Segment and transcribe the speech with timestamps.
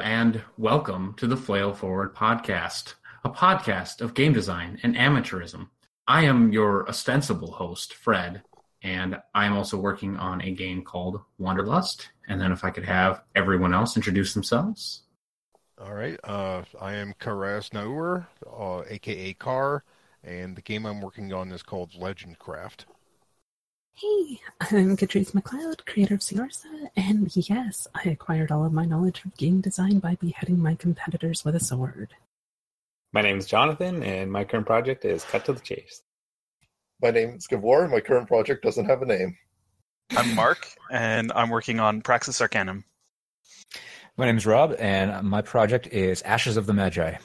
[0.00, 5.68] And welcome to the Flail Forward podcast, a podcast of game design and amateurism.
[6.06, 8.42] I am your ostensible host, Fred,
[8.82, 12.10] and I'm also working on a game called Wanderlust.
[12.28, 15.02] And then, if I could have everyone else introduce themselves.
[15.80, 16.18] All right.
[16.22, 19.84] Uh, I am Karaz Naur, uh, aka Car,
[20.22, 22.86] and the game I'm working on is called Legend Craft.
[24.00, 29.24] Hey, I'm Catrice McLeod, creator of Siorsa, and yes, I acquired all of my knowledge
[29.24, 32.14] of game design by beheading my competitors with a sword.
[33.12, 36.02] My name is Jonathan, and my current project is Cut to the Chase.
[37.02, 37.88] My name is Gavor.
[37.88, 39.36] My current project doesn't have a name.
[40.16, 42.84] I'm Mark, and I'm working on Praxis Arcanum.
[44.16, 47.16] My name is Rob, and my project is Ashes of the Magi.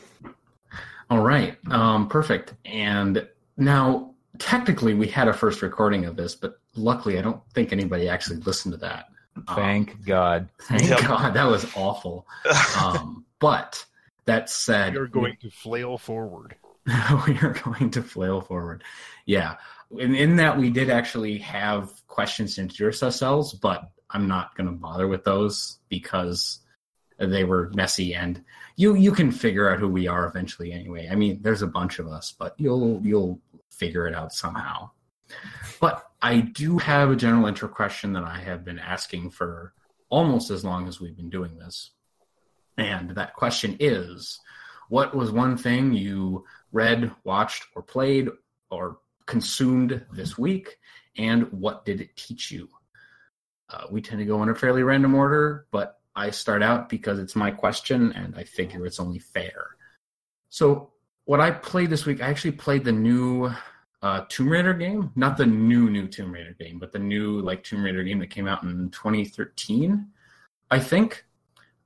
[1.11, 2.55] All right, um, perfect.
[2.65, 3.27] And
[3.57, 8.09] now technically we had a first recording of this, but luckily I don't think anybody
[8.09, 9.07] actually listened to that.
[9.55, 10.49] Thank um, God.
[10.61, 11.01] Thank yep.
[11.01, 11.33] God.
[11.33, 12.27] That was awful.
[12.81, 13.83] um, but
[14.25, 16.55] that said, you're going to flail forward.
[17.27, 18.83] we are going to flail forward.
[19.25, 19.55] Yeah.
[19.97, 24.67] In, in that, we did actually have questions to introduce ourselves, but I'm not going
[24.67, 26.59] to bother with those because
[27.17, 28.43] they were messy and
[28.75, 31.07] you you can figure out who we are eventually anyway.
[31.11, 33.39] I mean, there's a bunch of us, but you'll you'll
[33.73, 34.91] figure it out somehow.
[35.79, 39.73] But I do have a general intro question that I have been asking for
[40.09, 41.91] almost as long as we've been doing this.
[42.77, 44.39] And that question is
[44.89, 48.29] what was one thing you read, watched, or played
[48.69, 50.77] or consumed this week?
[51.17, 52.69] And what did it teach you?
[53.69, 57.19] Uh, we tend to go in a fairly random order, but I start out because
[57.19, 59.75] it's my question and I figure it's only fair.
[60.49, 60.92] So,
[61.25, 63.51] what I played this week, I actually played the new
[64.01, 67.63] uh, Tomb Raider game, not the new new Tomb Raider game, but the new like
[67.63, 70.07] Tomb Raider game that came out in 2013,
[70.69, 71.25] I think,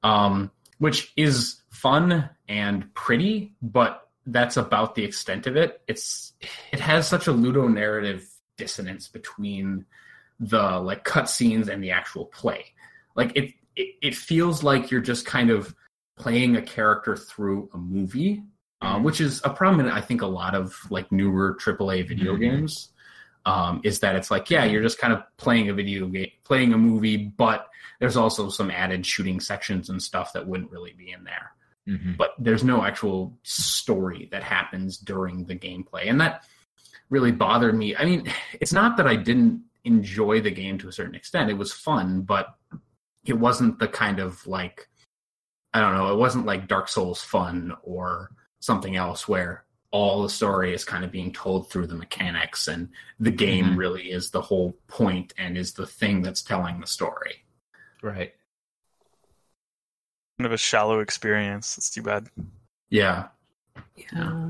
[0.04, 5.82] um, which is fun and pretty, but that's about the extent of it.
[5.88, 6.34] It's
[6.72, 9.86] it has such a ludo narrative dissonance between
[10.40, 12.66] the like cutscenes and the actual play.
[13.16, 15.76] Like it, it, it feels like you're just kind of
[16.18, 18.44] playing a character through a movie
[18.82, 22.34] um, which is a problem in I think a lot of like newer AAA video
[22.34, 22.42] mm-hmm.
[22.42, 22.90] games.
[23.46, 26.74] Um, is that it's like yeah you're just kind of playing a video game playing
[26.74, 27.70] a movie but
[28.02, 31.52] there's also some added shooting sections and stuff that wouldn't really be in there
[31.88, 32.12] mm-hmm.
[32.18, 36.44] but there's no actual story that happens during the gameplay and that
[37.10, 40.92] really bothered me i mean it's not that i didn't enjoy the game to a
[40.92, 42.54] certain extent it was fun but
[43.26, 44.90] it wasn't the kind of like
[45.74, 48.30] i don't know it wasn't like dark souls fun or
[48.68, 52.90] something else where all the story is kind of being told through the mechanics and
[53.20, 53.78] the game mm-hmm.
[53.78, 57.46] really is the whole point and is the thing that's telling the story.
[58.04, 58.34] Right.
[60.38, 61.78] Kind of a shallow experience.
[61.78, 62.28] It's too bad.
[62.90, 63.30] Yeah.
[63.96, 64.50] Yeah.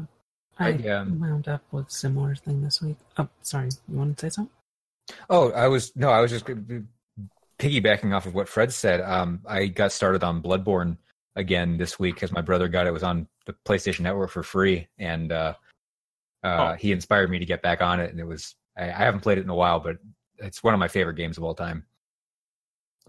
[0.60, 2.98] I, I um, wound up with similar thing this week.
[3.20, 3.70] Oh, sorry.
[3.88, 4.54] You want to say something?
[5.30, 6.46] Oh, I was no, I was just
[7.60, 9.00] piggybacking off of what Fred said.
[9.02, 10.98] Um, I got started on Bloodborne
[11.38, 12.90] again this week because my brother got it.
[12.90, 15.54] it was on the PlayStation Network for free, and uh,
[16.44, 16.76] uh, oh.
[16.78, 18.12] he inspired me to get back on it.
[18.12, 19.98] And it was I, I, haven't played it in a while, but
[20.38, 21.86] it's one of my favorite games of all time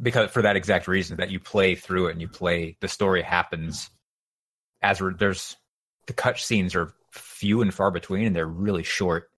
[0.01, 3.23] because for that exact reason that you play through it and you play the story
[3.23, 3.91] happens
[4.83, 5.57] as re- there's
[6.07, 9.31] the cut scenes are few and far between and they're really short.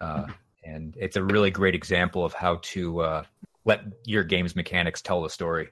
[0.00, 0.26] Uh,
[0.64, 3.24] and it's a really great example of how to uh,
[3.64, 5.68] let your game's mechanics tell the story.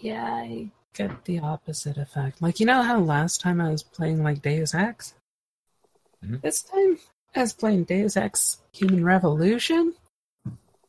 [0.00, 2.40] Yeah, I get the opposite effect.
[2.40, 5.14] Like, you know how last time I was playing like Deus Ex?
[6.24, 6.36] Mm-hmm.
[6.42, 6.98] This time,
[7.34, 9.94] I was playing Deus Ex Human Revolution.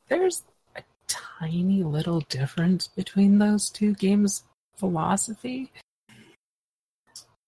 [0.07, 0.43] There's
[0.75, 4.43] a tiny little difference between those two games'
[4.75, 5.71] philosophy.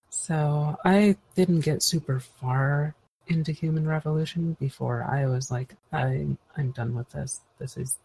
[0.10, 2.96] So I didn't get super far
[3.28, 6.28] into Human Revolution before I was like, I
[6.58, 7.42] I'm done with this.
[7.58, 7.98] This is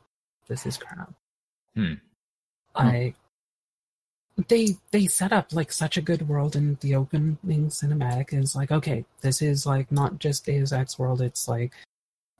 [0.48, 1.12] this is crap.
[1.74, 1.94] Hmm.
[2.74, 3.14] I
[4.46, 8.70] they they set up like such a good world in the opening cinematic is like
[8.70, 11.72] okay this is like not just deus ex world it's like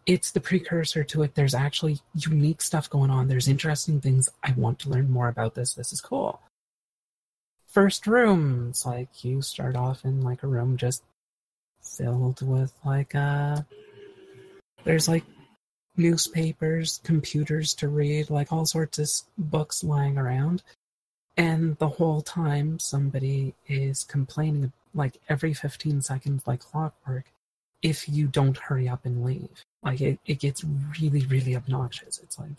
[0.08, 1.34] it's the precursor to it.
[1.34, 3.28] There's actually unique stuff going on.
[3.28, 4.30] There's interesting things.
[4.42, 5.74] I want to learn more about this.
[5.74, 6.40] This is cool.
[7.66, 11.02] First room it's like you start off in like a room just
[11.82, 13.60] filled with like uh
[14.84, 15.24] there's like
[15.96, 20.62] newspapers computers to read like all sorts of books lying around
[21.38, 27.26] and the whole time somebody is complaining like every 15 seconds like clockwork
[27.80, 30.64] if you don't hurry up and leave like it, it gets
[31.00, 32.50] really really obnoxious it's like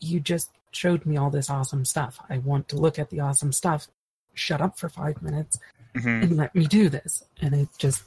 [0.00, 2.18] you just showed me all this awesome stuff.
[2.28, 3.86] I want to look at the awesome stuff.
[4.34, 5.58] Shut up for five minutes
[5.94, 6.22] Mhm.
[6.24, 7.22] and let me do this.
[7.40, 8.02] And it just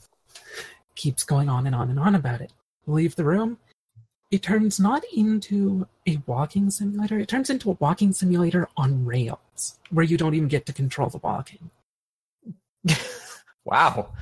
[0.95, 2.51] keeps going on and on and on about it.
[2.85, 3.57] Leave the room.
[4.29, 9.79] It turns not into a walking simulator, it turns into a walking simulator on rails
[9.89, 11.69] where you don't even get to control the walking.
[13.67, 14.13] Wow.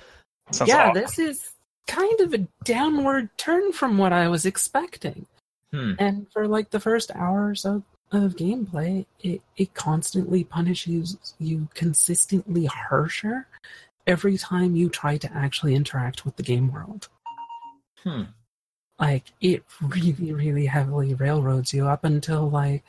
[0.52, 1.02] Sounds yeah, awful.
[1.02, 1.52] this is
[1.88, 5.28] kind of a downward turn from what I was expecting.
[5.72, 5.94] Hmm.
[6.00, 11.68] And for like the first hour or so of gameplay, it, it constantly punishes you
[11.74, 13.48] consistently harsher
[14.08, 17.08] every time you try to actually interact with the game world.
[18.04, 18.24] Hmm.
[19.00, 22.84] Like it really, really heavily railroads you up until like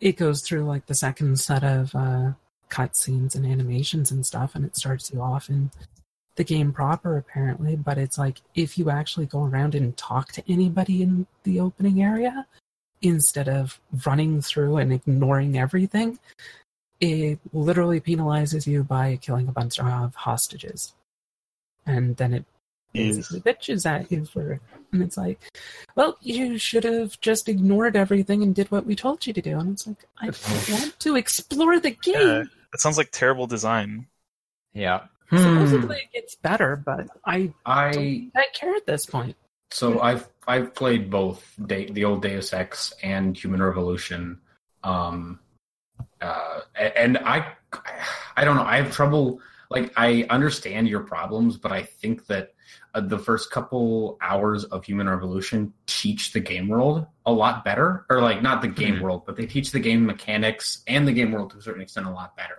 [0.00, 2.32] it goes through like the second set of uh
[2.70, 5.70] cutscenes and animations and stuff and it starts you off in
[6.36, 7.76] the game proper apparently.
[7.76, 12.02] But it's like if you actually go around and talk to anybody in the opening
[12.02, 12.46] area
[13.02, 16.18] instead of running through and ignoring everything
[17.00, 20.94] it literally penalizes you by killing a bunch of hostages.
[21.86, 22.44] And then it
[22.92, 24.60] basically bitches at you for
[24.92, 25.40] and it's like
[25.94, 29.58] well you should have just ignored everything and did what we told you to do
[29.58, 30.26] and it's like i
[30.72, 32.42] want to explore the game Yeah,
[32.72, 34.06] that sounds like terrible design.
[34.72, 35.02] Yeah.
[35.30, 35.36] Hmm.
[35.36, 39.36] supposedly it gets better but i I don't I care at this point
[39.70, 44.40] so I've I've played both De- the old Deus Ex and Human Revolution,
[44.82, 45.40] um,
[46.20, 47.52] uh, and I
[48.36, 48.62] I don't know.
[48.62, 49.40] I have trouble.
[49.70, 52.54] Like I understand your problems, but I think that
[52.94, 58.06] uh, the first couple hours of Human Revolution teach the game world a lot better,
[58.08, 59.00] or like not the game Mhm.
[59.02, 62.06] world, but they teach the game mechanics and the game world to a certain extent
[62.06, 62.58] a lot better.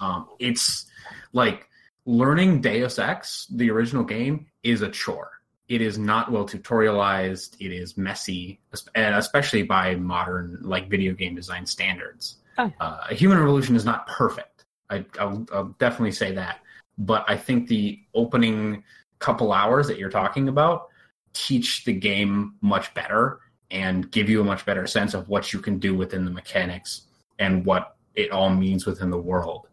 [0.00, 0.86] Um, it's
[1.32, 1.68] like
[2.04, 5.30] learning Deus Ex, the original game, is a chore.
[5.68, 7.56] It is not well tutorialized.
[7.58, 8.60] It is messy,
[8.94, 12.36] and especially by modern like video game design standards.
[12.58, 12.72] Oh.
[12.80, 14.64] Uh, Human Revolution is not perfect.
[14.88, 16.60] I, I'll, I'll definitely say that.
[16.98, 18.84] But I think the opening
[19.26, 20.86] couple hours that you're talking about
[21.34, 23.40] teach the game much better
[23.72, 27.02] and give you a much better sense of what you can do within the mechanics
[27.40, 29.66] and what it all means within the world.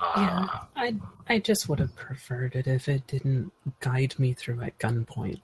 [0.00, 0.48] Uh, Yeah.
[0.74, 0.94] I
[1.28, 5.42] I just would have preferred it if it didn't guide me through at gunpoint.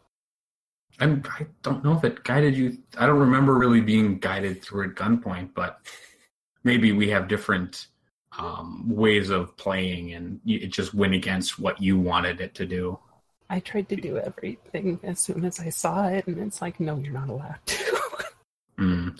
[0.99, 2.79] I'm, I don't know if it guided you.
[2.97, 5.81] I don't remember really being guided through at gunpoint, but
[6.63, 7.89] maybe we have different
[8.39, 12.99] um, ways of playing, and it just went against what you wanted it to do.
[13.51, 16.97] I tried to do everything as soon as I saw it, and it's like, no,
[16.97, 17.85] you're not allowed to.
[18.77, 19.17] Mm.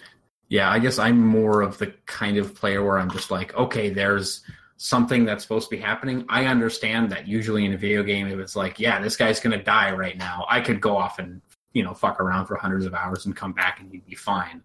[0.49, 3.89] Yeah, I guess I'm more of the kind of player where I'm just like, okay,
[3.89, 4.43] there's
[4.79, 6.25] something that's supposed to be happening.
[6.29, 9.57] I understand that usually in a video game, if it's like, yeah, this guy's going
[9.57, 11.41] to die right now, I could go off and
[11.73, 14.61] you know fuck around for hundreds of hours and come back and he'd be fine.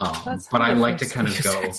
[0.00, 1.72] Um, but I like to kind of go.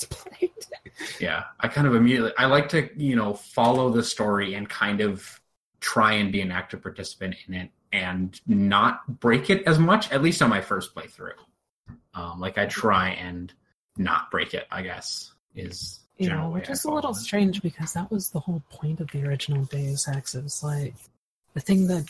[1.19, 5.01] Yeah i kind of immediately i like to you know follow the story and kind
[5.01, 5.36] of
[5.79, 10.21] try and be an active participant in it and not break it as much at
[10.21, 11.31] least on my first playthrough
[12.13, 13.53] um, like i try and
[13.97, 17.15] not break it i guess is You know, which is a little it.
[17.15, 20.33] strange because that was the whole point of the original Deus Ex.
[20.33, 20.95] It was like
[21.53, 22.05] the thing that,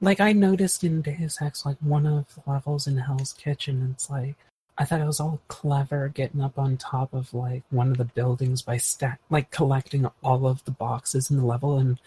[0.00, 3.90] like, I noticed in Deus Ex, like one of the levels in Hell's Kitchen.
[3.92, 4.36] It's like
[4.78, 8.06] I thought it was all clever getting up on top of like one of the
[8.06, 11.98] buildings by stack, like collecting all of the boxes in the level and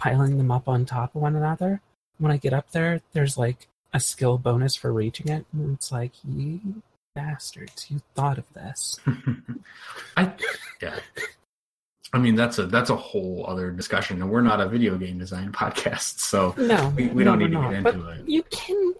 [0.00, 1.80] piling them up on top of one another.
[2.18, 5.92] When I get up there, there's like a skill bonus for reaching it, and it's
[5.92, 6.82] like you
[7.14, 8.98] bastards, you thought of this.
[10.16, 10.32] I
[10.82, 10.98] yeah.
[12.12, 15.18] I mean that's a that's a whole other discussion, and we're not a video game
[15.18, 17.70] design podcast, so No, we, we no, don't need to not.
[17.72, 18.28] get But into it.
[18.28, 18.94] you can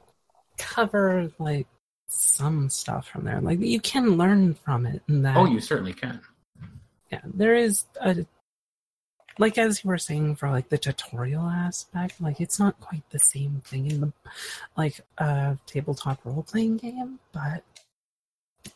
[0.58, 1.66] cover like
[2.08, 3.40] some stuff from there.
[3.40, 6.20] Like you can learn from it, and that Oh, you certainly can.
[7.10, 8.24] yeah, there is a
[9.40, 12.20] like as you were saying for like the tutorial aspect.
[12.20, 14.12] Like it's not quite the same thing in the
[14.76, 17.64] like a tabletop role playing game, but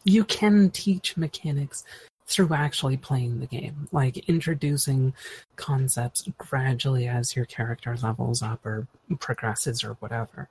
[0.04, 1.84] you can teach mechanics
[2.26, 5.12] through actually playing the game, like introducing
[5.56, 8.88] concepts gradually as your character levels up or
[9.20, 10.48] progresses or whatever.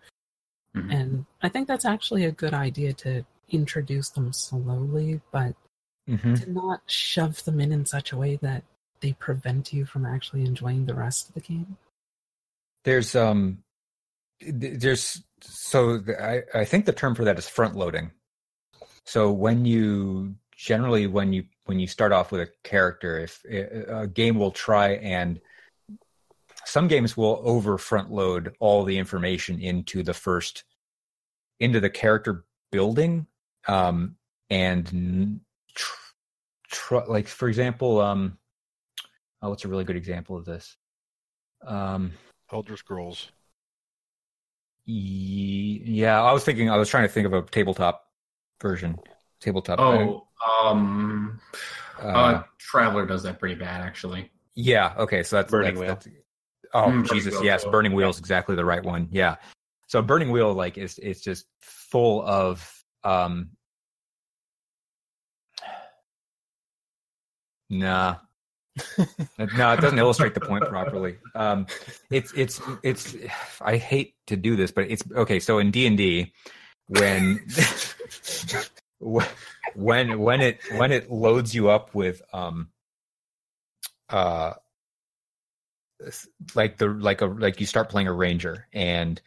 [0.76, 0.94] Mhm.
[0.94, 5.56] And I think that's actually a good idea to introduce them slowly, but
[6.06, 8.64] hmm to not shove them in in such a way that
[9.04, 11.78] they prevent you from actually enjoying the rest of the game.
[12.86, 13.60] There's um,
[14.42, 18.12] there's so I I think the term for that is front loading.
[19.06, 24.08] So when you generally when you when you start off with a character, if a
[24.08, 25.40] game will try and
[26.66, 30.64] some games will over front load all the information into the first
[31.60, 33.28] into the character building
[33.68, 34.16] um
[34.50, 35.42] and
[35.76, 36.14] tr-
[36.70, 38.38] tr- like for example, um,
[39.44, 40.76] oh, what's a really good example of this?
[41.68, 42.14] Um,
[42.52, 43.32] Elder Scrolls.
[44.86, 48.06] ye- yeah, I was thinking, I was trying to think of a tabletop
[48.62, 48.98] version.
[49.40, 49.80] Tabletop.
[49.80, 50.28] Oh,
[50.64, 51.40] um,
[52.02, 54.32] uh, uh, Traveller does that pretty bad, actually.
[54.56, 54.94] yeah.
[54.98, 55.88] Okay, so that's Burning that's, Wheel.
[55.96, 56.08] that's-
[56.74, 59.08] oh, Mm, Jesus, Wheel, yes, so- Burning Wheel is exactly the right one.
[59.12, 59.36] Yeah.
[59.88, 63.52] So Burning Wheel, like, is it's just full of um.
[67.70, 68.18] Nah.
[69.56, 71.18] no, it doesn't illustrate the point properly.
[71.36, 71.68] Um,
[72.10, 73.16] it's it's it's.
[73.62, 75.40] I hate to do this, but it's okay.
[75.40, 76.34] So in D and D,
[76.88, 77.46] when
[79.76, 82.70] when when it when it loads you up with um
[84.10, 84.54] uh
[86.56, 89.22] like the like a like you start playing a ranger and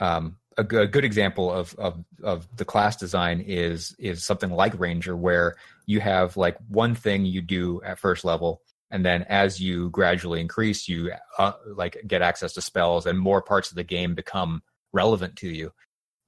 [0.00, 5.16] um a, good example of, of of the class design is is something like ranger
[5.16, 5.54] where
[5.86, 10.40] you have like one thing you do at first level and then as you gradually
[10.40, 14.62] increase you uh, like get access to spells and more parts of the game become
[14.92, 15.72] relevant to you.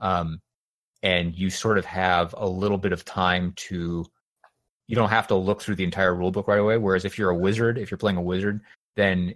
[0.00, 0.40] Um
[1.02, 4.04] and you sort of have a little bit of time to
[4.86, 6.76] you don't have to look through the entire rulebook right away.
[6.76, 8.60] Whereas if you're a wizard if you're playing a wizard
[8.96, 9.34] then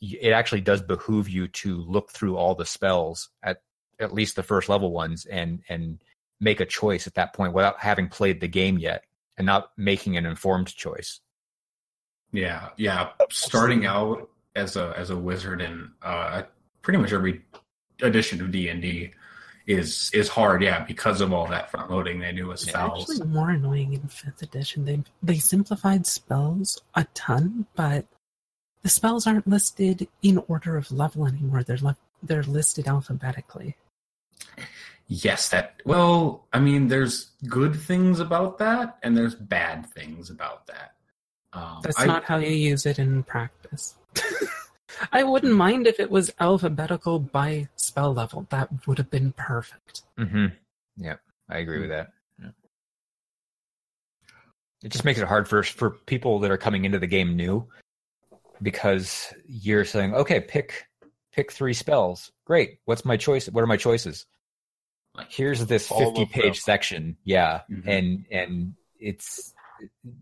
[0.00, 3.62] it actually does behoove you to look through all the spells at
[4.00, 6.02] at least the first level ones and and
[6.40, 9.04] make a choice at that point without having played the game yet
[9.38, 11.20] and not making an informed choice
[12.32, 13.10] Yeah, yeah.
[13.30, 16.42] Starting out as a as a wizard in uh,
[16.82, 17.42] pretty much every
[18.00, 19.12] edition of D and D
[19.66, 20.62] is is hard.
[20.62, 23.10] Yeah, because of all that front loading they do with It's spells.
[23.10, 24.84] actually more annoying in fifth edition.
[24.84, 28.06] They they simplified spells a ton, but
[28.82, 31.62] the spells aren't listed in order of level anymore.
[31.62, 33.76] They're left they're listed alphabetically.
[35.08, 35.82] Yes, that.
[35.84, 40.94] Well, I mean, there's good things about that, and there's bad things about that.
[41.52, 43.94] Um, That's I- not how you use it in practice.
[45.12, 48.46] I wouldn't mind if it was alphabetical by spell level.
[48.50, 50.02] That would have been perfect.
[50.18, 50.46] mm-hmm
[50.98, 51.16] yeah
[51.48, 52.50] i agree with that yeah.
[54.82, 57.66] it just makes it hard for for people that are coming into the game new
[58.60, 60.86] because you're saying okay pick
[61.32, 64.26] pick three spells great what's my choice what are my choices
[65.14, 67.86] Like, here's this 50 page section yeah Mhm.
[67.88, 69.54] and and it's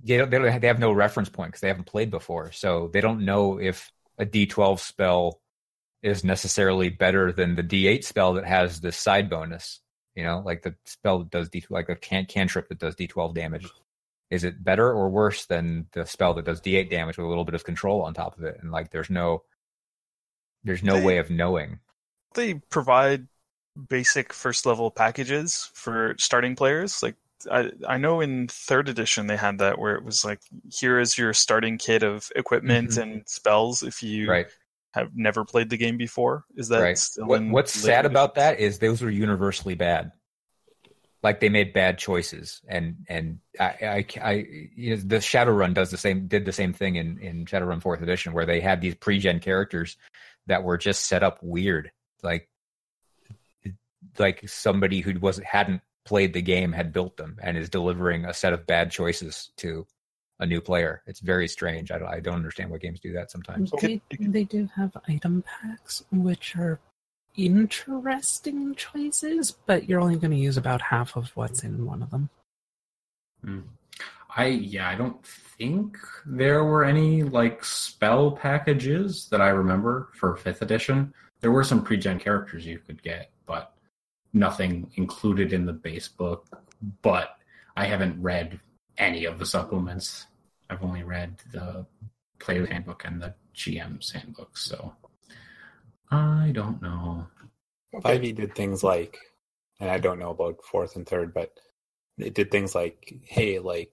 [0.04, 2.52] they don't, they don't have, they have no reference point because they haven't played before.
[2.52, 5.40] So they don't know if a d12 spell
[6.02, 9.80] is necessarily better than the d8 spell that has the side bonus
[10.14, 13.34] you know like the spell that does d like a can, cantrip that does d12
[13.34, 13.66] damage.
[14.30, 17.44] Is it better or worse than the spell that does d8 damage with a little
[17.44, 18.58] bit of control on top of it?
[18.60, 19.42] And like there's no
[20.64, 21.80] there's no They- way of knowing.
[22.34, 23.26] They provide
[23.88, 27.02] basic first level packages for starting players.
[27.02, 27.16] Like
[27.50, 30.40] I, I know in third edition they had that where it was like,
[30.72, 33.02] here is your starting kit of equipment Mhm.
[33.02, 34.46] and spells if you right
[34.92, 36.44] have never played the game before.
[36.56, 36.98] Is that right.
[36.98, 40.10] still What, what's sad about that is those were universally bad.
[41.22, 44.32] Like they made bad choices, and and I, I, I
[44.74, 48.00] you know, the Shadowrun does the same, did the same thing in in Shadowrun Fourth
[48.00, 49.98] Edition, where they had these pre-gen characters
[50.46, 51.92] that were just set up weird,
[52.22, 52.48] like
[54.18, 58.34] like somebody who wasn't hadn't played the game had built them and is delivering a
[58.34, 59.86] set of bad choices to
[60.40, 61.02] a new player.
[61.06, 61.92] It's very strange.
[61.92, 63.70] I don't, I don't understand why games do that sometimes.
[63.80, 66.80] They, they do have item packs, which are
[67.36, 72.10] interesting choices, but you're only going to use about half of what's in one of
[72.10, 72.28] them.
[73.44, 73.60] Hmm.
[74.36, 80.36] I yeah, I don't think there were any like spell packages that I remember for
[80.36, 81.14] fifth edition.
[81.40, 83.39] There were some pre-gen characters you could get, but
[84.32, 86.46] nothing included in the base book.
[87.02, 87.36] But
[87.76, 88.60] I haven't read
[88.98, 90.26] any of the supplements.
[90.68, 91.86] I've only read the
[92.38, 94.94] player's handbook and the GM's handbook, so
[96.10, 97.26] I don't know.
[97.94, 98.18] Okay.
[98.18, 99.18] 5e did things like,
[99.80, 101.52] and I don't know about fourth and third, but
[102.18, 103.92] it did things like, hey, like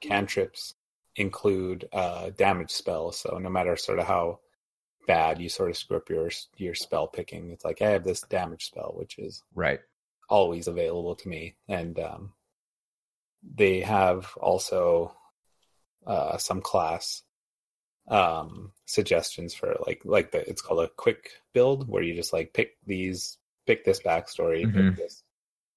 [0.00, 0.74] cantrips
[1.16, 3.18] include uh, damage spells.
[3.18, 4.40] So no matter sort of how
[5.06, 8.20] bad you sort of screw up your your spell picking, it's like I have this
[8.22, 9.80] damage spell, which is Right.
[10.28, 11.56] always available to me.
[11.68, 12.32] And um,
[13.42, 15.14] they have also
[16.06, 17.22] uh, some class
[18.08, 22.52] um, suggestions for like like the it's called a quick build where you just like
[22.52, 24.74] pick these pick this backstory, Mhm.
[24.74, 25.22] pick this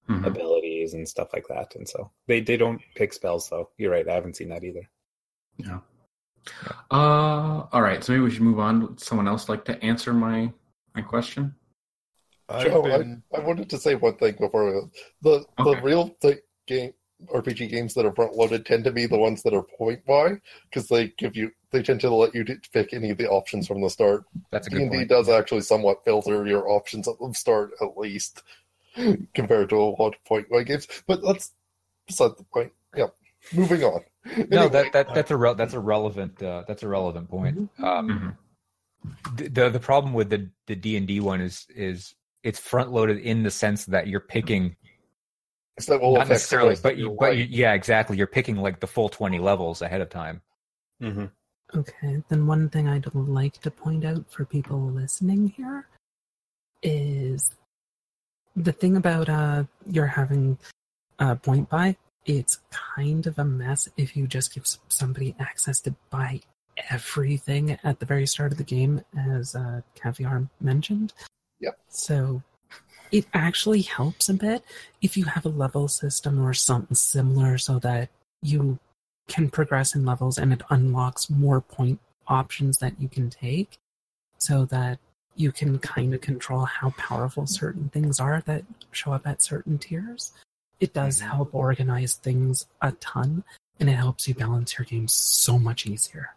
[0.08, 0.26] Mhm.
[0.26, 1.74] abilities and stuff like that.
[1.76, 3.70] And so they they don't pick spells though.
[3.78, 4.08] You're right.
[4.08, 4.88] I haven't seen that either.
[5.56, 5.80] Yeah.
[6.90, 8.02] Uh, all right.
[8.02, 8.80] So maybe we should move on.
[8.82, 10.52] Would someone else like to answer my
[10.94, 11.54] my question?
[12.48, 14.80] I've Joe, been I, I wanted to say one thing before we,
[15.22, 16.92] the the real th- game
[17.26, 20.40] RPG games that are front loaded tend to be the ones that are point buy
[20.64, 23.80] because they give you they tend to let you pick any of the options from
[23.80, 24.24] the start.
[24.50, 25.08] That's a D good and D point.
[25.08, 28.42] does actually somewhat filter your options at the start, at least,
[29.34, 30.88] compared to a lot of point buy games.
[31.06, 31.52] But that's
[32.06, 32.72] beside the point.
[32.96, 33.08] Yeah,
[33.52, 34.00] moving on.
[34.48, 37.70] No, that, that that's a re- that's a relevant uh, that's a relevant point.
[37.82, 38.36] Um,
[39.36, 42.92] th- the the problem with the the D and D one is is it's front
[42.92, 44.76] loaded in the sense that you're picking
[45.78, 48.16] so that will not necessarily, but you, but you, yeah, exactly.
[48.16, 50.42] You're picking like the full twenty levels ahead of time.
[51.00, 51.26] hmm
[51.74, 55.86] Okay, then one thing I'd like to point out for people listening here
[56.82, 57.48] is
[58.56, 60.58] the thing about uh you're having
[61.18, 61.96] a point buy.
[62.38, 66.42] It's kind of a mess if you just give somebody access to buy
[66.88, 71.12] everything at the very start of the game, as uh, Caviar mentioned.
[71.58, 71.76] Yep.
[71.88, 72.42] So
[73.10, 74.62] it actually helps a bit
[75.02, 78.10] if you have a level system or something similar, so that
[78.42, 78.78] you
[79.26, 83.78] can progress in levels and it unlocks more point options that you can take
[84.38, 85.00] so that
[85.34, 89.78] you can kind of control how powerful certain things are that show up at certain
[89.78, 90.32] tiers.
[90.80, 93.44] It does help organize things a ton
[93.78, 96.30] and it helps you balance your games so much easier.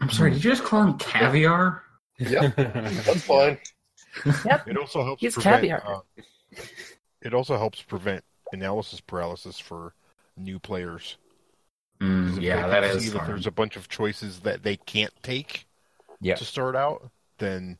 [0.00, 1.82] I'm sorry, did you just call him caviar?
[2.18, 3.58] Yeah, that's fine.
[4.44, 4.68] Yep.
[4.68, 5.62] It also helps He's prevent.
[5.62, 5.82] caviar.
[5.86, 6.22] Uh,
[7.22, 8.22] it also helps prevent
[8.52, 9.94] analysis paralysis for
[10.36, 11.16] new players.
[12.00, 15.12] Mm, yeah, they that can see that there's a bunch of choices that they can't
[15.22, 15.66] take
[16.20, 16.34] Yeah.
[16.34, 17.78] to start out, then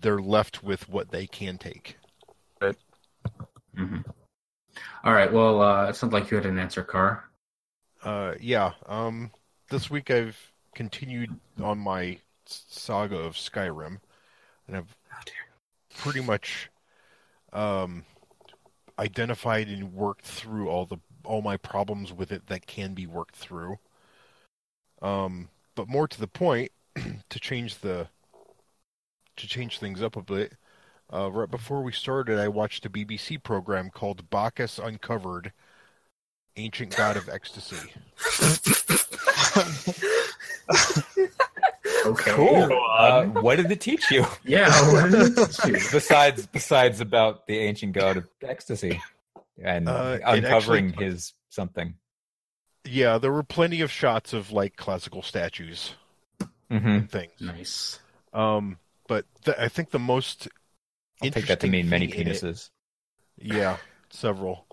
[0.00, 1.96] they're left with what they can take.
[3.76, 3.98] hmm
[5.04, 5.32] All right.
[5.32, 7.24] Well, uh, it sounds like you had an answer, Car.
[8.02, 8.72] Uh, yeah.
[8.86, 9.30] Um,
[9.70, 10.38] this week I've
[10.74, 13.98] continued on my saga of Skyrim,
[14.66, 16.70] and I've Oh pretty much
[17.52, 18.04] um,
[18.98, 23.36] identified and worked through all the all my problems with it that can be worked
[23.36, 23.78] through.
[25.00, 26.72] Um, but more to the point,
[27.30, 28.08] to change the
[29.36, 30.54] to change things up a bit.
[31.12, 35.52] Uh, right before we started, I watched a BBC program called Bacchus Uncovered,
[36.56, 37.92] Ancient God of Ecstasy.
[42.04, 42.32] Okay.
[42.32, 42.68] Cool.
[42.98, 44.26] Uh, what did it teach you?
[44.44, 44.68] Yeah.
[44.92, 45.72] What did it teach you?
[45.92, 49.00] besides besides about the ancient god of ecstasy
[49.62, 51.94] and Uh, uncovering actually- his something.
[52.84, 55.94] Yeah, there were plenty of shots of like classical statues
[56.70, 56.88] Mm-hmm.
[56.88, 57.32] and things.
[57.40, 58.00] Nice.
[58.32, 60.48] Um, but th- I think the most
[61.22, 62.70] I'll take that to mean many thing it- penises.
[63.36, 63.76] yeah,
[64.10, 64.66] several.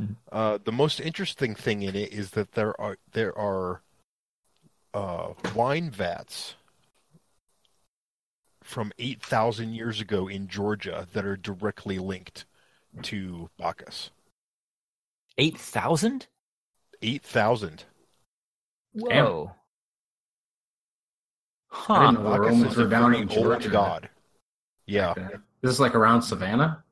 [0.00, 0.16] Mhm.
[0.30, 3.82] Uh, the most interesting thing in it is that there are there are
[4.94, 6.54] uh, wine vats
[8.62, 12.44] from eight thousand years ago in Georgia that are directly linked
[13.02, 14.10] to Bacchus.
[15.38, 16.26] Eight thousand?
[17.02, 17.84] Eight thousand.
[18.92, 19.52] Whoa.
[21.70, 22.00] I Huh.
[22.10, 23.68] didn't know the Bacchus Romans is were a down very in old Georgia.
[23.68, 24.10] god.
[24.86, 25.10] Yeah.
[25.10, 25.36] Okay.
[25.62, 26.82] This is like around Savannah.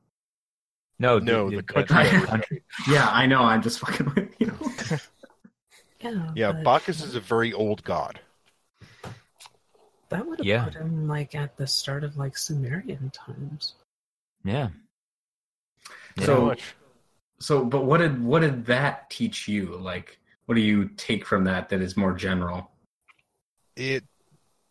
[0.99, 2.03] No, No, the country.
[2.19, 2.63] the country.
[2.89, 3.41] Yeah, I know.
[3.41, 4.51] I'm just fucking with you.
[6.01, 8.19] Yeah, Yeah, but Bacchus is a very old god.
[10.09, 10.65] that would have Yeah.
[10.65, 13.73] put him like at the start of like Sumerian times.
[14.43, 14.69] Yeah.
[16.15, 16.75] Pretty So- much.
[17.39, 19.75] So, but what did what did that teach you?
[19.75, 22.71] Like, what do you take from that that is more general?
[23.75, 24.05] it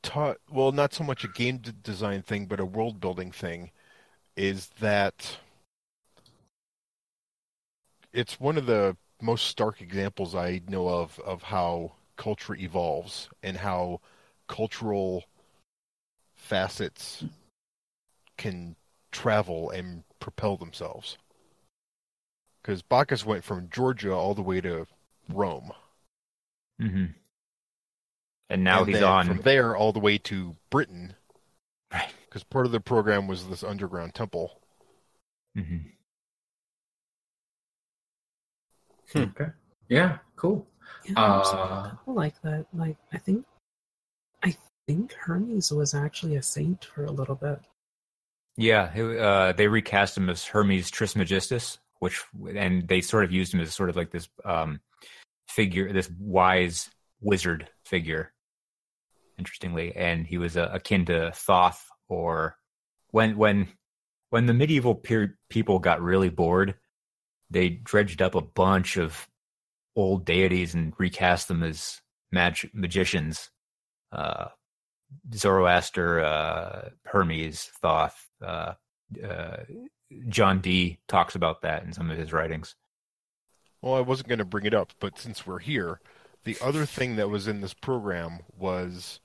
[0.03, 3.71] taught well not so much a game design thing but a world building thing
[4.37, 5.39] is that
[8.13, 13.57] it's one of the most stark examples i know of of how culture evolves and
[13.57, 14.01] how
[14.49, 15.25] cultural
[16.35, 17.25] facets
[18.37, 18.77] can
[19.13, 21.17] travel and propel themselves
[22.61, 24.87] because bacchus went from georgia all the way to
[25.29, 25.73] rome
[26.81, 27.07] hmm
[28.51, 29.27] And now and he's on.
[29.27, 31.15] from there all the way to Britain,
[31.93, 32.13] Right.
[32.35, 34.61] Because part of the program was this underground temple.
[35.57, 35.93] Mhm.
[39.15, 39.53] Okay.
[39.89, 40.19] Yeah.
[40.35, 40.67] Cool.
[41.05, 42.67] Yeah, Uh, I like that.
[42.75, 43.47] Like, I think,
[44.43, 44.57] I
[44.89, 47.61] think Hermes was actually a saint for a little bit.
[48.57, 52.21] Yeah, uh, they recast him as Hermes Trismegistus, which
[52.57, 54.81] and they sort of used him as sort of like this um,
[55.49, 58.33] figure, this wise wizard figure.
[59.39, 62.57] Interestingly, and he was uh, akin to Thoth, or
[63.11, 63.69] when when
[64.31, 65.01] when the medieval
[65.49, 66.75] people got really bored,
[67.51, 69.29] they dredged up a bunch of
[69.97, 72.01] old deities and recast them as
[72.33, 73.51] mag- magicians.
[74.11, 74.47] Uh,
[75.33, 78.75] Zoroaster, uh, Hermes, Thoth, uh,
[79.23, 79.57] uh,
[80.29, 82.75] John Dee talks about that in some of his writings.
[83.81, 86.01] Well, I wasn't going to bring it up, but since we're here,
[86.45, 89.21] the other thing that was in this program was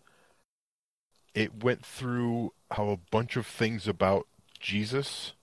[1.40, 4.28] it went through how a bunch of things about
[4.60, 5.34] Jesus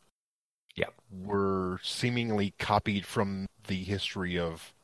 [0.76, 0.92] Yep.
[1.10, 4.74] were seemingly copied from the history of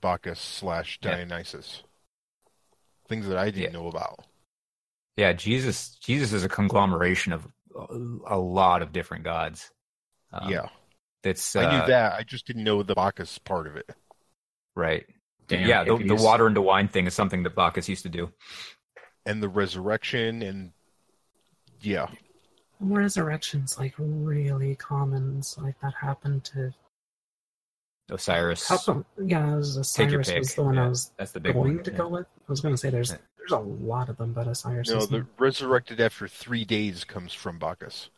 [0.00, 1.12] Bacchus slash Yeah.
[1.16, 1.82] Dionysus.
[3.08, 3.78] Things that I didn't Yeah.
[3.80, 4.26] know about.
[5.16, 5.90] Yeah, Jesus.
[5.96, 9.70] Jesus is a conglomeration of a- a lot of different gods.
[10.32, 10.68] Um, yeah,
[11.22, 12.12] that's I uh, knew that.
[12.14, 13.88] I just didn't know the Bacchus part of it.
[14.76, 15.06] right.
[15.46, 16.22] Damn yeah, the, the hippies.
[16.24, 18.32] water into wine thing is something that Bacchus used to do.
[19.26, 20.72] And the resurrection and
[21.80, 22.08] yeah.
[22.80, 25.38] Resurrection's like really common.
[25.38, 26.72] It's like that happened to.
[28.10, 28.68] Osiris.
[28.68, 29.06] How come?
[29.24, 30.38] Yeah, it was Take your Osiris pick.
[30.40, 31.84] was the one Yeah, I was that's the big going one.
[31.84, 31.96] to yeah.
[31.96, 32.26] go with.
[32.26, 33.16] I was going to say there's Yeah.
[33.38, 37.32] there's a lot of them, but Osiris No, is the resurrected after three days comes
[37.32, 38.10] from Bacchus.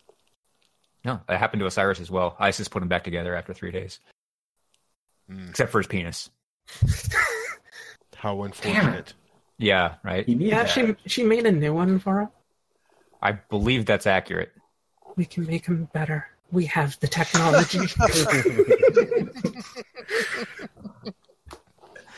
[1.05, 2.35] No, that happened to Osiris as well.
[2.41, 4.01] Isis put him back together after three days,
[5.29, 6.31] Hmm, except for his penis.
[8.17, 9.15] how unfortunate.
[9.59, 10.29] Yeah, right.
[10.29, 10.71] You Yeah, that.
[10.71, 12.29] she she made a new one for him.
[13.23, 14.53] I believe that's accurate.
[15.17, 16.27] We can make him better.
[16.53, 17.81] We have the technology.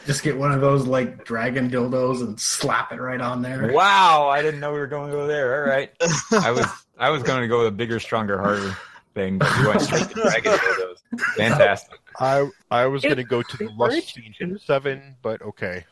[0.06, 3.70] Just get one of those like dragon dildos and slap it right on there.
[3.72, 5.64] Wow, I didn't know we were going to go there.
[5.64, 5.92] All right,
[6.32, 6.66] I was
[6.98, 8.74] I was going to go with a bigger, stronger, harder
[9.14, 10.96] thing, but you went straight to dragon dildos.
[11.36, 11.98] Fantastic.
[12.18, 15.42] I I was It- going to go to the they were lust scene seven, but
[15.42, 15.84] okay.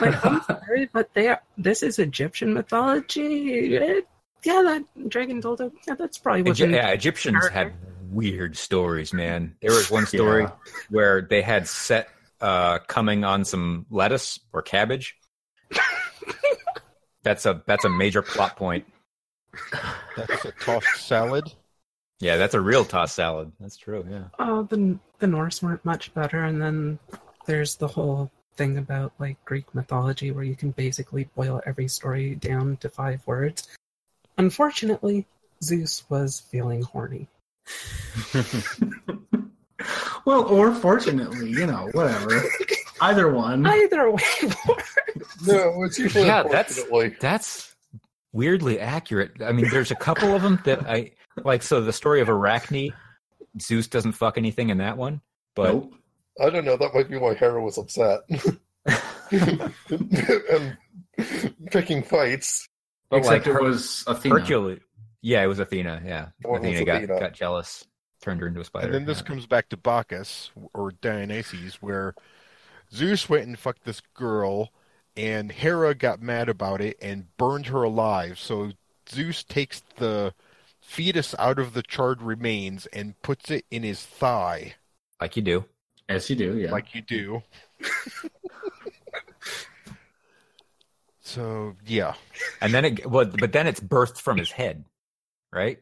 [0.00, 3.74] Like, I'm sorry, but they are, this is Egyptian mythology.
[3.74, 4.06] It-
[4.44, 5.72] yeah, that dragon dildo.
[5.88, 6.70] Yeah, that's probably Egy- within.
[6.72, 7.54] yeah, Egyptians character.
[7.58, 7.72] had
[8.10, 9.56] weird stories, man.
[9.62, 10.50] There was one story Yeah.
[10.90, 12.08] where they had set
[12.42, 15.16] uh, coming on some lettuce or cabbage.
[17.22, 18.84] that's a that's a major plot point.
[20.16, 21.44] That's a tossed salad.
[22.20, 23.52] Yeah, that's a real tossed salad.
[23.60, 24.06] That's true.
[24.10, 24.24] Yeah.
[24.38, 26.98] Oh, the the Norse weren't much better, and then
[27.46, 32.34] there's the whole thing about like Greek mythology where you can basically boil every story
[32.36, 33.68] down to five words.
[34.38, 35.26] Unfortunately,
[35.62, 37.28] Zeus was feeling horny.
[40.24, 42.42] well, or fortunately, you know, whatever.
[43.00, 43.66] Either one.
[43.66, 44.22] Either way,
[45.46, 46.80] No, it's usually Yeah, that's-
[47.20, 47.74] That's
[48.32, 49.42] weirdly accurate.
[49.42, 51.12] I mean, there's a couple of them that I
[51.44, 51.62] like.
[51.62, 52.92] So the story of Arachne,
[53.60, 55.20] Zeus doesn't fuck anything in that one,
[55.54, 55.94] but Nope.
[56.40, 56.76] I don't know.
[56.76, 58.20] That might be why Hera was upset.
[59.30, 60.76] and
[61.70, 62.68] picking fights.
[63.08, 64.40] but Except like it Her- was Athena.
[64.40, 64.80] Hercules.
[65.22, 66.02] Yeah, it was Athena.
[66.04, 67.20] Yeah, Well, Athena got, Athena.
[67.20, 67.86] got jealous,
[68.20, 68.86] turned her into a spider.
[68.86, 69.24] And then this yeah.
[69.24, 72.14] comes back to Bacchus or Dionysus, where
[72.92, 74.70] Zeus went and fucked this girl,
[75.16, 78.38] and Hera got mad about it and burned her alive.
[78.38, 78.72] So
[79.08, 80.34] Zeus takes the
[80.82, 84.74] fetus out of the charred remains and puts it in his thigh,
[85.22, 85.64] like you do.
[86.08, 86.70] As you do, yeah.
[86.70, 87.42] like you do.
[91.20, 92.14] so yeah,
[92.60, 94.84] And then it well, but then it's birthed from his head,
[95.52, 95.78] right?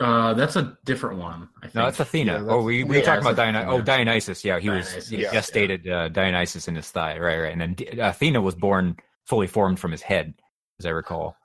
[0.00, 1.48] uh, that's a different one.
[1.58, 1.74] I think.
[1.74, 2.32] No, that's Athena.
[2.32, 3.72] Yeah, that's- oh, we we yeah, talking about that's Dionysus.
[3.72, 4.44] Oh, Dionysus.
[4.44, 5.30] Yeah, he was Dionysus, he yeah.
[5.30, 7.18] gestated uh, Dionysus in his thigh.
[7.18, 7.52] Right, right.
[7.52, 10.34] And then D- Athena was born fully formed from his head,
[10.80, 11.36] as I recall.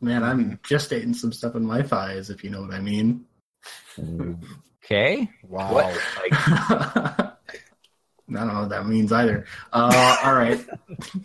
[0.00, 3.24] Man, I'm gestating some stuff in my thighs, if you know what I mean.
[4.84, 5.30] Okay.
[5.48, 5.72] wow.
[5.72, 6.32] Like,
[8.30, 9.44] I don't know what that means either.
[9.72, 10.64] Uh, all right.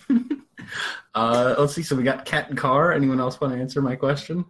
[1.16, 1.84] uh, let's see.
[1.84, 2.92] So we got cat and car.
[2.92, 4.46] Anyone else want to answer my question?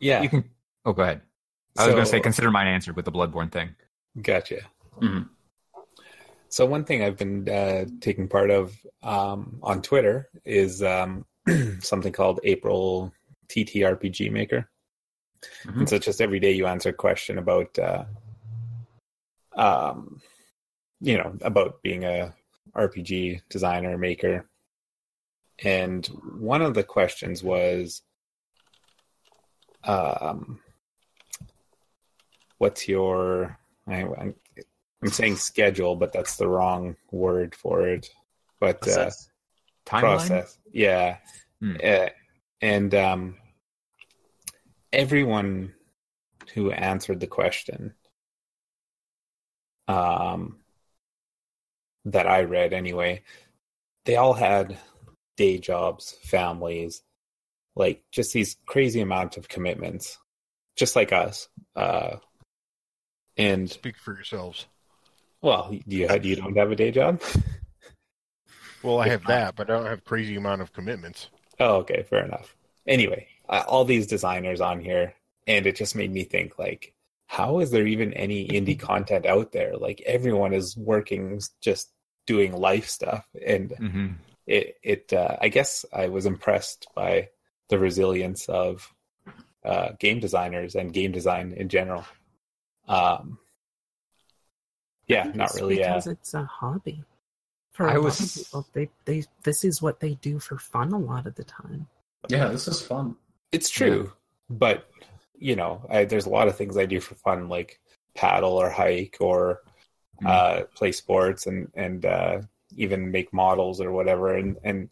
[0.00, 0.22] Yeah.
[0.22, 0.44] you can.
[0.84, 1.22] Oh, go ahead.
[1.76, 3.74] I was going to say consider mine answered with the Bloodborne thing.
[4.20, 4.60] Gotcha.
[5.00, 5.28] Mhm.
[6.48, 11.24] So one thing I've been uh, taking part of um, on Twitter is um,
[11.80, 13.12] something called April
[13.48, 14.70] TTRPG Maker.
[15.64, 15.78] Mhm.
[15.78, 18.04] And so just every day you answer a question about, uh,
[19.56, 20.20] um,
[21.00, 22.34] you know, about being a
[22.74, 24.48] RPG designer maker.
[25.62, 26.04] And
[26.38, 28.02] one of the questions was,
[29.84, 30.60] um,
[32.58, 34.34] what's your I, I'm,
[35.02, 38.08] I'm saying schedule, but that's the wrong word for it.
[38.58, 39.30] But uh, Process.
[39.86, 40.00] Timeline.
[40.00, 41.18] process, yeah,
[41.64, 41.76] Hmm.
[41.82, 42.08] Uh,
[42.60, 43.36] and um,
[44.92, 45.72] everyone
[46.52, 47.94] who answered the question,
[49.88, 50.58] um,
[52.06, 53.22] that I read anyway,
[54.04, 54.76] they all had
[55.36, 57.02] day jobs, families,
[57.76, 60.18] like just these crazy amount of commitments,
[60.76, 61.48] just like us.
[61.74, 62.16] Uh,
[63.36, 64.66] and Speak for yourselves.
[65.42, 67.20] well, do you have do you don't have a day job?
[68.82, 71.30] Well, I have that, but I don't have crazy amount of commitments.
[71.58, 72.54] Oh, okay, fair enough.
[72.86, 75.14] Anyway, uh, all these designers on here,
[75.46, 76.92] and it just made me think like,
[77.26, 79.74] how is there even any indie content out there?
[79.78, 81.93] Like everyone is working, just
[82.26, 84.08] doing life stuff, and hmm
[84.46, 87.28] it it uh, I guess I was impressed by
[87.68, 88.92] the resilience of
[89.64, 92.04] uh, game designers and game design in general.
[92.86, 93.38] Um,
[95.06, 95.76] yeah, not It's really.
[95.76, 97.04] uh, Yeah, because it's a hobby.
[97.72, 100.58] For a I lot was- of people, they they this is what they do for
[100.58, 101.88] fun a lot of the time.
[102.28, 103.16] Yeah, this is fun.
[103.52, 104.12] it's true,
[104.48, 104.88] but
[105.38, 107.80] you know, I, there's a lot of things I do for fun, like
[108.14, 109.62] paddle or hike or
[110.24, 112.40] Uh, play sports and and uh,
[112.76, 114.88] even make models or whatever, and and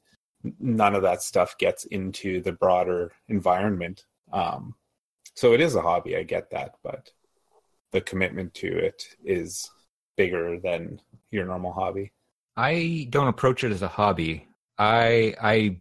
[0.59, 4.05] none of that stuff gets into the broader environment.
[4.33, 4.75] Um,
[5.35, 7.11] so it is a hobby, I get that, but
[7.93, 9.71] the commitment to it is
[10.17, 12.13] bigger than your normal hobby.
[12.57, 14.49] I don't approach it as a hobby.
[14.79, 15.81] I I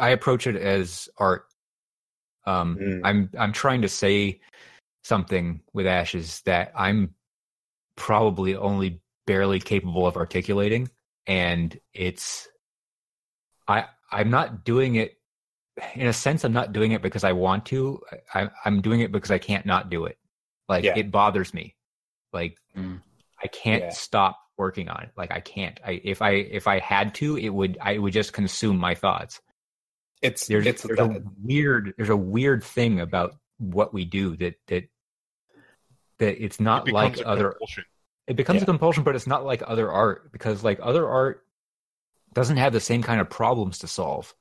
[0.00, 1.46] I approach it as art.
[2.46, 3.00] Um, Mm.
[3.04, 4.40] I'm I'm trying to say
[5.02, 7.14] something with Ashes that I'm
[7.96, 10.90] probably only barely capable of articulating,
[11.26, 12.48] and it's
[13.66, 15.18] I I'm not doing it
[15.94, 16.44] in a sense.
[16.44, 18.00] I'm not doing it because I want to.
[18.32, 20.18] I, I'm doing it because I can't not do it.
[20.68, 20.96] Like Yeah.
[20.96, 21.74] it bothers me.
[22.32, 23.00] Like Mm.
[23.42, 23.90] I can't Yeah.
[23.90, 25.10] stop working on it.
[25.16, 25.78] Like I can't.
[25.84, 29.40] I if I if I had to, it would I would just consume my thoughts.
[30.22, 34.54] It's There's it's there's a weird there's a weird thing about what we do that
[34.68, 34.84] that
[36.18, 37.84] that it's not it like other compulsion.
[38.26, 38.62] it becomes Yeah.
[38.64, 41.44] a compulsion, but it's not like other art because like other art
[42.32, 44.34] doesn't have the same kind of problems to solve.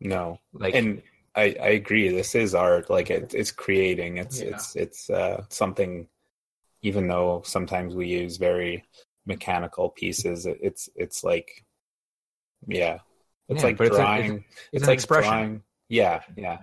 [0.00, 1.02] no, Like and
[1.34, 2.08] I, I agree.
[2.08, 2.88] This is art.
[2.90, 4.16] Like it, it's creating.
[4.18, 4.48] It's Yeah.
[4.50, 6.08] it's it's uh, something.
[6.82, 8.84] Even though sometimes we use very
[9.26, 11.64] mechanical pieces, it, it's it's like,
[12.68, 12.98] yeah,
[13.48, 14.34] it's Yeah, like but it's a- drawing.
[14.36, 15.30] it's It's, an like expression.
[15.32, 15.62] drawing.
[15.88, 16.58] Yeah, yeah,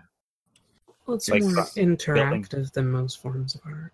[1.06, 3.93] Well, it's Like more building- interactive than most forms of art.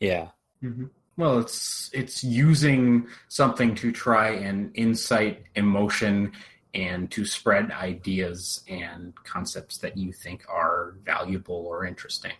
[0.00, 0.28] Yeah.
[0.60, 0.86] hmm
[1.16, 6.32] Well, it's it's using something to try and incite emotion
[6.74, 12.32] and to spread ideas and concepts that you think are valuable or interesting.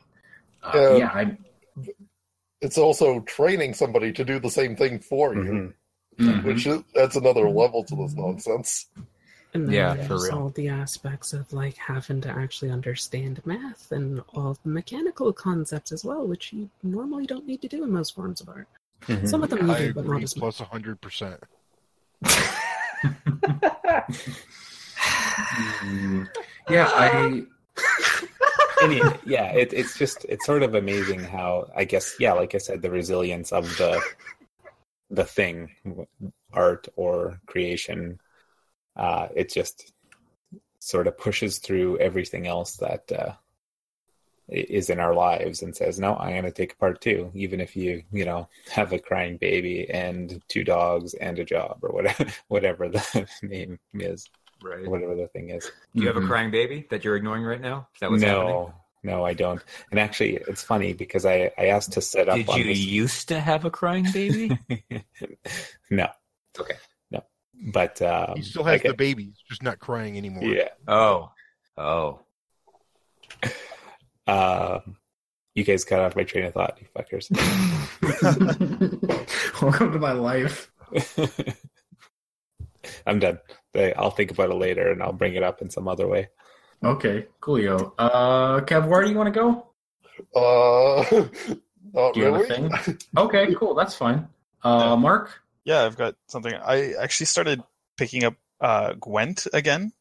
[0.62, 0.96] Uh, Yeah.
[0.98, 1.36] yeah, I,
[2.60, 5.74] It's also training somebody to do the same thing for you, Mhm.
[6.18, 6.44] mhm.
[6.44, 8.86] which is, adds another level to this nonsense.
[9.52, 10.38] And then Yeah, there's for real.
[10.44, 15.90] all the aspects of like having to actually understand math and all the mechanical concepts
[15.92, 18.68] as well, which you normally don't need to do in most forms of art.
[19.02, 19.28] Mhm.
[19.28, 20.40] Some of them you I do, but not as much.
[20.56, 21.42] plus hundred percent.
[26.68, 27.42] Yeah, I
[28.82, 32.54] And it- yeah, it, it's just it's sort of amazing how I guess yeah, like
[32.54, 34.00] I said, the resilience of the
[35.10, 35.70] the thing,
[36.52, 38.20] art or creation,
[39.00, 39.92] uh, it just
[40.78, 43.32] sort of pushes through everything else that uh,
[44.48, 47.60] is in our lives and says, "No, I'm going to take a part too, even
[47.60, 51.90] if you you know have a crying baby and two dogs and a job or
[51.90, 54.28] whatever whatever the name is,
[54.62, 54.86] right.
[54.86, 56.28] whatever the thing is." Do you have a Mhm.
[56.28, 57.88] crying baby that you're ignoring right now?
[57.94, 58.72] Is that what's no, happening?
[59.02, 59.62] no, I don't.
[59.90, 62.78] And actually, it's funny because I, I asked to set up Did on you this.
[62.78, 64.58] used to have a crying baby?
[65.90, 66.08] no,
[66.58, 66.74] Okay.
[67.60, 70.44] No, but um, He still has I the get- baby, he's just not crying anymore.
[70.44, 70.68] Yeah.
[70.88, 71.30] oh.
[71.76, 72.20] Oh.
[74.26, 74.96] Um,
[75.56, 77.26] you guys cut off my train of thought, you fuckers.
[79.62, 80.70] welcome to my life.
[83.06, 83.40] I'm done.
[83.74, 86.28] I- I'll think about it later, and I'll bring it up in some other way.
[86.84, 87.92] Okay, coolio.
[87.98, 89.66] Uh, Kev, where do you want to go?
[90.38, 91.02] Uh,
[91.92, 92.68] not Do you have a really.
[92.68, 92.70] thing?
[93.16, 93.74] Okay, cool.
[93.74, 94.28] That's fine.
[94.62, 95.42] Uh, Mark.
[95.70, 96.52] Yeah, I've got something.
[96.52, 97.62] I actually started
[97.96, 99.92] picking up uh, Gwent again.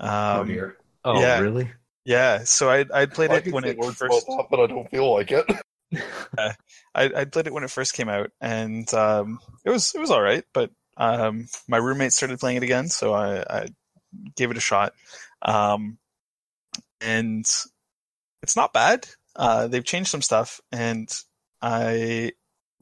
[0.00, 0.08] oh
[0.40, 0.76] Um, dear.
[1.04, 1.40] Oh, Yeah.
[1.40, 1.70] really?
[2.06, 4.24] yeah, so I I played I it when it first.
[4.26, 5.44] about that, but I don't feel like it.
[6.94, 10.10] I, I played it when it first came out, and um, it was it was
[10.10, 10.44] all right.
[10.54, 13.68] But um, my roommate started playing it again, so I, I
[14.34, 14.94] gave it a shot,
[15.42, 15.98] um,
[17.02, 17.44] and
[18.42, 19.06] it's not bad.
[19.36, 21.12] Uh, they've changed some stuff, and
[21.60, 22.32] I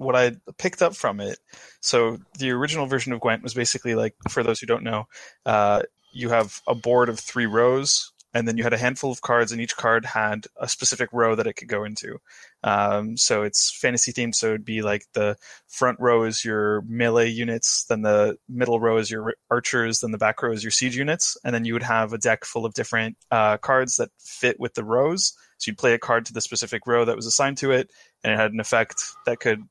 [0.00, 1.38] what I picked up from it.
[1.80, 5.04] So the original version of Gwent was basically like, for those who don't know,
[5.44, 5.82] uh,
[6.12, 9.52] you have a board of three rows, and then you had a handful of cards,
[9.52, 12.18] and each card had a specific row that it could go into.
[12.62, 14.36] Um, so it's fantasy themed.
[14.36, 15.36] So it'd be like the
[15.66, 20.18] front row is your melee units, then the middle row is your archers, then the
[20.18, 22.72] back row is your siege units, and then you would have a deck full of
[22.72, 25.34] different uh, cards that fit with the rows.
[25.58, 27.90] So you'd play a card to the specific row that was assigned to it,
[28.24, 29.62] and it had an effect that could,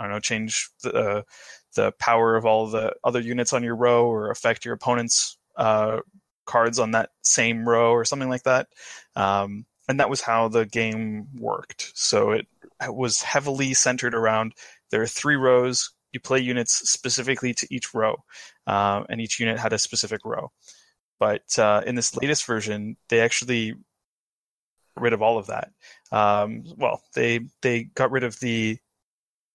[0.00, 1.22] I don't know, change the uh,
[1.76, 5.98] the power of all the other units on your row or affect your opponent's uh,
[6.46, 8.68] cards on that same row or something like that.
[9.14, 11.92] Um, and that was how the game worked.
[11.94, 12.46] So it
[12.88, 14.54] was heavily centered around
[14.90, 15.92] there are three rows.
[16.12, 18.16] You play units specifically to each row,
[18.66, 20.50] um, and each unit had a specific row.
[21.20, 23.74] But uh, in this latest version, they actually
[24.96, 25.70] rid of all of that.
[26.10, 28.78] Um, well, they they got rid of the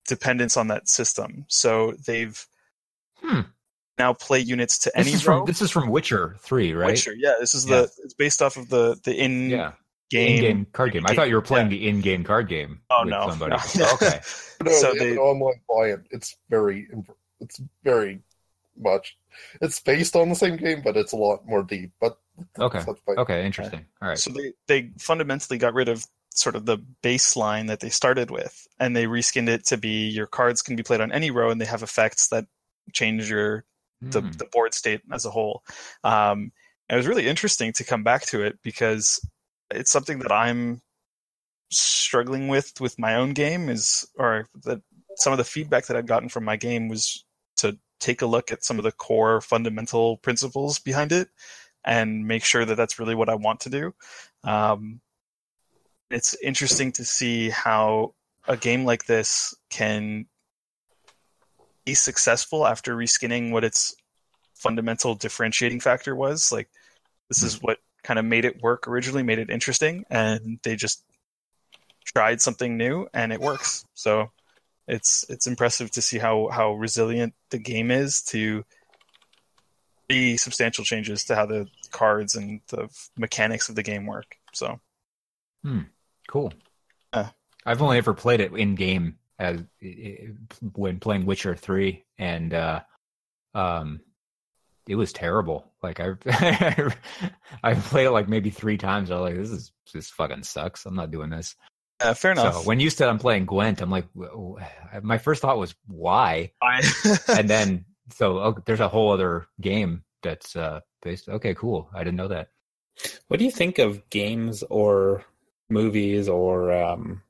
[0.08, 1.46] dependence on that system.
[1.48, 2.46] So they've
[3.22, 3.42] Hmm.
[3.98, 6.88] now play units to This any is from this is from Witcher Three, right?
[6.88, 7.82] Witcher, yeah, this is Yeah.
[7.82, 9.74] the it's based off of the the in Yeah,
[10.10, 10.36] game.
[10.36, 11.06] in-game card game.
[11.06, 11.78] I thought you were playing Yeah.
[11.78, 13.56] the in-game card game Oh with no, somebody.
[13.78, 13.90] no.
[13.94, 14.20] okay,
[14.64, 16.08] No, So they they- have an online client.
[16.12, 16.88] It's very,
[17.40, 18.22] it's very
[18.78, 19.18] much.
[19.62, 21.92] It's based on the same game, but it's a lot more deep.
[22.00, 22.18] But
[22.60, 22.84] Okay.
[23.18, 23.86] okay, interesting.
[24.02, 24.18] All right.
[24.20, 28.68] So they they fundamentally got rid of sort of the baseline that they started with,
[28.80, 31.60] and they reskinned it to be your cards can be played on any row, and
[31.60, 32.46] they have effects that
[32.94, 33.66] change your
[34.02, 34.32] the, Hmm.
[34.32, 35.64] the board state as a whole.
[36.04, 36.52] Um,
[36.90, 39.20] it was really interesting to come back to it because
[39.72, 40.82] it's something that I'm
[41.72, 44.82] struggling with with my own game is or that
[45.16, 47.26] some of the feedback that I've gotten from my game was
[47.58, 51.30] to take a look at some of the core fundamental principles behind it
[51.84, 53.96] and make sure that that's really what I want to do.
[54.44, 55.02] Um,
[56.10, 58.14] it's interesting to see how
[58.48, 60.28] a game like this can
[61.86, 63.96] be successful after reskinning what its
[64.54, 66.52] fundamental differentiating factor was.
[66.52, 66.70] Like,
[67.30, 71.04] this is what kind of made it work originally, made it interesting, and they just
[72.06, 73.86] tried something new and it works.
[73.94, 74.32] So
[74.88, 78.64] it's it's impressive to see how how resilient the game is to
[80.08, 82.88] be substantial changes to how the cards and the
[83.18, 84.38] mechanics of the game work.
[84.54, 84.80] So
[85.64, 85.82] hmm.
[86.28, 86.54] Cool.
[87.14, 87.30] Yeah.
[87.66, 89.64] I've only ever played it in game as
[90.74, 92.82] when playing Witcher Three, and uh,
[93.54, 94.02] um,
[94.88, 95.72] it was terrible.
[95.82, 96.12] Like I,
[97.64, 99.10] I played it like maybe three times.
[99.10, 100.86] I was like, "This is this fucking sucks.
[100.86, 101.56] I'm not doing this."
[102.02, 102.56] uh, fair enough.
[102.56, 105.76] So when you said I'm playing Gwent, I'm like, "Wh- wh-" my first thought was
[105.88, 106.82] why, I,
[107.30, 111.30] and then so oh, there's a whole other game that's uh, based.
[111.30, 111.90] Okay, cool.
[111.94, 112.50] I didn't know that.
[113.28, 115.26] What do you think of games or
[115.70, 117.22] movies or um,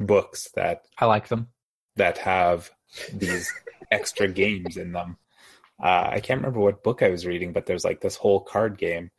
[0.00, 1.48] books that I like them.
[1.96, 2.70] that have
[3.12, 3.52] these
[3.90, 5.16] extra games in them?
[5.82, 8.78] Uh, I can't remember what book I was reading, but there's like this whole card
[8.78, 9.10] game,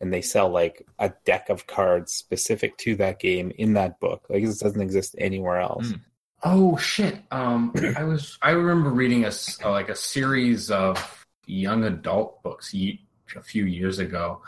[0.00, 4.26] and they sell like a deck of cards specific to that game in that book.
[4.28, 5.88] Like this doesn't exist anywhere else.
[5.88, 6.00] Mm.
[6.44, 7.18] Oh shit!
[7.32, 12.42] Um, I was I remember reading a s- uh, like a series of young adult
[12.42, 14.40] books a few years ago,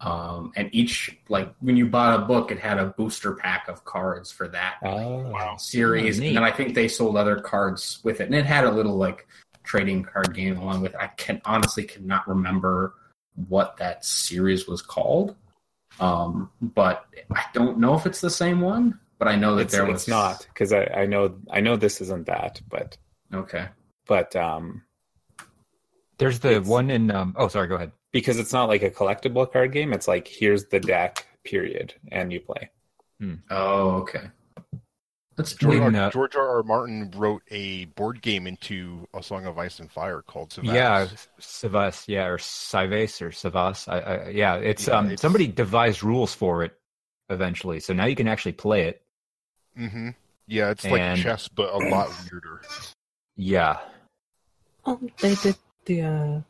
[0.00, 3.84] um, and each like when you bought a book, it had a booster pack of
[3.84, 5.56] cards for that Oh.
[5.58, 8.64] series, Oh, and then I think they sold other cards with it, and it had
[8.64, 9.26] a little like
[9.64, 10.94] trading card game along with.
[10.94, 10.98] it.
[11.00, 12.94] I can honestly cannot remember
[13.48, 15.34] what that series was called,
[16.00, 18.98] um, but I don't know if it's the same one.
[19.18, 21.74] But I know that It's, there was it's not because I, I know I know
[21.76, 22.96] this isn't that, but
[23.34, 23.66] Okay.
[24.06, 24.82] but um,
[26.18, 27.10] There's the It's- one in.
[27.10, 27.66] Um, oh, sorry.
[27.66, 27.90] Go ahead.
[28.12, 29.92] Because it's not like a collectible card game.
[29.92, 32.70] It's like here's the deck, period, and you play.
[33.50, 34.30] Oh, okay.
[35.36, 36.06] That's George, In, R.
[36.06, 36.48] uh, George R.
[36.56, 36.62] R.
[36.64, 40.64] Martin wrote a board game into A Song of Ice and Fire called Cyvasse.
[40.74, 41.06] Yeah,
[41.40, 43.88] Cyvasse, yeah, or Cyvasse or Cyvasse.
[43.88, 46.76] I, I, yeah, it's Yeah, um it's- somebody devised rules for it
[47.28, 49.02] eventually, so now you can actually play it.
[49.76, 50.10] hmm
[50.48, 52.62] Yeah, it's like chess, but a lot weirder.
[53.36, 53.78] Yeah,
[54.86, 56.40] Oh, they did the uh,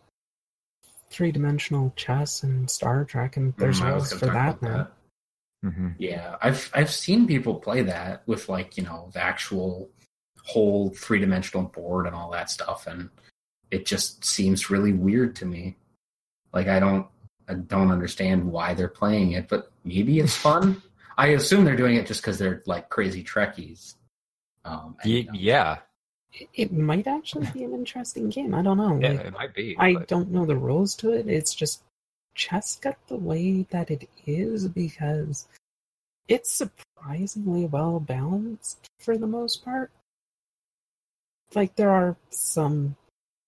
[1.10, 4.62] three dimensional chess and Star Trek, and there's Mm, I rules gonna for that about
[4.62, 5.70] now.
[5.70, 9.90] hmm Yeah, I've I've seen people play that with like you know the actual
[10.44, 13.10] whole three dimensional board and all that stuff, and
[13.70, 15.76] it just seems really weird to me.
[16.52, 17.06] Like I don't
[17.48, 20.82] I don't understand why they're playing it, but maybe it's fun.
[21.16, 23.94] I assume they're doing it just because they're like crazy Trekkies.
[24.64, 25.78] Um, and, you know, yeah,
[26.54, 28.54] It- might actually be an interesting game.
[28.54, 28.98] I don't know.
[29.00, 29.76] yeah, Like, it might be.
[29.78, 31.26] I but- don't know the rules to it.
[31.28, 31.82] It's just
[32.34, 35.48] chess got the way that it is because
[36.28, 39.90] it's surprisingly well balanced for the most part.
[41.54, 42.96] Like there are some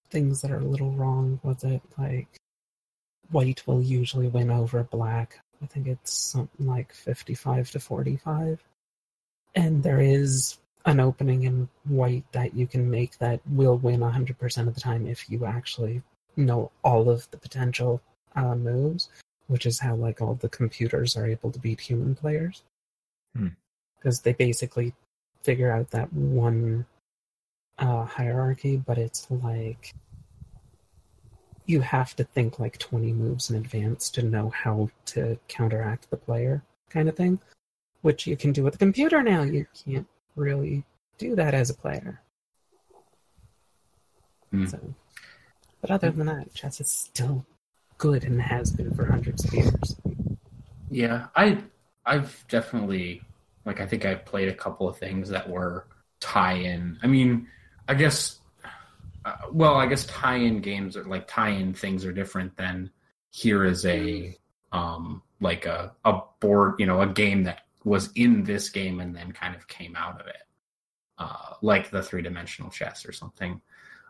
[0.08, 2.26] things that are a little wrong with it, like
[3.30, 5.38] white will usually win over black.
[5.62, 8.64] I think it's something like 55 to 45.
[9.54, 14.68] And there is an opening in white that you can make that will win 100%
[14.68, 16.02] of the time if you actually
[16.36, 18.00] know all of the potential
[18.36, 19.10] uh, moves,
[19.48, 22.62] which is how like all the computers are able to beat human players.
[23.36, 23.48] Hmm.
[23.98, 24.94] Because they basically
[25.42, 26.86] figure out that one
[27.78, 29.94] uh, hierarchy, but it's like
[31.66, 36.16] you have to think like 20 moves in advance to know how to counteract the
[36.16, 37.38] player kind of thing
[38.02, 39.42] which you can do with a computer now.
[39.42, 40.06] You can't
[40.36, 40.84] really
[41.18, 42.20] do that as a player.
[44.50, 44.66] Hmm.
[44.66, 44.94] So,
[45.80, 47.44] but other than that, chess is still
[47.98, 49.96] good and has been for hundreds of years.
[50.90, 51.58] Yeah, I
[52.04, 53.22] I've definitely
[53.64, 55.86] like I think I played a couple of things that were
[56.18, 56.98] tie-in.
[57.02, 57.46] I mean,
[57.86, 58.40] I guess
[59.24, 62.90] uh, well, I guess tie-in games are like tie-in things are different than
[63.30, 64.36] here is a
[64.72, 69.14] um like a a board, you know, a game that was in this game and
[69.14, 70.42] then kind of came out of it.
[71.18, 73.60] Uh like the three-dimensional chess or something.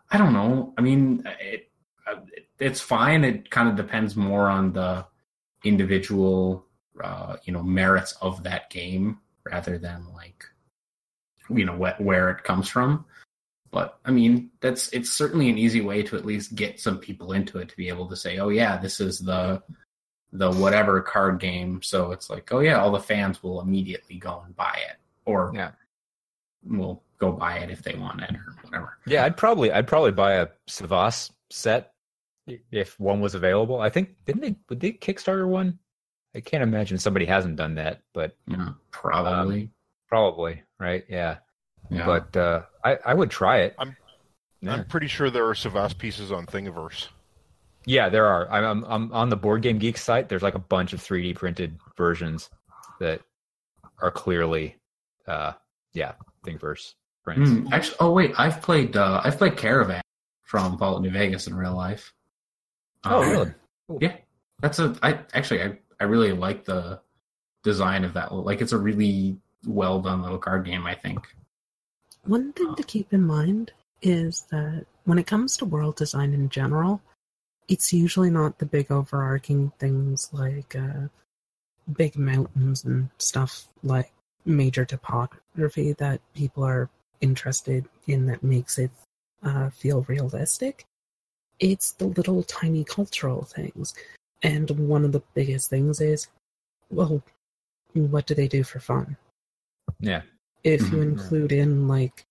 [0.09, 0.73] I don't know.
[0.77, 1.69] I mean, it,
[2.05, 3.23] uh, it it's fine.
[3.23, 5.05] It kind of depends more on the
[5.63, 6.65] individual
[7.03, 10.45] uh, you know merits of that game rather than like
[11.49, 13.05] you know what, where it comes from
[13.71, 17.33] but i mean that's it's certainly an easy way to at least get some people
[17.33, 19.61] into it to be able to say oh yeah this is the
[20.33, 24.41] the whatever card game so it's like oh yeah all the fans will immediately go
[24.45, 25.71] and buy it or Yeah.
[26.65, 30.11] will go buy it if they want it or whatever Yeah, I'd probably I'd probably
[30.11, 31.93] buy a Cyvasse set
[32.71, 33.79] if one was available.
[33.81, 35.77] I think didn't they would they Kickstarter one?
[36.33, 39.69] I can't imagine somebody hasn't done that, but yeah probably
[40.07, 41.03] probably right.
[41.09, 41.37] Yeah,
[41.89, 43.75] yeah but uh, I I would try it.
[43.77, 43.95] I'm-
[44.63, 44.73] yeah.
[44.75, 47.07] I'm pretty sure there are Cyvasse pieces on Thingiverse.
[47.85, 48.49] Yeah, there are.
[48.51, 50.29] I'm, I'm I'm on the Board Game Geek site.
[50.29, 52.49] There's like a bunch of 3D printed versions
[52.99, 53.21] that
[54.01, 54.75] are clearly,
[55.27, 55.53] uh,
[55.93, 56.13] yeah,
[56.45, 57.49] Thingiverse prints.
[57.49, 60.01] Hmm, actually, oh wait, I've played uh, I've played Caravan
[60.43, 62.13] from Fallout New Vegas in real life.
[63.03, 63.29] Oh, Um,
[63.89, 63.99] really?
[64.01, 64.15] Yeah,
[64.59, 64.95] that's a.
[65.01, 66.99] I actually I I really like the
[67.63, 68.31] design of that.
[68.33, 70.85] Like it's a really well done little card game.
[70.85, 71.25] I think.
[72.25, 73.71] One thing to keep in mind
[74.03, 77.01] is that when it comes to world design in general,
[77.71, 81.07] it's usually not the big overarching things like uh,
[81.93, 84.11] big mountains and stuff like
[84.43, 86.89] major topography that people are
[87.21, 88.91] interested in that makes it
[89.43, 90.83] uh, feel realistic.
[91.61, 93.93] It's the little tiny cultural things.
[94.43, 96.27] And one of the biggest things is,
[96.89, 97.23] well,
[97.93, 99.15] what do they do for fun?
[99.99, 100.23] Yeah.
[100.63, 101.03] if you Mhm.
[101.11, 102.23] include in like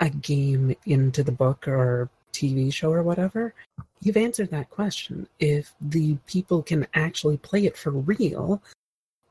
[0.00, 3.54] a game into the book or TV show or whatever,
[4.00, 5.26] you've answered that question.
[5.38, 8.62] If the people can actually play it for real,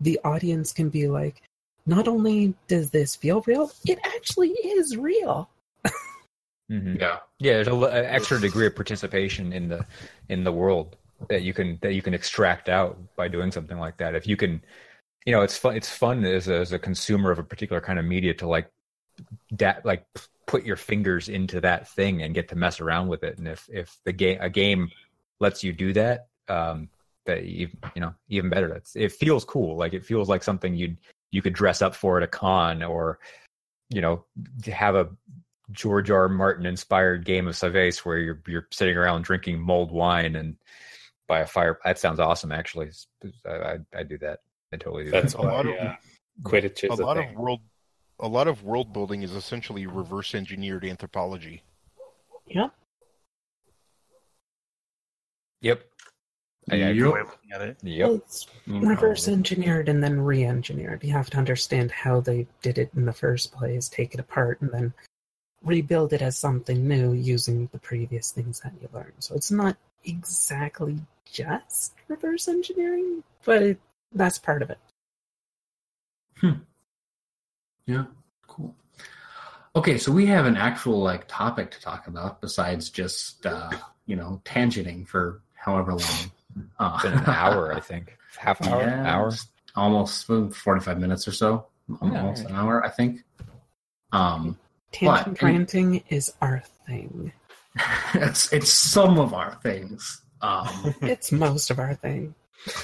[0.02, 1.42] the audience can be like,
[1.86, 5.50] not only does this feel real, it actually is real.
[6.70, 7.20] hmm Yeah.
[7.40, 9.86] Yeah, there's a, l- an extra degree of participation in the
[10.30, 10.98] in the world
[11.30, 14.14] that you can that you can extract out by doing something like that.
[14.16, 14.62] If you can,
[15.26, 15.76] you know, it's fun.
[15.76, 18.70] It's fun as a, as a consumer of a particular kind of media to like,
[19.56, 23.24] da- like p- put your fingers into that thing and get to mess around with
[23.24, 23.38] it.
[23.38, 24.90] And if if the game a game
[25.40, 26.90] lets you do that, um,
[27.28, 28.68] that you you know even better.
[28.68, 29.78] That's it feels cool.
[29.78, 30.98] Like it feels like something you'd
[31.32, 33.20] you could dress up for at a con or
[33.92, 34.26] you know
[34.66, 35.10] have a
[35.72, 36.22] George R.
[36.22, 36.30] R.
[36.30, 40.56] Martin inspired game of Cyvasse where you're you're sitting around drinking mulled wine and
[41.28, 41.78] by a fire.
[41.86, 42.52] That sounds awesome.
[42.52, 42.90] Actually,
[43.46, 44.40] I I, I do that.
[44.74, 45.42] I totally do That's that.
[45.42, 45.98] A lot why of-
[46.42, 47.30] Quidditch a a, lot thing.
[47.30, 47.60] of world
[48.20, 51.64] a lot of world building is essentially reverse engineered anthropology.
[52.48, 52.74] Yep.
[55.62, 55.86] Yep.
[56.72, 56.96] I, I, Yep.
[56.96, 57.78] Good way of looking at it.
[57.82, 58.10] Yep.
[58.12, 61.04] It's reverse engineered and then re engineered.
[61.04, 64.62] You have to understand how they did it in the first place, take it apart,
[64.62, 64.94] and then
[65.64, 69.14] rebuild it as something new using the previous things that you learned.
[69.20, 73.80] So it's not exactly just reverse engineering, but it,
[74.14, 74.80] that's part of it.
[76.38, 76.52] Hmm.
[77.90, 78.06] Yeah,
[78.48, 78.76] cool.
[79.76, 83.72] Okay, so we have an actual like topic to talk about besides just uh,
[84.06, 86.32] you know tangenting for however long.
[86.80, 88.16] Uh, It's been an hour, I think.
[88.38, 89.32] Half an hour, Yeah, hour.
[89.76, 91.66] almost forty-five minutes or so,
[92.00, 92.52] almost right.
[92.52, 93.24] an hour, I think.
[94.12, 94.58] Um,
[94.92, 97.32] Tangent ranting is our thing.
[98.14, 100.22] it's it's some of our things.
[100.42, 102.36] Um, It's most of our thing.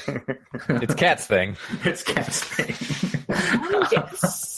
[0.08, 1.58] It's Cat's thing.
[1.84, 3.26] it's Cat's thing.
[3.92, 4.55] yes.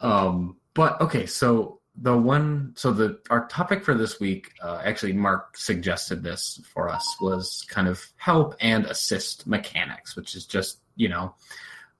[0.00, 5.14] Um, but okay, so the one, so the our topic for this week, uh, actually,
[5.14, 10.78] Mark suggested this for us was kind of help and assist mechanics, which is just
[10.96, 11.34] you know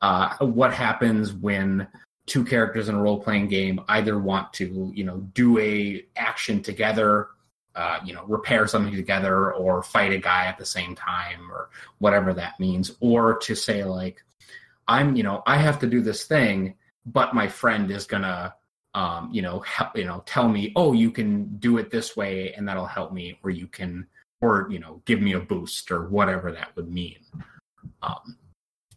[0.03, 1.88] uh, what happens when
[2.26, 6.62] two characters in a role playing game either want to you know do a action
[6.62, 7.28] together.
[7.74, 11.68] Uh, you know, repair something together, or fight a guy at the same time, or
[11.99, 14.24] whatever that means, or to say like,
[14.88, 16.76] I'm, you know, I have to do this thing,
[17.07, 18.54] but my friend is gonna
[18.94, 22.52] um, you know help, you know tell me oh you can do it this way
[22.54, 24.07] and that'll help me or you can
[24.40, 27.18] or you know give me a boost or whatever that would mean
[28.02, 28.36] um,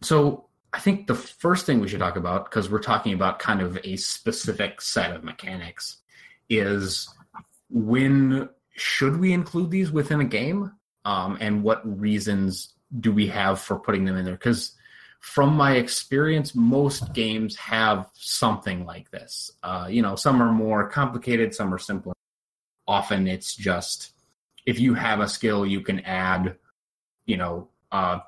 [0.01, 3.62] so I think the first thing we should talk about, because we're talking about kind
[3.62, 5.97] of a specific set of mechanics,
[6.49, 7.10] is
[7.70, 10.72] when should we include these within a game,
[11.05, 14.36] um, and what reasons do we have for putting them in there?
[14.36, 14.76] Because
[15.20, 19.51] from my experience, most games have something like this.
[19.63, 22.13] Uh, you know, some are more complicated, some are simpler.
[22.88, 24.13] Often it's just
[24.65, 26.55] if you have a skill, you can add,
[27.26, 28.20] you know, uh,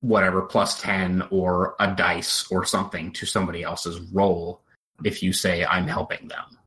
[0.00, 4.60] whatever plus 10 or a dice or something to somebody else's roll
[5.04, 6.58] if you say I'm helping them.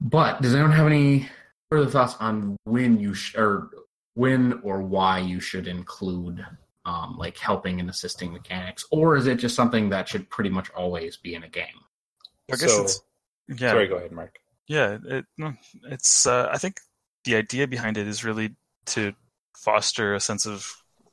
[0.00, 1.28] But does anyone have any
[1.70, 3.70] further thoughts on when you sh- or
[4.14, 6.46] when or why you should include
[6.88, 10.68] um, like helping and assisting mechanics, or is it just something that should pretty much
[10.70, 11.78] always be in a game?
[12.52, 13.00] I guess So- it's
[13.48, 13.70] yeah.
[13.70, 14.34] Sorry, go ahead, Mark.
[14.66, 16.26] Yeah, it, no, it's.
[16.26, 16.74] Uh, I think
[17.24, 18.54] the idea behind it is really
[18.86, 19.14] to
[19.56, 20.70] foster a sense of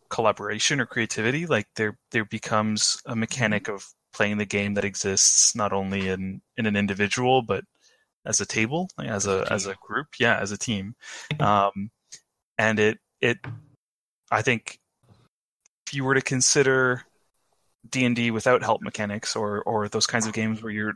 [0.10, 1.46] collaboration or creativity.
[1.46, 6.42] Like there, there becomes a mechanic of playing the game that exists not only in
[6.58, 7.64] in an individual but
[8.26, 10.08] as a table, like as a as a group.
[10.20, 10.96] Yeah, as a team.
[11.40, 11.92] Um,
[12.58, 13.38] and it it,
[14.30, 14.80] I think,
[15.86, 17.04] if you were to consider
[17.90, 20.94] D and D without help mechanics or or those kinds of games where you're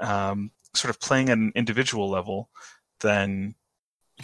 [0.00, 2.48] um, sort of playing at an individual level,
[3.00, 3.54] then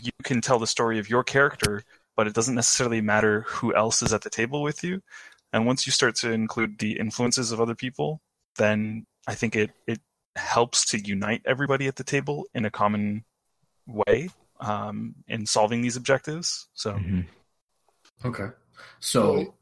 [0.01, 1.83] you can tell the story of your character,
[2.17, 5.03] but it doesn't necessarily matter who else is at the table with you.
[5.53, 8.21] And once you start to include the influences of other people,
[8.57, 10.01] then I think it it
[10.37, 13.25] helps to unite everybody at the table in a common
[13.87, 14.29] way
[14.61, 16.69] um, in solving these objectives.
[16.75, 17.21] So Mm-hmm.
[18.25, 18.49] Okay.
[19.01, 19.53] So Right.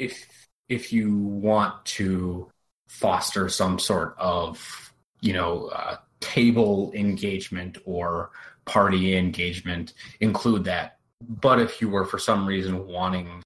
[0.00, 2.48] If if you want to
[2.88, 8.30] foster some sort of, you know, uh, table engagement or
[8.64, 10.98] party engagement, include that.
[11.28, 13.42] But if you were for some reason wanting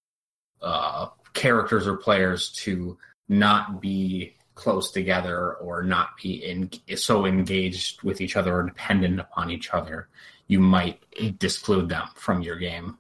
[0.63, 2.97] uh, characters or players to
[3.29, 9.19] not be close together or not be in, so engaged with each other or dependent
[9.19, 10.09] upon each other,
[10.47, 11.03] you might
[11.39, 12.99] disclude them from your game.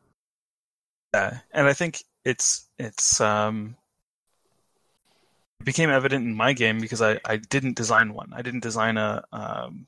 [1.12, 3.76] Yeah, and I think it's it's um
[5.60, 8.32] it became evident in my game because I I didn't design one.
[8.32, 9.86] I didn't design a um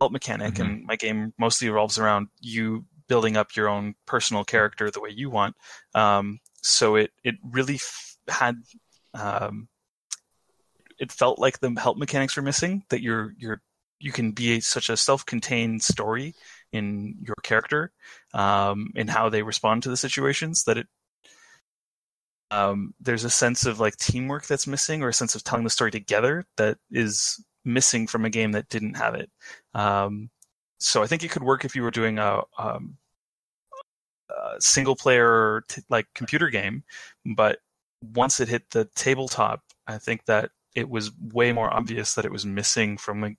[0.00, 0.60] help mechanic, Mhm.
[0.60, 5.10] and my game mostly revolves around you building up your own personal character the way
[5.10, 5.56] you want.
[5.94, 8.56] Um, so it it really f- had
[9.14, 9.68] um
[10.98, 12.84] it felt like the help mechanics were missing.
[12.90, 13.62] That you're you're
[14.00, 16.34] you can be such a self-contained story
[16.72, 17.90] in your character
[18.32, 20.86] um, and how they respond to the situations that it
[22.50, 25.70] um, there's a sense of like teamwork that's missing or a sense of telling the
[25.70, 29.30] story together that is missing from a game that didn't have it.
[29.74, 30.30] Um,
[30.80, 32.96] so i think it could work if you were doing a, um,
[34.30, 36.84] a single player t- like computer game
[37.34, 37.58] but
[38.14, 42.30] once it hit the tabletop i think that it was way more obvious that it
[42.30, 43.30] was missing from a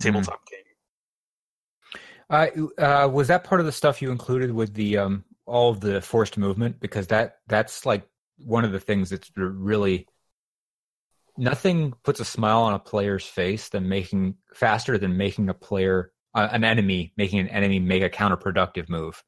[0.00, 0.60] tabletop game.
[2.30, 2.46] Uh,
[2.80, 6.00] uh, was that part of the stuff you included with the um, all of the
[6.00, 6.78] forced movement?
[6.80, 8.06] Because that that's like
[8.38, 10.06] one of the things that's really
[11.36, 16.12] nothing puts a smile on a player's face than making faster than making a player
[16.34, 19.22] uh, an enemy making an enemy make a counterproductive move.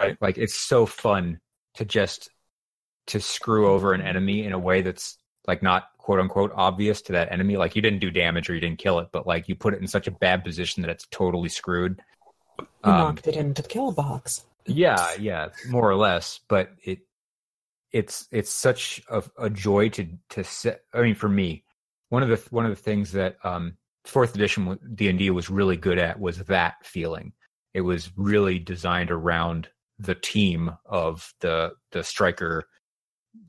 [0.00, 0.16] Right.
[0.20, 1.40] Like it's so fun
[1.74, 2.30] to just
[3.08, 7.12] to screw over an enemy in a way that's like not quote unquote obvious to
[7.12, 7.56] that enemy.
[7.56, 9.80] Like you didn't do damage or you didn't kill it, but like you put it
[9.80, 12.00] in such a bad position that it's totally screwed.
[12.84, 14.44] You Um, knocked it into the kill box.
[14.66, 16.40] yeah, yeah, more or less.
[16.48, 17.00] But it
[17.92, 20.80] it's it's such a, a joy to to set.
[20.92, 21.64] I mean, for me,
[22.08, 25.50] one of the one of the things that um, fourth edition D and D was
[25.50, 27.32] really good at was that feeling.
[27.74, 29.68] It was really designed around
[29.98, 32.68] the team of the the striker,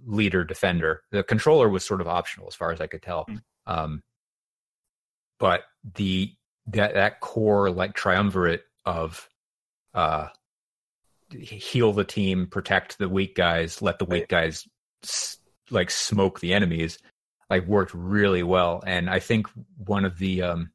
[0.06, 1.02] leader, defender.
[1.12, 3.26] The controller was sort of optional as far as I could tell.
[3.26, 3.42] Mm.
[3.66, 4.04] Um,
[5.40, 5.64] but
[5.96, 6.34] the
[6.68, 9.30] that that core like triumvirate of
[9.94, 10.28] uh
[11.32, 14.67] heal the team, protect the weak guys, let the weak guys
[15.69, 16.99] like smoke the enemies,
[17.49, 18.84] like worked really well.
[18.86, 19.47] And I think
[19.78, 20.71] one of the um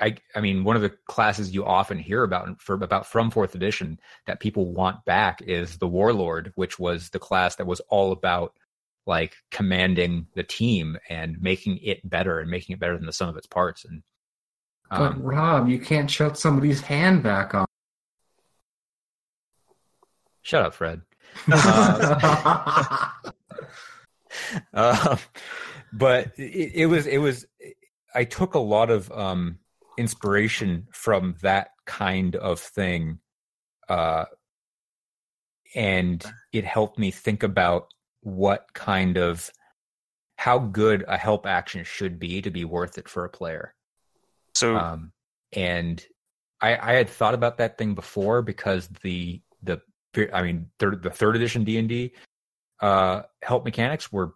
[0.00, 3.54] I I mean one of the classes you often hear about for about from fourth
[3.54, 8.12] edition that people want back is the warlord, which was the class that was all
[8.12, 8.54] about
[9.06, 13.28] like commanding the team and making it better and making it better than the sum
[13.28, 13.84] of its parts.
[13.84, 14.02] And
[14.90, 17.67] But um, Rob, you can't shut somebody's hand back on.
[20.48, 21.02] Shut up, Fred.
[21.52, 23.10] Uh,
[24.74, 25.16] uh,
[25.92, 27.46] but it, it was it was
[28.14, 29.58] I took a lot of um,
[29.98, 33.18] inspiration from that kind of thing,
[33.90, 34.24] uh,
[35.74, 37.92] and it helped me think about
[38.22, 39.50] what kind of
[40.36, 43.74] how good a help action should be to be worth it for a player.
[44.54, 45.12] So Um,
[45.52, 46.02] and
[46.60, 49.47] I, I had thought about that thing before because the the
[50.32, 52.12] I mean third, the third edition D and D
[52.80, 54.34] uh, help mechanics were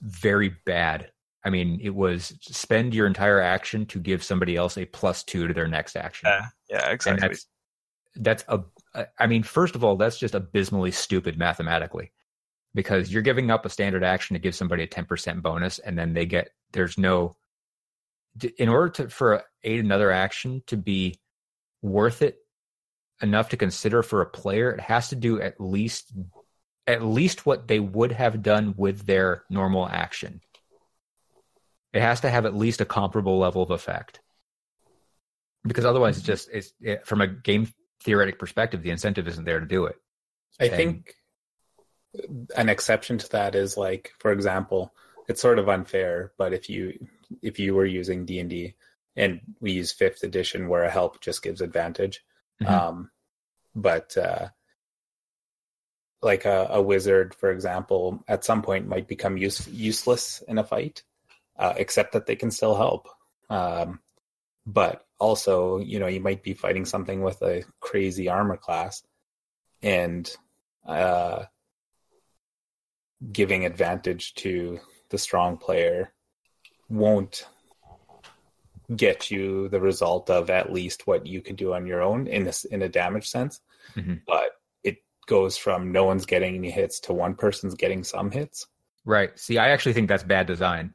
[0.00, 1.10] very bad.
[1.44, 5.46] I mean, it was spend your entire action to give somebody else a plus two
[5.46, 6.28] to their next action.
[6.28, 7.28] yeah, yeah, and exactly.
[7.28, 7.46] that's
[8.16, 8.60] that's a
[9.18, 12.12] I mean, first of all, that's just abysmally stupid mathematically,
[12.74, 15.98] because you're giving up a standard action to give somebody a ten percent bonus, and
[15.98, 17.36] then they get there's no
[18.58, 21.18] in order to for aid another action to be
[21.82, 22.38] worth it
[23.22, 26.12] enough to consider for a player, it has to do at least
[26.86, 30.42] at least what they would have done with their normal action.
[31.94, 34.20] It has to have at least a comparable level of effect.
[35.66, 39.60] Because otherwise, it's just it's it, from a game theoretic perspective, the incentive isn't there
[39.60, 39.96] to do it.
[40.60, 41.14] I And- think
[42.54, 44.94] an exception to that is like, for example,
[45.26, 47.06] it's sort of unfair, but if you
[47.42, 48.74] if you were using D
[49.16, 52.22] and we use fifth edition where a help just gives advantage,
[52.62, 52.68] Mhm.
[52.68, 53.10] um,
[53.74, 54.48] but uh,
[56.22, 60.64] like a, a wizard, for example, at some point might become use, useless in a
[60.64, 61.02] fight,
[61.58, 63.08] uh, except that they can still help.
[63.50, 64.00] Um,
[64.66, 69.02] but also, you know, you might be fighting something with a crazy armor class,
[69.82, 70.30] and
[70.86, 71.44] uh,
[73.32, 74.80] giving advantage to
[75.10, 76.12] the strong player
[76.88, 77.46] won't
[78.96, 82.44] get you the result of at least what you can do on your own in
[82.44, 83.60] this in a damage sense
[83.96, 84.20] Mhm.
[84.26, 84.50] but
[84.82, 88.66] it goes from no one's getting any hits to one person's getting some hits
[89.06, 89.38] Right.
[89.38, 90.94] See, I actually think that's bad design.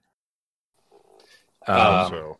[1.68, 2.40] Um, Uh, so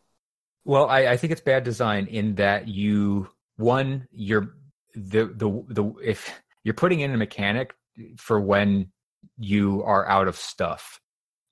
[0.66, 4.56] Well, I, I think it's bad design in that you one you're
[4.96, 6.32] the the the if
[6.64, 7.76] you're putting in a mechanic
[8.18, 8.92] for when
[9.38, 11.00] you are out of stuff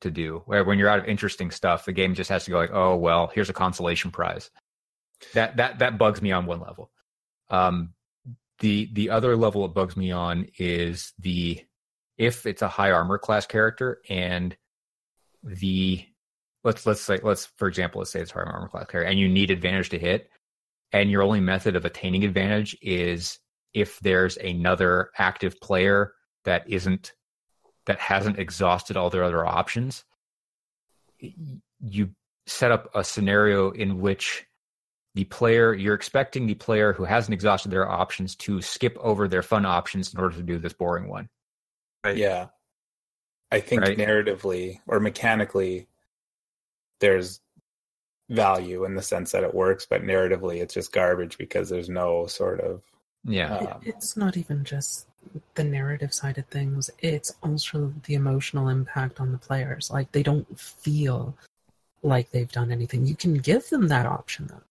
[0.02, 2.58] to do, where when you're out of interesting stuff, the game just has to go
[2.58, 4.50] like, oh well, here's a consolation prize.
[5.34, 6.92] That that that bugs me on one level.
[7.50, 7.94] Um,
[8.60, 11.64] the the other level it bugs me on is the
[12.18, 14.56] if it's a high armor class character and
[15.44, 16.04] the
[16.64, 19.30] let's let's say let's for example let's say it's high armor class character and you
[19.30, 20.30] need advantage to hit
[20.92, 23.40] and your only method of attaining advantage is
[23.74, 26.14] if there's another active player
[26.46, 27.14] that isn't
[27.88, 30.04] that hasn't exhausted all their other options
[31.20, 32.10] you
[32.46, 34.46] set up a scenario in which
[35.16, 39.42] the player you're expecting the player who hasn't exhausted their options to skip over their
[39.42, 41.28] fun options in order to do this boring one
[42.06, 42.18] Right.
[42.18, 42.48] yeah
[43.52, 43.98] i think Right.
[43.98, 45.88] narratively or mechanically
[47.00, 47.42] there's
[48.30, 52.28] value in the sense that it works but narratively it's just garbage because there's no
[52.28, 52.84] sort of
[53.24, 55.07] yeah um, It's not even just
[55.56, 59.92] the narrative side of things, it's also the emotional impact on the players.
[59.92, 61.36] Like, they don't feel
[62.04, 63.06] like they've done anything.
[63.06, 64.64] You can give them that option, though.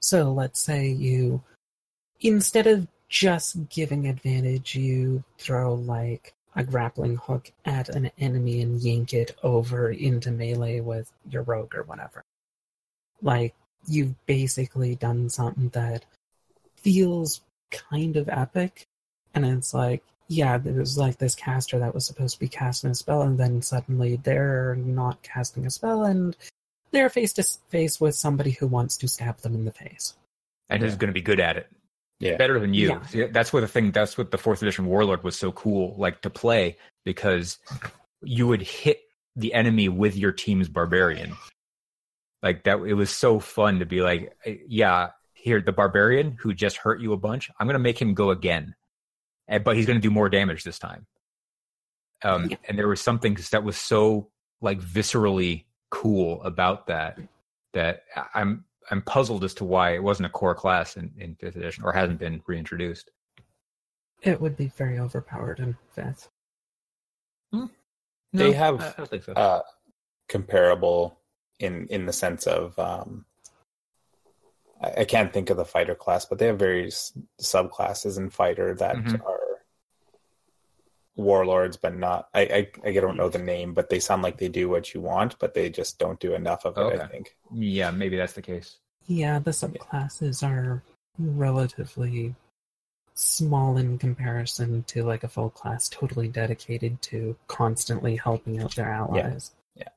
[0.00, 1.42] So, let's say you,
[2.20, 8.80] instead of just giving advantage, you throw like a grappling hook at an enemy and
[8.80, 12.22] yank it over into melee with your rogue or whatever.
[13.22, 13.54] Like,
[13.86, 16.04] you've basically done something that
[16.76, 18.86] feels kind of epic
[19.34, 22.90] and it's like yeah there was like this caster that was supposed to be casting
[22.90, 26.36] a spell and then suddenly they're not casting a spell and
[26.92, 30.14] they're face to face with somebody who wants to stab them in the face
[30.68, 31.68] and is going to be good at it
[32.20, 32.88] yeah better than you.
[32.88, 33.06] Yeah.
[33.06, 33.90] See, That's what the thing.
[33.90, 37.58] That's what the fourth edition warlord was so cool, like to play because
[38.22, 39.00] you would hit
[39.36, 41.34] the enemy with your team's barbarian.
[42.42, 46.76] Like that, it was so fun to be like, yeah, here the barbarian who just
[46.76, 47.50] hurt you a bunch.
[47.58, 48.74] I'm gonna make him go again,
[49.50, 51.06] and, but he's gonna do more damage this time.
[52.24, 52.56] Um, Yeah.
[52.68, 54.30] and there was something that was so
[54.62, 57.18] like viscerally cool about that
[57.74, 61.36] that I- I'm I'm puzzled as to why it wasn't a core class in, in
[61.36, 63.10] fifth edition or hasn't been reintroduced.
[64.22, 66.28] it would be very overpowered in fifth
[68.32, 69.32] They have, I, I don't think so.
[69.32, 69.62] uh,
[70.28, 71.18] comparable
[71.58, 73.24] in in the sense of um,
[74.82, 78.74] I, I can't think of the fighter class, but they have various subclasses in fighter
[78.74, 79.24] that Mhm.
[79.24, 79.40] are
[81.16, 82.28] warlords, but not.
[82.34, 82.40] I,
[82.84, 85.38] I I don't know the name, but they sound like they do what you want,
[85.38, 87.00] but they just don't do enough of it.
[87.00, 87.36] I think.
[87.52, 88.78] yeah, maybe that's the case.
[89.06, 90.82] yeah the subclasses are
[91.18, 92.34] relatively
[93.14, 98.90] small in comparison to like a full class totally dedicated to constantly helping out their
[98.90, 99.88] allies Yeah.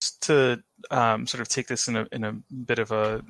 [0.00, 2.32] Just to um, sort of take this in a in a
[2.70, 3.22] bit of a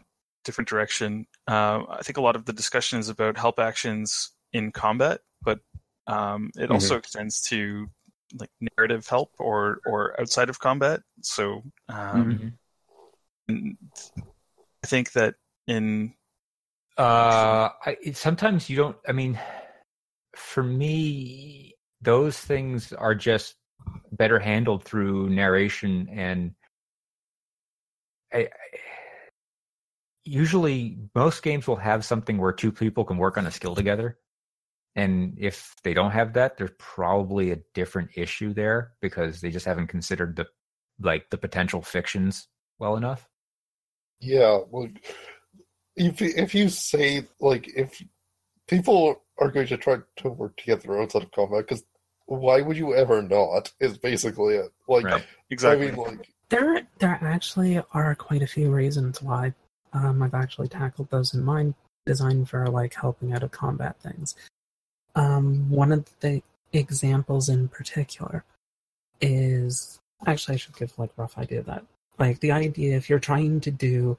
[0.45, 4.73] different direction, uh, I think a lot of the discussion is about help actions in
[4.73, 5.61] combat, but
[6.07, 7.87] um, it also extends to
[8.39, 11.03] like narrative help or or outside of combat.
[11.21, 12.53] So um,
[13.49, 13.77] Mhm.
[14.85, 15.35] I think that
[15.67, 16.15] in
[16.99, 18.97] Uh, I, sometimes you don't.
[19.09, 19.41] I mean,
[20.37, 23.57] for me, those things are just
[24.13, 26.55] better handled through narration, and
[28.33, 28.49] I, I,
[30.25, 34.19] usually most games will have something where two people can work on a skill together.
[34.95, 39.67] And if they don't have that, there's probably a different issue there because they just
[39.67, 40.47] haven't considered the
[41.01, 42.49] like the potential fictions
[42.79, 43.29] well enough.
[44.21, 44.89] Yeah, well,
[45.97, 48.03] if if you say like if
[48.69, 51.85] people are going to try to work together outside of combat, because
[52.27, 53.73] why would you ever not?
[53.81, 54.73] Is basically it.
[54.89, 55.27] Like, Right.
[55.51, 59.55] exactly I mean, like, There, there actually are quite a few reasons why
[59.93, 61.75] um, I've actually tackled those in my
[62.07, 64.35] design for like helping out of combat things.
[65.15, 68.45] Um, one of the examples in particular
[69.21, 71.85] is actually I should give like rough idea of that.
[72.19, 74.17] Like the idea if you're trying to do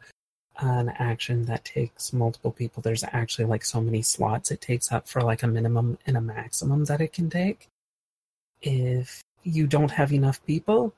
[0.59, 5.07] an action that takes multiple people, there's actually like so many slots it takes up
[5.07, 7.67] for like a minimum and a maximum that it can take.
[8.61, 10.93] If you don't have enough people,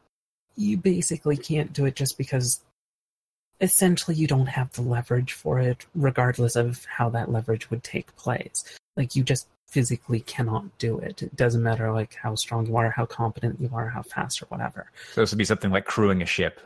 [0.55, 2.61] you basically can't do it just because
[3.61, 8.15] essentially you don't have the leverage for it, regardless of how that leverage would take
[8.15, 8.63] place.
[8.97, 11.21] Like you just physically cannot do it.
[11.21, 14.45] It doesn't matter like how strong you are, how competent you are, how fast or
[14.45, 14.89] whatever.
[15.13, 16.61] So this would be something like crewing a ship.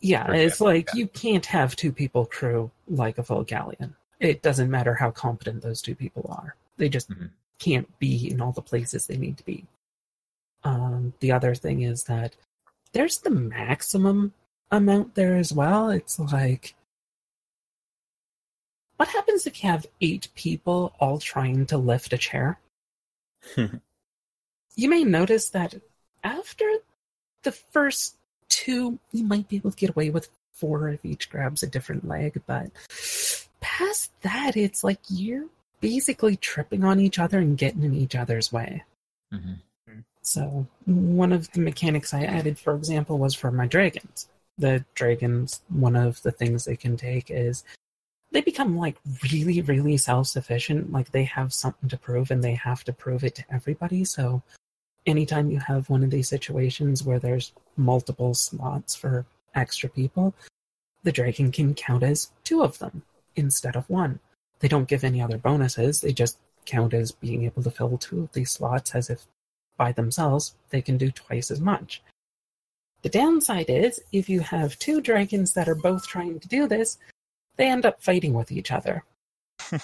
[0.00, 1.00] Yeah, it's like yeah.
[1.00, 3.94] you can't have two people crew like a full galleon.
[4.20, 6.56] It doesn't matter how competent those two people are.
[6.76, 7.30] They just Mhm.
[7.58, 9.66] can't be in all the places they need to be.
[10.62, 12.36] Um, the other thing is that
[12.92, 14.32] there's the maximum
[14.76, 15.90] amount there as well.
[15.90, 16.74] It's like,
[18.96, 22.58] what happens if you have eight people all trying to lift a chair?
[23.56, 25.74] you may notice that
[26.22, 26.64] after
[27.42, 28.16] the first
[28.48, 32.06] two, you might be able to get away with four if each grabs a different
[32.06, 32.70] leg, but
[33.60, 35.46] past that, it's like you're
[35.80, 38.84] basically tripping on each other and getting in each other's way.
[39.32, 39.58] Mhm.
[40.22, 44.28] So one of the mechanics I added, for example, was for my dragons.
[44.58, 47.64] The dragons, one of the things they can take is
[48.30, 48.96] they become like
[49.32, 50.92] really, really self-sufficient.
[50.92, 54.04] Like they have something to prove, and they have to prove it to everybody.
[54.04, 54.42] So
[55.06, 60.34] anytime you have one of these situations where there's multiple slots for extra people,
[61.02, 63.02] the dragon can count as two of them
[63.36, 64.20] instead of one.
[64.60, 66.00] They don't give any other bonuses.
[66.00, 69.26] They just count as being able to fill two of these slots as if
[69.76, 72.02] by themselves they can do twice as much.
[73.04, 76.96] The downside is if you have two dragons that are both trying to do this,
[77.56, 79.04] they end up fighting with each other.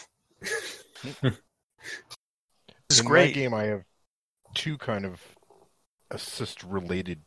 [2.91, 3.29] It's in great.
[3.29, 3.85] my game, I have
[4.53, 5.21] two kind of
[6.11, 7.21] assist-related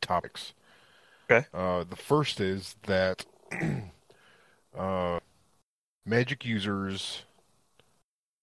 [0.00, 0.54] topics.
[1.30, 1.46] Okay.
[1.52, 3.26] Uh, the first is that
[4.76, 5.20] uh,
[6.06, 7.22] magic users,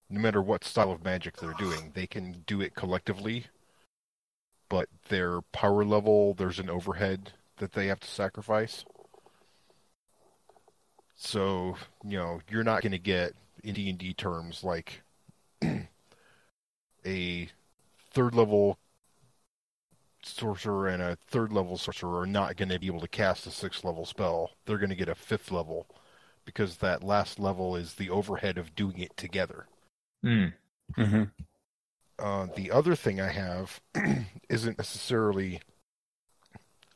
[0.09, 3.47] no matter what style of magic they're doing, they can do it collectively,
[4.69, 8.85] but their power level, there's an overhead that they have to sacrifice.
[11.15, 15.01] So, you know, you're not going to get in D&D terms like
[17.05, 17.49] a
[18.11, 18.77] third level
[20.23, 23.51] sorcerer and a third level sorcerer are not going to be able to cast a
[23.51, 24.51] sixth level spell.
[24.65, 25.87] They're going to get a fifth level
[26.45, 29.67] because that last level is the overhead of doing it together.
[30.23, 30.47] Hmm.
[30.95, 31.23] hmm
[32.19, 33.79] Uh, the other thing I have
[34.49, 35.61] isn't necessarily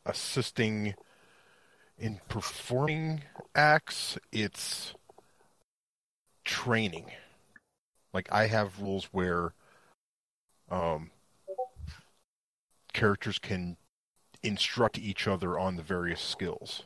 [0.05, 0.95] assisting
[1.97, 3.21] in performing
[3.55, 4.93] acts, it's
[6.43, 7.05] training.
[8.13, 9.53] Like I have rules where
[10.69, 11.11] um,
[12.91, 13.78] characters can
[14.41, 16.84] instruct each other on the various skills.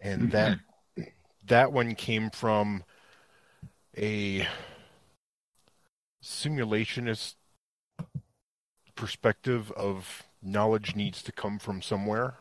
[0.00, 0.58] And that
[1.46, 2.84] that one came from
[3.96, 4.46] a
[6.26, 7.34] simulationist
[8.94, 12.34] perspective of knowledge needs to come from somewhere.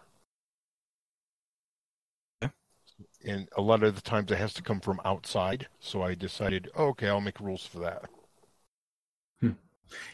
[2.41, 2.49] Yeah.
[3.25, 5.67] And a lot of the times it has to come from outside.
[5.79, 8.05] So I decided, oh, okay, I'll make rules for that.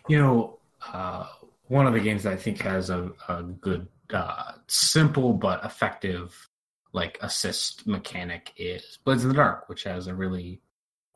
[0.08, 0.60] You know,
[0.92, 1.28] uh,
[1.68, 6.50] one of the games that I think has a, a good, uh, simple but effective
[6.92, 10.60] like assist mechanic is Blades in the Dark, which has a really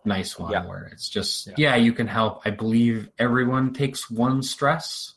[0.05, 0.65] nice one Yeah.
[0.65, 1.53] where it's just Yeah.
[1.57, 1.75] yeah.
[1.75, 2.41] you can help.
[2.45, 5.13] I believe everyone takes one stress.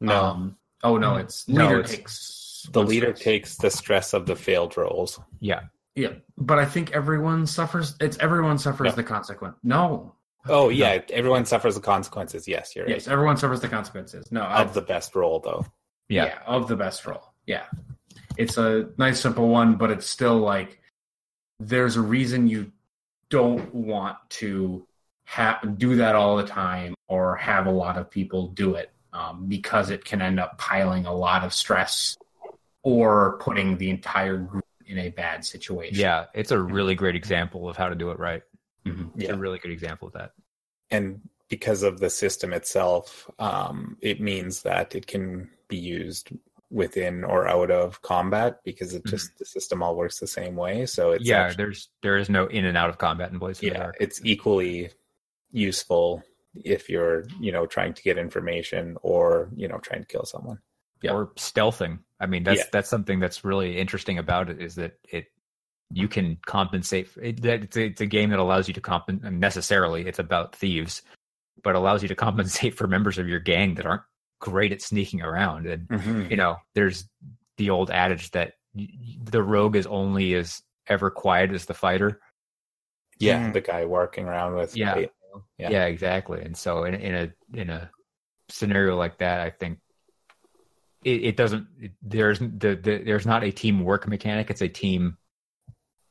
[0.00, 3.20] No, Um, oh no, it's No, leader it's- takes the leader stress.
[3.24, 5.20] takes the stress of the failed rolls.
[5.40, 5.62] Yeah.
[5.94, 7.94] Yeah, but I think everyone suffers.
[8.00, 8.94] It's everyone suffers Yeah.
[8.94, 9.56] the consequence.
[9.62, 10.14] No,
[10.48, 12.48] Oh yeah, everyone suffers the consequences.
[12.48, 14.26] Yes, you're Yes, everyone suffers the consequences.
[14.32, 14.50] No, right.
[14.58, 15.66] I, of the best role though.
[16.08, 16.38] Yeah.
[16.46, 17.32] of the best role.
[17.46, 17.66] Yeah.
[18.36, 20.80] It's a nice simple one, but it's still like
[21.60, 22.72] there's a reason you
[23.32, 24.86] don't want to
[25.24, 29.46] have do that all the time or have a lot of people do it um,
[29.48, 32.18] because it can end up piling a lot of stress
[32.82, 35.96] or putting the entire group in a bad situation.
[35.98, 38.42] Yeah, it's a really great example of how to do it right.
[38.84, 39.12] Mhm.
[39.14, 39.32] It's Yeah.
[39.32, 40.32] a really good example of that.
[40.90, 46.30] and because of the system itself, um, it means that it can be used
[46.72, 49.10] within or out of combat because it mm-hmm.
[49.10, 50.86] just the system all works the same way.
[50.86, 53.62] So it's yeah, actually- there's there is no in and out of combat in Blades
[53.62, 54.90] yeah, it's equally
[55.50, 56.22] useful
[56.54, 60.58] if you're you know trying to get information or you know trying to kill someone.
[61.02, 61.12] Yeah.
[61.14, 61.98] or stealthing.
[62.20, 62.66] I mean, that's Yeah.
[62.70, 65.26] that's something that's really interesting about it is that it
[65.90, 67.10] you can compensate.
[67.20, 69.32] It, that it's, a, it's a game that allows you to compensate.
[69.32, 71.02] Necessarily, it's about thieves,
[71.62, 74.02] but allows you to compensate for members of your gang that aren't
[74.42, 75.66] great at sneaking around.
[75.66, 77.08] And you know, there's
[77.56, 81.74] the old adage that y- y- the rogue is only as ever quiet as the
[81.74, 82.20] fighter.
[83.18, 83.52] Yeah, Mhm.
[83.54, 84.98] the guy walking around with Yeah.
[84.98, 85.06] Yeah.
[85.58, 85.84] Yeah, Yeah.
[85.86, 86.42] exactly.
[86.42, 87.90] And so in, in a in a
[88.48, 89.78] scenario like that, I think
[91.04, 91.68] it, it doesn't.
[91.80, 94.50] It, there's the, the there's not a teamwork mechanic.
[94.50, 95.16] It's a team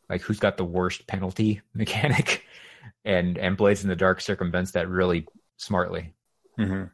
[0.09, 2.45] like who's got the worst penalty mechanic,
[3.05, 5.27] and and Blades in the Dark circumvents that really
[5.57, 6.13] smartly
[6.57, 6.91] Mhm.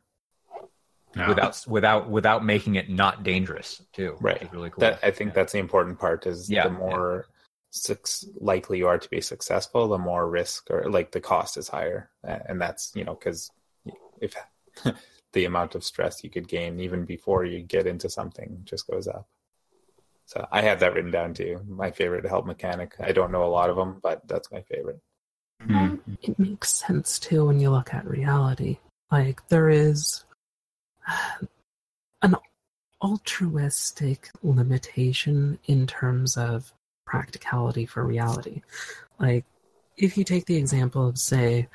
[1.18, 1.28] No.
[1.30, 4.12] without without without making it not dangerous too.
[4.14, 4.42] which Right.
[4.44, 4.82] is really cool.
[4.82, 5.36] That I think Yeah.
[5.36, 7.28] that's the important part is Yeah, the more
[7.72, 8.08] suc-
[8.40, 12.10] likely you are to be successful, the more risk or like the cost is higher,
[12.24, 13.50] and that's you know because
[14.22, 14.36] if
[15.34, 19.08] the amount of stress you could gain even before you get into something just goes
[19.08, 19.28] up.
[20.26, 21.62] So I have that written down too.
[21.68, 22.96] My favorite help mechanic.
[23.00, 25.00] I don't know a lot of them, but that's my favorite.
[26.22, 28.78] It makes sense too when you look at reality.
[29.12, 30.24] Like there is
[32.22, 32.36] an
[33.02, 36.74] altruistic limitation in terms of
[37.06, 38.62] practicality for reality.
[39.20, 39.46] Like
[39.98, 41.68] if you take the example of say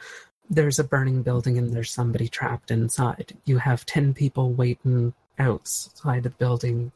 [0.50, 3.32] there's a burning building and there's somebody trapped inside.
[3.44, 6.92] You have 10 people waiting outside the building.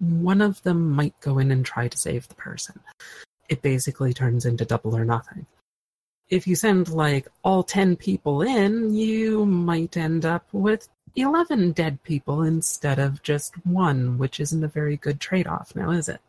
[0.00, 2.80] One of them might go in and try to save the person.
[3.48, 5.46] It basically turns into double or nothing
[6.30, 12.02] if you send like all 10 people in, you might end up with 11 dead
[12.02, 16.20] people instead of just one, which isn't a very good trade off now, is it?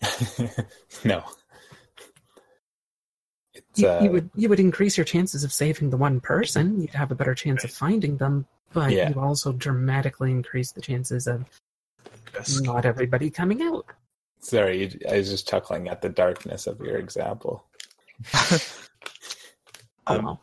[1.04, 1.24] no.
[3.52, 6.80] It's, You, uh, you would you would increase your chances of saving the one person.
[6.80, 9.10] You'd have a better chance of finding them, but Yeah.
[9.10, 11.44] you also dramatically increase the chances of
[12.62, 13.86] not everybody coming out.
[14.40, 17.64] Sorry, you- I was just chuckling at the darkness of your example.
[20.08, 20.40] Um, well.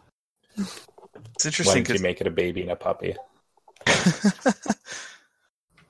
[0.57, 3.15] It's Why interesting didn't you make it a baby and a puppy?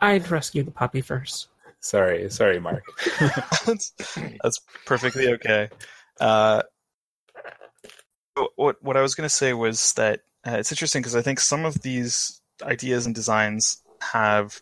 [0.01, 1.49] I'd rescue the puppy first.
[1.81, 2.83] Sorry, sorry, Mark.
[3.65, 3.91] that's,
[4.41, 5.69] that's perfectly okay.
[6.19, 6.63] Uh,
[8.55, 11.39] what what I was going to say was that uh, it's interesting because I think
[11.39, 14.61] some of these ideas and designs have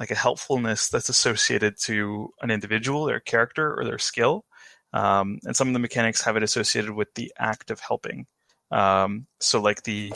[0.00, 4.46] like a helpfulness that's associated to an individual, their character, or their skill,
[4.94, 8.26] um, and some of the mechanics have it associated with the act of helping.
[8.72, 10.12] Um, so, like the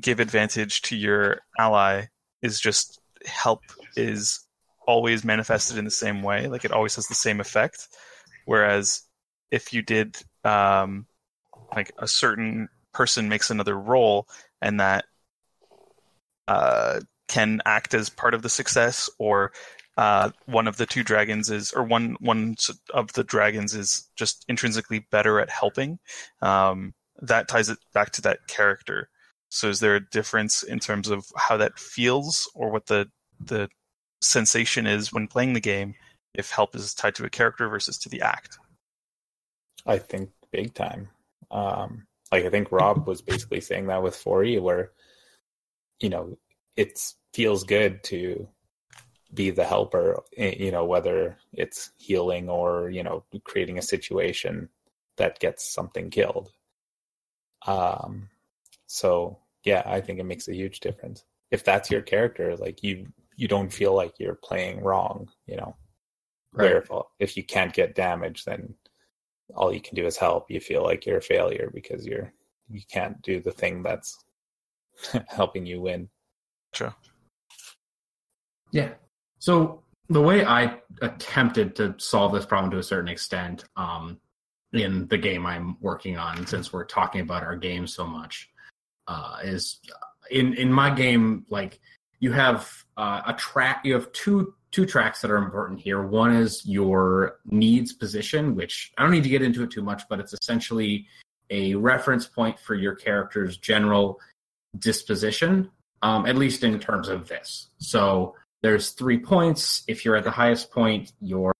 [0.00, 2.06] give advantage to your ally
[2.42, 3.60] is just help
[3.96, 4.46] is
[4.86, 6.46] always manifested in the same way.
[6.48, 7.86] Like it always has the same effect.
[8.46, 9.02] Whereas
[9.50, 11.06] if you did um,
[11.76, 14.26] like a certain person makes another role
[14.62, 15.04] and that
[16.46, 19.52] uh, can act as part of the success or
[19.96, 22.56] uh, one of the two dragons is or one one
[22.94, 25.98] of the dragons is just intrinsically better at helping.
[26.40, 29.08] Um, that ties it back to that character.
[29.50, 33.10] So is there a difference in terms of how that feels or what the
[33.40, 33.68] the
[34.20, 35.94] sensation is when playing the game
[36.34, 38.58] if help is tied to a character versus to the act?
[39.86, 41.08] I think big time.
[41.50, 44.92] Um, like I think Rob was basically saying that with 4E, where
[46.00, 46.36] you know
[46.76, 47.00] it
[47.34, 48.48] feels good to
[49.34, 50.22] be the helper.
[50.36, 54.68] eh, You know whether it's healing or you know creating a situation
[55.16, 56.52] that gets something killed.
[57.66, 58.28] Um,
[58.86, 61.24] so yeah, I think it makes a huge difference.
[61.50, 65.30] If that's your character, like you, you don't feel like you're playing wrong.
[65.46, 65.76] You know,
[66.52, 66.78] Right.
[66.78, 68.74] if, if you can't get damage, then
[69.54, 70.50] all you can do is help.
[70.50, 72.32] You feel like you're a failure because you're
[72.70, 74.24] you can't do the thing that's
[75.28, 76.10] helping you win.
[76.72, 76.94] Sure.
[78.70, 78.90] Yeah.
[79.38, 84.18] So the way I attempted to solve this problem to a certain extent, um,
[84.72, 88.50] in the game I'm working on, since we're talking about our game so much,
[89.06, 89.80] uh, is
[90.30, 91.80] in in my game like
[92.20, 93.84] you have uh, a track.
[93.84, 96.02] You have two two tracks that are important here.
[96.02, 100.02] One is your needs position, which I don't need to get into it too much,
[100.08, 101.06] but it's essentially
[101.50, 104.20] a reference point for your character's general
[104.78, 105.70] disposition,
[106.02, 107.68] um, at least in terms of this.
[107.78, 109.82] So there's three points.
[109.86, 111.54] If you're at the highest point, you're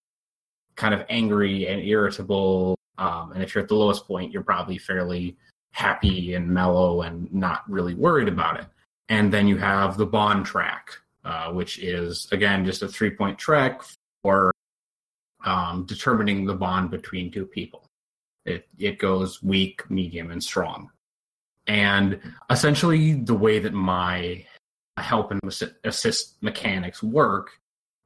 [0.75, 2.77] kind of angry and irritable.
[2.97, 5.37] Um, and if you're at the lowest point, you're probably fairly
[5.71, 8.65] happy and mellow and not really worried about it.
[9.07, 10.91] And then you have the bond track,
[11.23, 13.81] uh, which is, again, just a three point track
[14.21, 14.51] for
[15.45, 17.85] um, determining the bond between two people.
[18.45, 20.89] It, it goes weak, medium, and strong.
[21.67, 22.19] And
[22.49, 24.45] essentially, the way that my
[24.99, 25.41] help and
[25.83, 27.51] assist mechanics work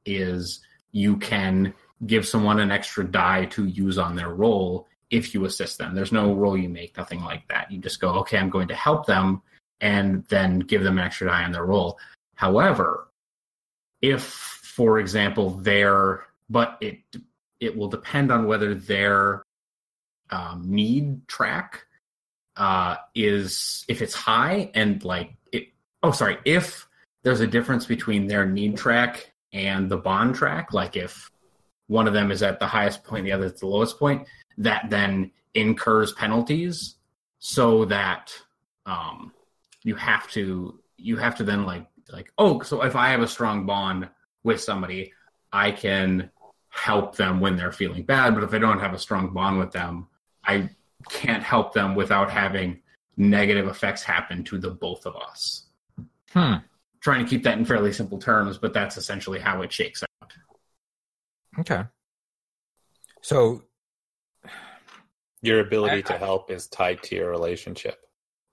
[0.06, 0.60] is
[0.92, 1.74] you can
[2.06, 5.94] give someone an extra die to use on their roll if you assist them.
[5.94, 7.70] There's no roll you make, nothing like that.
[7.70, 9.42] You just go, okay, I'm going to help them
[9.80, 11.98] and then give them an extra die on their roll.
[12.34, 13.08] However,
[14.02, 16.98] if, for example, their but it
[17.60, 19.42] it will depend on whether their
[20.30, 21.86] um, need track
[22.56, 25.34] uh, is if it's high and like.
[26.04, 26.36] Oh, sorry.
[26.44, 26.86] If
[27.22, 31.30] there's a difference between their need track and the bond track, like if
[31.86, 34.28] one of them is at the highest point, the other is at the lowest point,
[34.58, 36.96] that then incurs penalties,
[37.38, 38.34] so that
[38.84, 39.32] um,
[39.82, 43.26] you have to you have to then like like oh so if I have a
[43.26, 44.10] strong bond
[44.42, 45.14] with somebody,
[45.54, 46.30] I can
[46.68, 48.34] help them when they're feeling bad.
[48.34, 50.08] But if I don't have a strong bond with them,
[50.44, 50.68] I
[51.08, 52.82] can't help them without having
[53.16, 55.63] negative effects happen to the both of us.
[56.34, 56.54] Hmm.
[57.00, 60.32] Trying to keep that in fairly simple terms, but that's essentially how it shakes out.
[61.60, 61.84] Okay.
[63.22, 63.62] So
[65.42, 67.98] Your ability I- to I- help is tied to your relationship.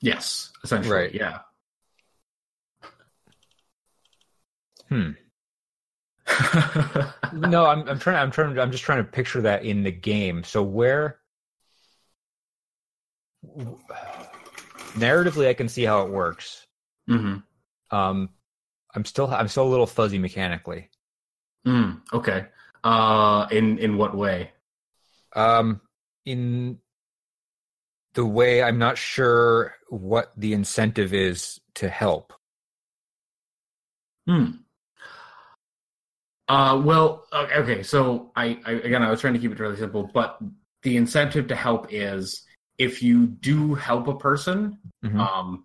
[0.01, 0.95] Yes, essentially.
[0.95, 1.13] Right.
[1.13, 1.39] Yeah.
[4.89, 5.11] Hmm.
[7.33, 10.43] no, I'm I'm trying I'm trying I'm just trying to picture that in the game.
[10.43, 11.19] So where
[14.95, 16.65] narratively I can see how it works.
[17.07, 17.37] hmm
[17.91, 18.29] Um
[18.95, 20.89] I'm still I'm still a little fuzzy mechanically.
[21.65, 22.47] Mm, okay.
[22.83, 24.51] Uh, in in what way?
[25.35, 25.81] Um
[26.25, 26.79] in
[28.13, 32.33] the way I'm not sure what the incentive is to help.
[34.27, 34.45] Hmm.
[36.47, 37.81] Uh, well, okay.
[37.81, 40.39] So I, I again, I was trying to keep it really simple, but
[40.83, 42.43] the incentive to help is
[42.77, 45.19] if you do help a person, Mhm.
[45.19, 45.63] um,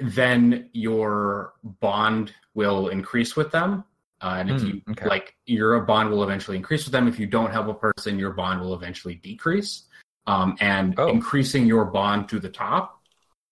[0.00, 3.84] then your bond will increase with them.
[4.22, 5.06] Uh, and if Hmm, you okay.
[5.06, 7.08] like, your bond will eventually increase with them.
[7.08, 9.84] If you don't help a person, your bond will eventually decrease.
[10.26, 11.08] Um, and Oh.
[11.08, 13.02] increasing your bond to the top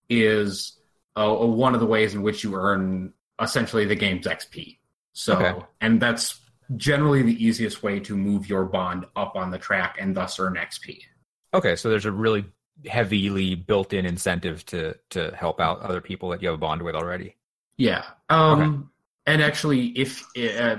[0.09, 0.79] is
[1.17, 4.79] uh, one of the ways in which you earn essentially the game's XP.
[5.13, 5.67] So, Okay.
[5.81, 6.39] and that's
[6.77, 10.55] generally the easiest way to move your bond up on the track and thus earn
[10.55, 11.01] XP.
[11.55, 12.45] Okay, so there's a really
[12.87, 16.95] heavily built-in incentive to to help out other people that you have a bond with
[16.95, 17.35] already.
[17.77, 18.05] Yeah.
[18.29, 18.91] Um,
[19.27, 20.77] And actually, if uh,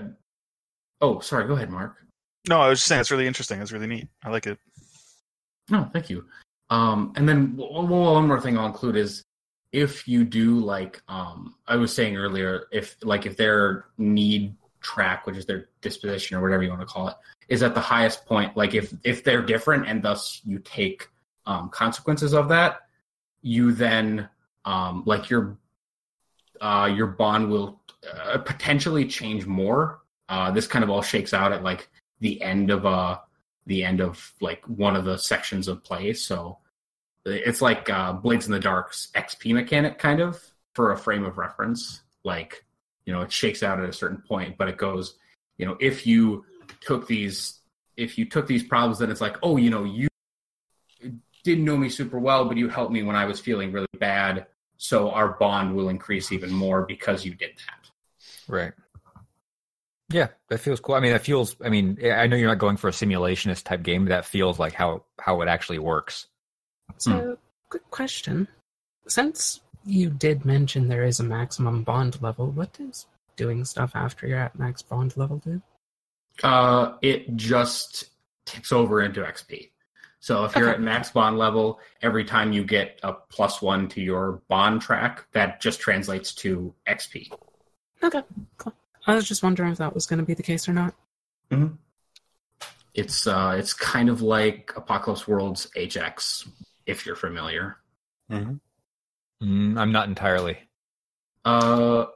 [1.02, 1.96] oh, sorry, go ahead, Mark.
[2.48, 3.62] No, I was just saying it's really interesting.
[3.62, 4.08] It's really neat.
[4.24, 4.58] I like it.
[5.70, 6.26] No, thank you.
[6.70, 9.24] Um, and then w- w- one more thing I'll include is
[9.72, 15.28] if you do like um, I was saying earlier, if like if their need track,
[15.28, 17.16] which is their disposition or whatever you want to call it,
[17.50, 21.08] is at the highest point, like if if they're different and thus you take
[21.50, 22.82] um, consequences of that,
[23.42, 24.30] you then
[24.66, 25.58] um, like your
[26.62, 27.82] uh, your bond will
[28.14, 30.02] uh, potentially change more.
[30.30, 31.90] Uh, this kind of all shakes out at like
[32.20, 33.22] the end of a
[33.66, 36.14] the end of like one of the sections of play.
[36.14, 36.60] So
[37.26, 40.40] it's like uh, Blades in the Dark's XP mechanic, kind of
[40.76, 42.02] for a frame of reference.
[42.24, 42.64] Like
[43.06, 45.16] you know, it shakes out at a certain point, but it goes,
[45.58, 46.46] you know, if you
[46.80, 47.60] took these,
[47.98, 50.10] if you took these problems, then it's like, oh, you know, you
[51.44, 54.48] didn't know me super well, but you helped me when I was feeling really bad.
[54.78, 57.90] So our bond will increase even more because you did that.
[58.48, 58.74] Right.
[60.12, 60.96] Yeah, that feels cool.
[60.96, 61.56] I mean, that feels.
[61.64, 64.58] I mean, I know you're not going for a simulationist type game, but that feels
[64.58, 66.28] like how how it actually works.
[66.98, 67.38] So,
[67.70, 68.48] quick question.
[69.08, 74.28] Since you did mention there is a maximum bond level, what does doing stuff after
[74.28, 75.62] you're at max bond level do?
[76.42, 78.06] Uh, it just
[78.46, 79.70] ticks over into XP.
[80.22, 80.76] So if you're Okay.
[80.76, 85.26] at max bond level, every time you get a plus one to your bond track,
[85.32, 87.32] that just translates to XP.
[88.04, 88.22] Okay,
[88.58, 88.74] cool.
[89.08, 90.94] I was just wondering if that was going to be the case or not.
[92.94, 96.50] It's uh, it's kind of like Apocalypse World's HX,
[96.86, 97.78] if you're familiar.
[98.32, 98.60] Mm,
[99.42, 100.58] I'm not entirely.
[101.46, 102.08] Uh,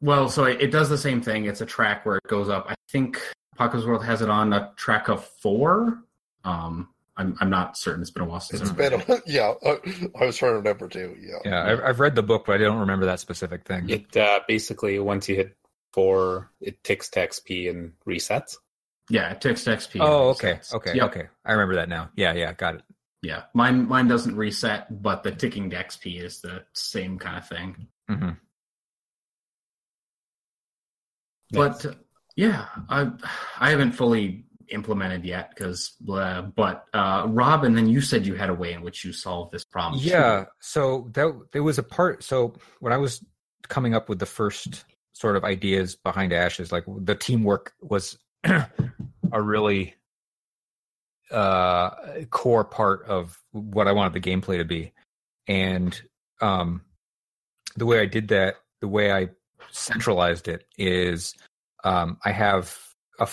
[0.00, 1.44] well, so it, it does the same thing.
[1.44, 2.66] It's a track where it goes up.
[2.68, 3.20] I think
[3.54, 6.02] Apocalypse World has it on a track of four.
[6.44, 8.02] Um, I'm I'm not certain.
[8.02, 8.60] It's been a while since.
[8.60, 9.22] It's I've been, read it.
[9.26, 9.78] yeah, I,
[10.20, 11.16] I was trying to remember too.
[11.20, 11.38] Yeah.
[11.44, 13.88] Yeah, I've, I've read the book, but I don't remember that specific thing.
[13.88, 15.56] It uh, basically once you hit
[15.92, 18.56] four, it ticks to XP and resets.
[19.08, 20.00] Yeah, it takes XP.
[20.00, 20.74] oh, and okay, resets.
[20.74, 21.10] okay, Yep.
[21.10, 21.28] okay.
[21.44, 22.10] I remember that now.
[22.16, 22.82] Yeah, yeah, got it.
[23.22, 27.48] Yeah, mine mine doesn't reset, but the ticking to XP is the same kind of
[27.48, 27.86] thing.
[28.10, 28.30] Mm-hmm.
[31.52, 31.94] But uh,
[32.36, 33.10] yeah, I
[33.58, 38.50] I haven't fully implemented yet because, but uh, Rob, and then you said you had
[38.50, 40.00] a way in which you solved this problem.
[40.02, 40.46] Yeah.
[40.60, 42.22] So that there was a part.
[42.22, 43.24] So when I was
[43.68, 49.42] coming up with the first sort of ideas behind Ashes, like the teamwork was a
[49.42, 49.94] really
[51.30, 51.90] uh
[52.30, 54.92] core part of what I wanted the gameplay to be.
[55.48, 56.00] And
[56.40, 56.82] um
[57.76, 59.30] the way I did that, the way I
[59.70, 61.34] centralized it is
[61.82, 62.76] um I have
[63.18, 63.26] a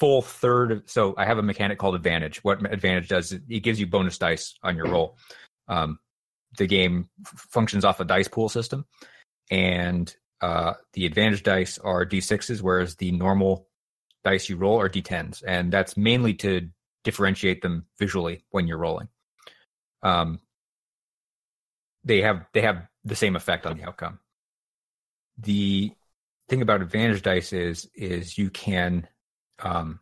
[0.00, 2.42] full third so I have a mechanic called advantage.
[2.42, 5.18] What advantage does is it gives you bonus dice on your roll.
[5.68, 6.00] Um
[6.58, 8.86] the game f- functions off a dice pool system
[9.50, 13.68] and uh the advantage dice are d6s whereas the normal
[14.24, 16.68] dice you roll are d10s and that's mainly to
[17.04, 19.08] differentiate them visually when you're rolling
[20.02, 20.40] um
[22.02, 24.18] they have they have the same effect on the outcome
[25.38, 25.92] the
[26.48, 29.06] thing about advantage dice is is you can
[29.62, 30.00] um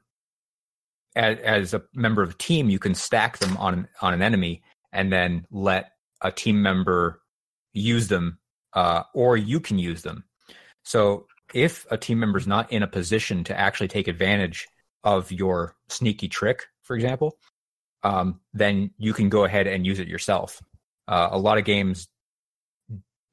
[1.16, 4.62] as, as a member of a team you can stack them on on an enemy
[4.92, 5.92] and then let
[6.22, 7.20] a team member
[7.72, 8.38] use them
[8.74, 10.24] uh or you can use them
[10.84, 14.66] so if a team member is not in a position to actually take advantage
[15.04, 17.38] of your sneaky trick, for example,
[18.02, 20.62] um, then you can go ahead and use it yourself.
[21.06, 22.08] Uh, a lot of games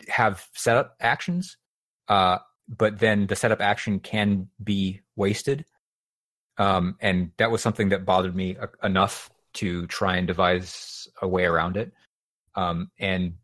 [0.08, 1.58] have setup actions,
[2.08, 5.66] uh, but then the setup action can be wasted.
[6.58, 11.28] Um, and that was something that bothered me a- enough to try and devise a
[11.28, 11.92] way around it.
[12.56, 13.36] Um, and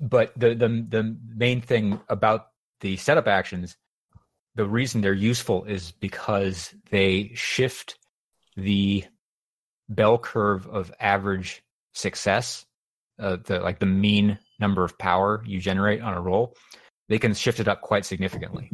[0.00, 2.48] but the the the main thing about
[2.80, 3.76] the setup actions,
[4.54, 7.96] the reason they're useful is because they shift
[8.56, 9.04] the
[9.88, 11.62] bell curve of average
[11.92, 12.66] success,
[13.18, 16.54] uh, the like the mean number of power you generate on a roll.
[17.08, 18.70] They can shift it up quite significantly,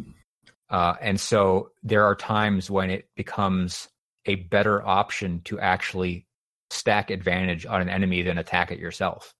[0.70, 3.88] uh, and so there are times when it becomes
[4.26, 6.26] a better option to actually
[6.70, 9.34] stack advantage on an enemy than attack it yourself.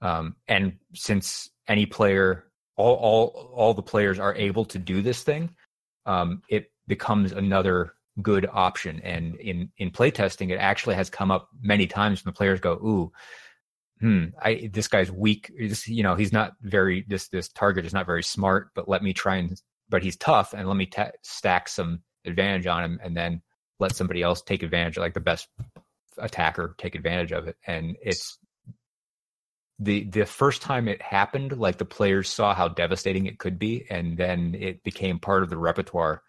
[0.00, 2.44] Um, and since any player
[2.76, 5.50] all all all the players are able to do this thing,
[6.06, 9.00] um, it becomes another good option.
[9.00, 12.72] And in in playtesting, it actually has come up many times when the players go,
[12.74, 13.12] "Ooh,
[14.00, 15.52] hmm, I this guy's weak.
[15.58, 18.70] This, you know, he's not very this this target is not very smart.
[18.74, 19.60] But let me try and
[19.90, 23.42] but he's tough, and let me ta- stack some advantage on him, and then
[23.78, 25.48] let somebody else take advantage, like the best
[26.18, 27.56] attacker take advantage of it.
[27.66, 28.38] And it's
[29.78, 33.86] the the first time it happened, like the players saw how devastating it could be,
[33.90, 36.22] and then it became part of the repertoire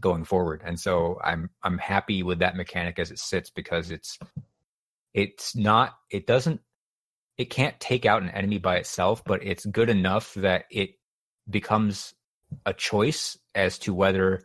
[0.00, 0.62] going forward.
[0.64, 4.18] And so I'm I'm happy with that mechanic as it sits because it's
[5.14, 6.60] it's not it doesn't
[7.38, 10.90] it can't take out an enemy by itself, but it's good enough that it
[11.48, 12.14] becomes
[12.66, 14.42] a choice as to whether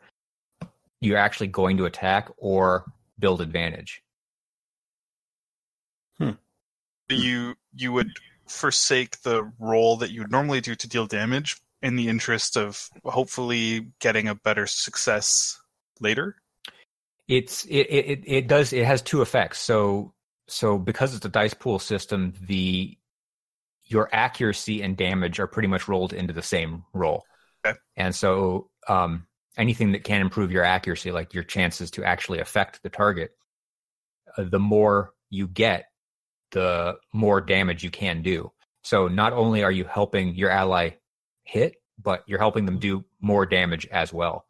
[1.01, 2.85] you're actually going to attack or
[3.19, 4.01] build advantage.
[6.17, 6.31] Hmm.
[7.09, 8.11] you you would
[8.47, 12.89] forsake the role that you would normally do to deal damage in the interest of
[13.03, 15.59] hopefully getting a better success
[15.99, 16.37] later.
[17.27, 20.13] it's it, it it does it has two effects so
[20.47, 22.97] so because it's a dice pool system the
[23.83, 27.23] your accuracy and damage are pretty much rolled into the same roll
[27.95, 29.27] And so um
[29.57, 33.31] anything that can improve your accuracy like your chances to actually affect the target
[34.37, 35.85] uh, the more you get
[36.51, 38.51] the more damage you can do.
[38.83, 40.91] So not only are you helping your ally
[41.43, 44.45] hit but you're helping them do more damage as well.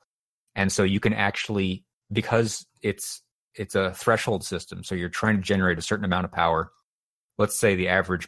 [0.55, 3.21] And so you can actually because it's
[3.53, 6.71] it's a threshold system so you're trying to generate a certain amount of power.
[7.37, 8.27] Let's say the average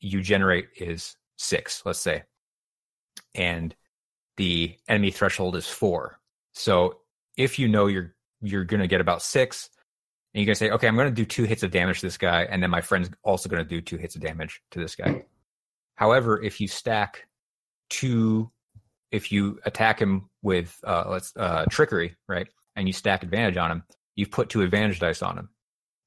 [0.00, 2.24] you generate is six let's say.
[3.34, 3.74] And
[4.40, 6.18] the enemy threshold is four
[6.52, 6.98] so
[7.36, 9.70] if you know you're you're to get about six
[10.34, 12.42] and you're to say okay i'm to do two hits of damage to this guy
[12.50, 15.22] and then my friend's also to do two hits of damage to this guy
[15.96, 17.26] however if you stack
[17.88, 18.50] two
[19.10, 23.70] if you attack him with uh let's uh trickery right and you stack advantage on
[23.70, 23.82] him,
[24.16, 25.50] you've put two advantage dice on him.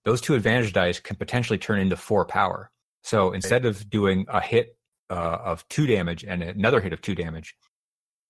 [0.06, 2.72] Those two advantage dice can potentially turn into four power.
[3.04, 4.78] So instead of doing a hit
[5.10, 7.56] uh, of two damage and another hit of two damage,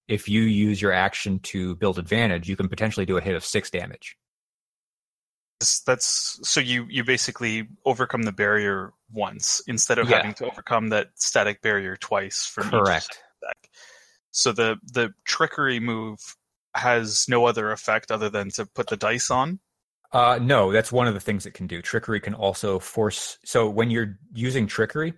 [0.07, 3.43] if you use your action to build advantage, you can potentially do a hit of
[3.45, 4.17] six damage.
[5.85, 10.17] That's- so you you basically overcome the barrier once instead of Yeah.
[10.17, 13.17] having to overcome that static barrier twice Correct.
[14.31, 16.19] So the the trickery move
[16.75, 19.59] has no other effect other than to put the dice on.
[20.11, 21.81] Uh, no, that's one of the things it can do.
[21.81, 23.37] Trickery can also force.
[23.45, 25.13] So when you're using trickery,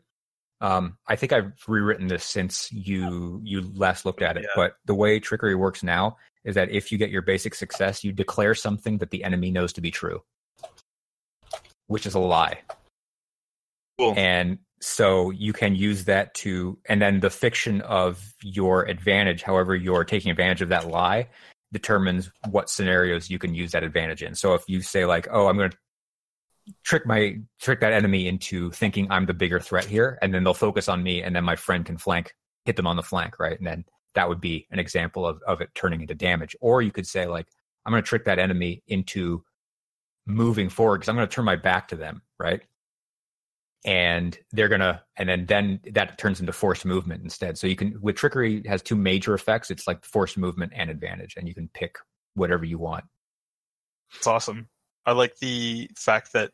[0.61, 4.44] um, I think I've rewritten this since you you last looked at it.
[4.44, 4.49] Yeah.
[4.56, 8.11] But the way trickery works now is that if you get your basic success, you
[8.11, 10.23] declare something that the enemy knows to be true,
[11.88, 12.60] which is a lie.
[13.98, 14.14] Cool.
[14.15, 19.76] And so you can use that to, and then the fiction of your advantage, however
[19.76, 21.30] you're taking advantage of that lie,
[21.72, 24.36] determines what scenarios you can use that advantage in.
[24.36, 25.77] So if you say like, "Oh, I'm going to
[26.83, 30.53] trick my trick that enemy into thinking I'm the bigger threat here," and then they'll
[30.53, 32.33] focus on me, and then my friend can flank,
[32.65, 33.57] hit them on the flank, right?
[33.57, 33.85] And then
[34.15, 36.55] that would be an example of of it turning into damage.
[36.61, 37.47] Or you could say like,
[37.85, 39.43] "I'm going to trick that enemy into
[40.25, 42.61] moving forward because I'm going to turn my back to them," right?
[43.85, 47.95] and they're gonna and then then that turns into forced movement instead so you can
[48.01, 51.69] with trickery has two major effects it's like forced movement and advantage and you can
[51.73, 51.97] pick
[52.33, 53.05] whatever you want
[54.13, 54.69] It's awesome.
[55.06, 56.52] I like the fact that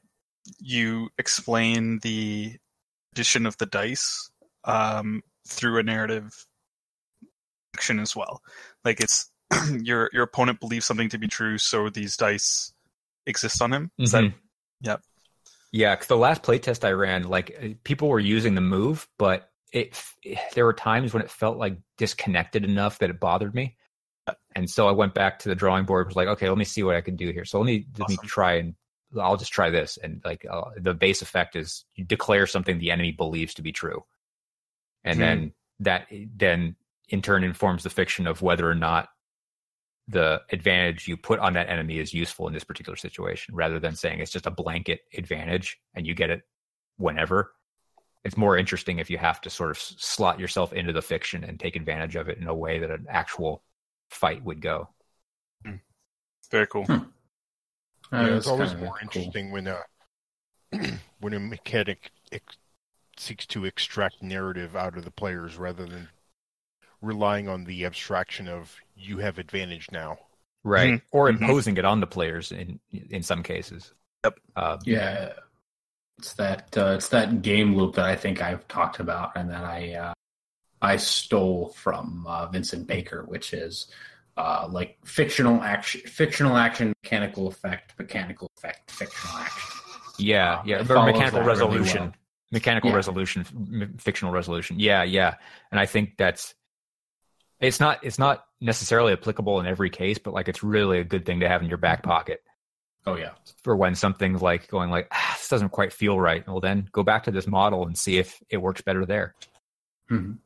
[0.60, 2.56] you explain the
[3.14, 4.30] addition of the dice
[4.65, 6.45] um, through a narrative
[7.76, 8.41] action as well.
[8.84, 9.30] Like it's
[9.82, 12.73] your your opponent believes something to be true, so these dice
[13.26, 13.91] exist on him.
[13.99, 14.34] Is that Mhm.
[14.82, 15.02] Yep.
[15.72, 19.95] yeah because the last playtest i ran like people were using the move but it
[20.56, 23.78] there were times when it felt like disconnected enough that it bothered me
[24.56, 26.84] and so i went back to the drawing board was like okay let me see
[26.84, 27.45] what i can do here.
[27.45, 28.76] So let me let me try and
[29.19, 29.98] i'll just try this.
[30.02, 33.72] And like uh, the base effect is you declare something the enemy believes to be
[33.72, 34.06] true.
[35.03, 35.19] And Hmm.
[35.19, 36.76] then that then
[37.10, 39.10] in turn informs the fiction of whether or not
[40.07, 43.95] the advantage you put on that enemy is useful in this particular situation rather than
[43.95, 46.41] saying it's just a blanket advantage and you get it
[46.98, 47.53] whenever.
[48.23, 51.60] It's more interesting if you have to sort of slot yourself into the fiction and
[51.60, 53.64] take advantage of it in a way that an actual
[54.11, 54.89] fight would go
[56.51, 56.83] very cool?
[56.85, 56.97] Hmm.
[58.11, 59.03] Yeah, it's always kinda more cool.
[59.03, 59.83] interesting when uh,
[61.21, 62.57] when a mechanic ex-
[63.17, 66.09] seeks to extract narrative out of the players rather than
[67.01, 70.17] relying on the abstraction of you have advantage now.
[70.63, 71.01] right Mhm.
[71.11, 71.41] or Mhm.
[71.41, 73.93] imposing it on the players in in some cases
[74.23, 74.39] Yep.
[74.55, 75.33] uh, Yeah,
[76.19, 79.63] it's that uh, it's that game loop that I think I've talked about, and that
[79.63, 80.13] I uh,
[80.82, 83.88] I stole from uh, Vincent Baker, which is
[84.38, 89.70] uh, like fictional action, fictional action, mechanical effect, mechanical effect, fictional action.
[90.18, 92.14] yeah Um, yeah mechanical that really resolution well.
[92.52, 92.95] mechanical Yeah.
[92.95, 95.36] resolution m- fictional resolution yeah yeah
[95.72, 96.53] and i think that's
[97.60, 101.26] it's not it's not necessarily applicable in every case but like it's really a good
[101.26, 102.41] thing to have in your back pocket
[103.08, 103.32] Oh yeah,
[103.64, 107.02] for when something's like going like ah, this doesn't quite feel right well then go
[107.03, 109.34] back to this model and see if it works better there
[110.12, 110.38] Mhm.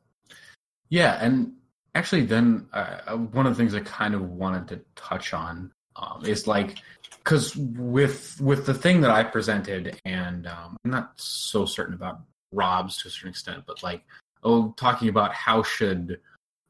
[0.90, 1.54] Yeah, and
[1.96, 5.72] actually, then uh, uh, one of the things I kind of wanted to touch on
[5.96, 6.78] um, is like
[7.24, 12.22] because with with the thing that I presented, and um, I'm not so certain about
[12.52, 14.04] Rob's to a certain extent, but like
[14.44, 16.20] oh, talking about how should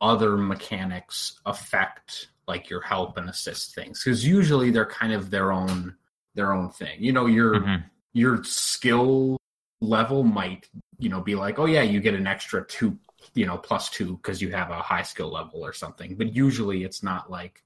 [0.02, 5.52] other mechanics affect like your help and assist things because usually they're kind of their
[5.52, 5.96] own
[6.36, 6.98] their own thing.
[7.00, 7.84] You know, your Mhm.
[8.14, 9.38] your skill
[9.82, 12.98] level might you know be like oh yeah you get an extra two
[13.34, 16.84] you know plus two because you have a high skill level or something but usually
[16.84, 17.64] it's not like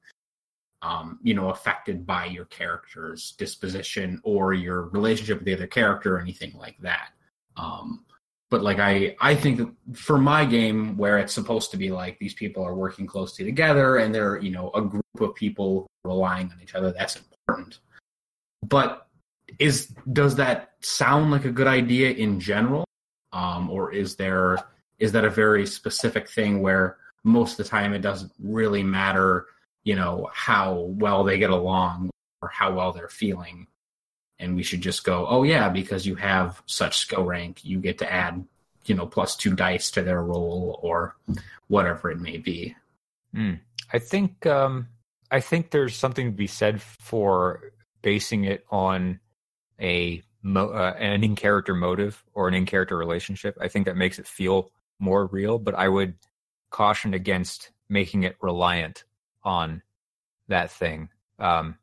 [0.82, 6.16] um you know affected by your character's disposition or your relationship with the other character
[6.16, 7.10] or anything like that.
[7.58, 8.06] Um
[8.50, 12.34] but like i i think for my game where it's supposed to be like these
[12.34, 16.60] people are working closely together and they're you know a group of people relying on
[16.62, 17.80] each other that's important.
[18.66, 19.08] But
[19.58, 22.86] is does that sound like a good idea in general?
[23.32, 24.58] Um, or is there
[25.00, 29.48] is that a very specific thing where most of the time it doesn't really matter
[29.84, 32.10] you know how well they get along
[32.42, 33.68] or how well they're feeling.
[34.42, 37.98] And we should just go oh yeah because you have such skill rank you get
[38.00, 38.46] to add
[38.86, 41.16] you know plus two dice to their roll or
[41.68, 42.76] whatever it may be.
[43.92, 44.88] I think um,
[45.32, 47.72] I think there's something to be said for
[48.02, 49.20] basing it on
[49.82, 53.58] a mo- uh, an in character motive or an in character relationship.
[53.60, 55.58] I think that makes it feel more real.
[55.60, 56.16] But I would
[56.70, 59.04] caution against making it reliant
[59.44, 59.82] on
[60.48, 61.10] that thing.
[61.40, 61.78] Um,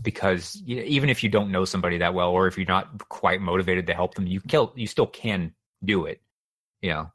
[0.00, 3.86] because even if you don't know somebody that well, or if you're not quite motivated
[3.86, 5.54] to help them, you kill you still can
[5.84, 6.20] do it.
[6.80, 7.12] You know,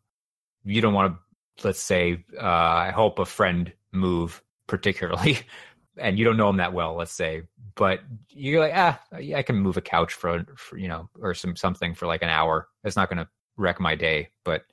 [0.63, 5.39] you don't want to, let's say, uh, help a friend move particularly,
[5.97, 7.43] and you don't know them that well, let's say,
[7.75, 11.55] but you're like, ah, I can move a couch for, for you know, or some
[11.55, 12.67] something for like an hour.
[12.83, 13.27] It's not going to
[13.57, 14.63] wreck my day, but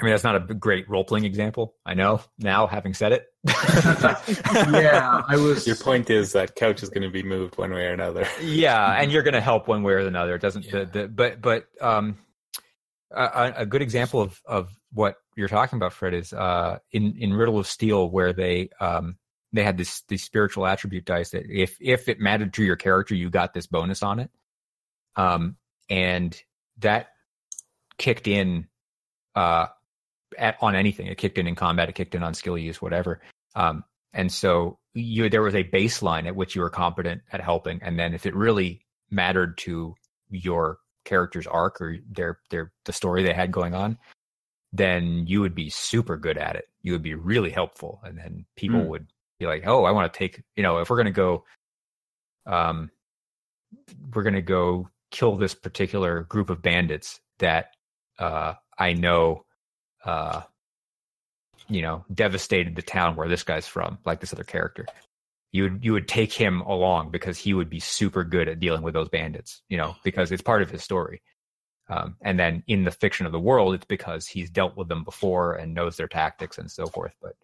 [0.00, 1.74] I mean, that's not a great role playing example.
[1.84, 3.26] I know now, having said it.
[3.46, 5.66] yeah, I was.
[5.66, 8.28] Your point is that couch is going to be moved one way or another.
[8.42, 10.36] yeah, and you're going to help one way or another.
[10.36, 10.66] It doesn't.
[10.66, 10.84] Yeah.
[10.84, 12.16] The, the, but but um,
[13.10, 17.34] a, a, good example of of what you're talking about, Fred, is uh, in in
[17.34, 19.18] Riddle of Steel, where they um
[19.52, 23.16] they had this these spiritual attribute dice that if if it mattered to your character,
[23.16, 24.30] you got this bonus on it.
[25.16, 25.56] Um,
[25.90, 26.40] and
[26.78, 27.08] that
[27.96, 28.68] kicked in
[29.34, 29.66] uh
[30.36, 31.06] at, on anything.
[31.06, 31.88] It kicked in in combat.
[31.88, 33.20] It kicked in on skill use, whatever.
[33.54, 37.80] Um, and so you there was a baseline at which you were competent at helping,
[37.82, 38.80] and then if it really
[39.10, 39.94] mattered to
[40.30, 43.98] your character's arc or their their the story they had going on,
[44.72, 46.68] then you would be super good at it.
[46.82, 48.88] You would be really helpful, and then people mm.
[48.88, 49.06] would
[49.38, 51.44] be like, "Oh, I want to take you know if we're gonna go,
[52.46, 52.90] um,
[54.14, 57.74] we're gonna go kill this particular group of bandits that
[58.18, 59.44] uh I know
[60.04, 60.42] uh,
[61.68, 64.86] you know, devastated the town where this guy's from, like this other character.
[65.52, 68.82] You would you would take him along because he would be super good at dealing
[68.82, 71.22] with those bandits, you know, because it's part of his story.
[71.90, 75.04] Um, and then in the fiction of the world, it's because he's dealt with them
[75.04, 77.14] before and knows their tactics and so forth.
[77.22, 77.34] But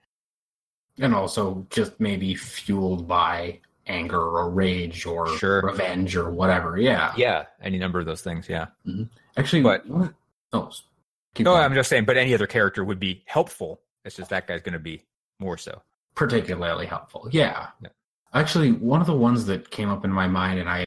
[0.98, 5.62] and also just maybe fueled by anger or rage or sure.
[5.62, 6.78] revenge or whatever.
[6.78, 8.48] Yeah, yeah, any number of those things.
[8.48, 9.04] Yeah, mm-hmm.
[9.36, 9.84] actually, but
[10.52, 10.70] oh,
[11.34, 11.64] Keep no, going.
[11.64, 13.80] I'm just saying, but any other character would be helpful.
[14.04, 15.02] It's just that guy's going to be
[15.38, 15.82] more so.
[16.14, 17.28] Particularly helpful.
[17.32, 17.68] Yeah.
[17.82, 17.88] yeah.
[18.32, 20.86] Actually, one of the ones that came up in my mind, and I had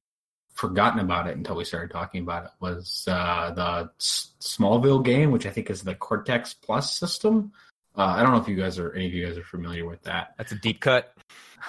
[0.54, 5.32] forgotten about it until we started talking about it, was uh, the S- Smallville game,
[5.32, 7.52] which I think is the Cortex Plus system.
[7.98, 10.04] Uh, I don't know if you guys are any of you guys are familiar with
[10.04, 10.36] that.
[10.38, 11.14] That's a deep cut.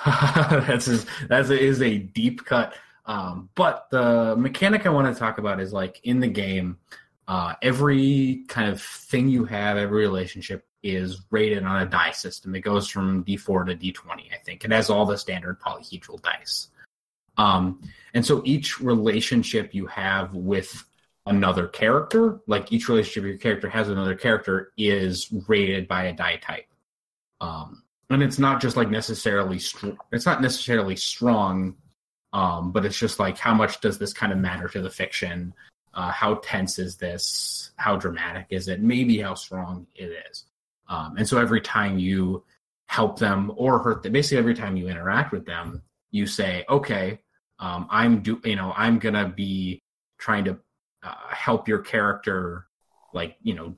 [0.05, 0.86] that's
[1.28, 2.74] that's a, is a deep cut.
[3.06, 6.76] Um, but the mechanic I want to talk about is like in the game,
[7.28, 12.55] uh, every kind of thing you have, every relationship is rated on a die system.
[12.55, 14.64] It goes from D4 to D20, I think.
[14.64, 16.68] It has all the standard polyhedral dice.
[17.36, 17.82] Um,
[18.14, 20.84] and so each relationship you have with
[21.26, 26.14] another character, like each relationship your character has with another character, is rated by a
[26.14, 26.66] die type.
[27.42, 31.76] Um, and it's not just like necessarily str- it's not necessarily strong,
[32.32, 35.52] um, but it's just like how much does this kind of matter to the fiction?
[35.98, 37.72] Uh, how tense is this?
[37.74, 38.80] How dramatic is it?
[38.80, 40.44] Maybe how strong it is.
[40.88, 42.44] Um, and so every time you
[42.86, 47.18] help them or hurt them, basically every time you interact with them, you say, okay,
[47.58, 49.82] um, I'm do, you know, I'm gonna be
[50.18, 50.58] trying to
[51.02, 52.66] uh, help your character,
[53.12, 53.74] like you know,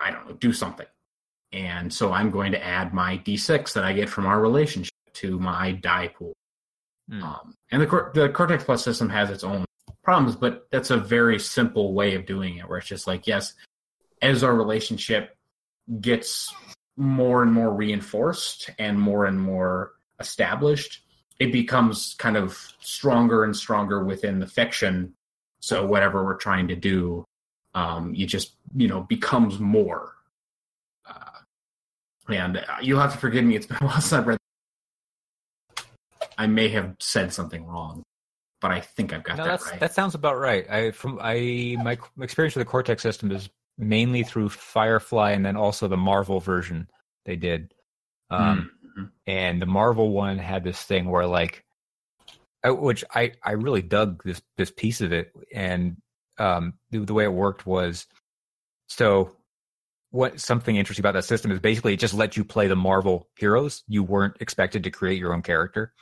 [0.00, 0.86] I don't know, do something.
[1.52, 5.38] And so I'm going to add my d6 that I get from our relationship to
[5.38, 6.34] my die pool.
[7.08, 7.22] Mm.
[7.22, 9.64] Um, and the the Cortex Plus system has its own
[10.06, 13.54] problems, but that's a very simple way of doing it where it's just like, yes,
[14.22, 15.36] as our relationship
[16.00, 16.54] gets
[16.96, 21.02] more and more reinforced and more and more established,
[21.40, 25.12] it becomes kind of stronger and stronger within the fiction.
[25.58, 27.24] So whatever we're trying to do,
[27.74, 30.14] um, it just you know becomes more.
[31.04, 31.40] Uh,
[32.28, 34.38] and you'll have to forgive me; it's been a while since I've read.
[36.38, 38.04] I may have said something wrong
[38.60, 39.80] but I think I've got no, that right.
[39.80, 40.68] That sounds about right.
[40.70, 45.56] I from I my experience with the Cortex system is mainly through Firefly and then
[45.56, 46.88] also the Marvel version
[47.26, 47.74] they did.
[48.30, 49.04] Um, mm-hmm.
[49.26, 51.64] And the Marvel one had this thing where like,
[52.64, 55.96] which I I really dug this this piece of it, and
[56.38, 58.06] um, the, the way it worked was
[58.88, 59.36] so.
[60.10, 63.28] What something interesting about that system is basically it just let you play the Marvel
[63.36, 63.82] heroes.
[63.86, 65.92] You weren't expected to create your own character.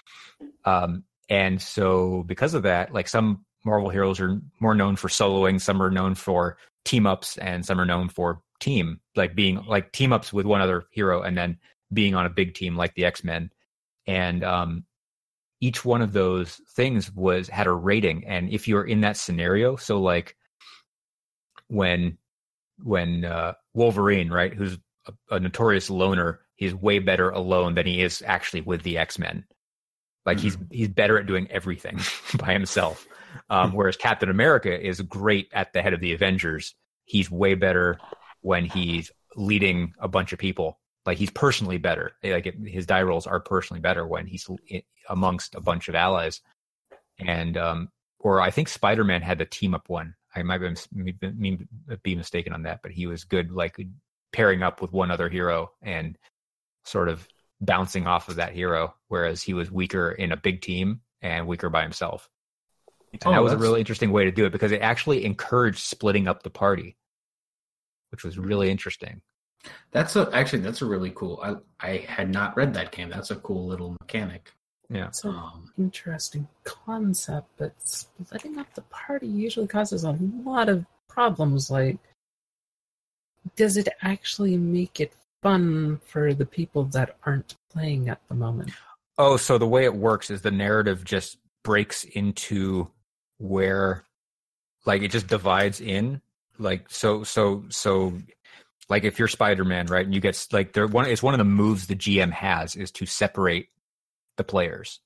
[0.65, 5.61] Um, and so because of that, like some Marvel heroes are more known for soloing,
[5.61, 9.93] some are known for team ups, and some are known for team, like being like
[9.93, 11.59] team ups with one other hero and then
[11.93, 13.51] being on a big team like the X Men.
[14.07, 14.85] And um,
[15.61, 18.27] each one of those things was had a rating.
[18.27, 20.37] And if you're in that scenario, so like
[21.69, 22.19] when
[22.83, 28.03] when uh, Wolverine, right, who's a, a notorious loner, he's way better alone than he
[28.03, 29.45] is actually with the X Men.
[30.27, 30.75] Like he's mm-hmm.
[30.75, 32.01] he's better at doing everything
[32.39, 33.07] by himself.
[33.51, 36.77] Um, whereas Captain America is great at the head of the Avengers.
[37.05, 37.99] He's way better
[38.43, 42.13] when he's leading a bunch of people Like he's personally better.
[42.23, 44.49] Like it, his die rolls are personally better when he's
[45.09, 46.41] amongst a bunch of allies.
[47.19, 47.89] And um,
[48.19, 50.15] or I think Spider Man had the team up one.
[50.35, 51.59] I might be, be
[52.03, 53.77] be mistaken on that, but he was good, like
[54.33, 56.19] pairing up with one other hero and
[56.85, 57.29] sort of
[57.65, 61.71] bouncing off of that hero, whereas he was weaker in a big team and weaker
[61.71, 62.29] by himself.
[63.13, 65.79] And Oh, that was a really interesting way to do it because it actually encouraged
[65.79, 66.97] splitting up the party,
[68.11, 69.23] which was really interesting.
[69.93, 71.41] That's a actually that's a really cool.
[71.43, 73.09] I I had not read that game.
[73.09, 74.53] That's a cool little mechanic.
[74.91, 75.07] Yeah.
[75.07, 80.85] It's an Um, interesting concept, but splitting up the party usually causes a lot of
[81.09, 81.71] problems.
[81.71, 81.99] Like,
[83.57, 88.73] does it actually make it fun for the people that aren't playing at the moment?
[89.19, 92.91] Oh, so the way it works is the narrative just breaks into
[93.39, 94.05] where
[94.87, 96.21] like it just divides in
[96.59, 98.15] like so so so
[98.89, 100.05] like if you're Spider-Man, right?
[100.05, 102.91] And you get like there one it's one of the moves the GM has is
[102.93, 103.69] to separate
[104.37, 105.01] the players.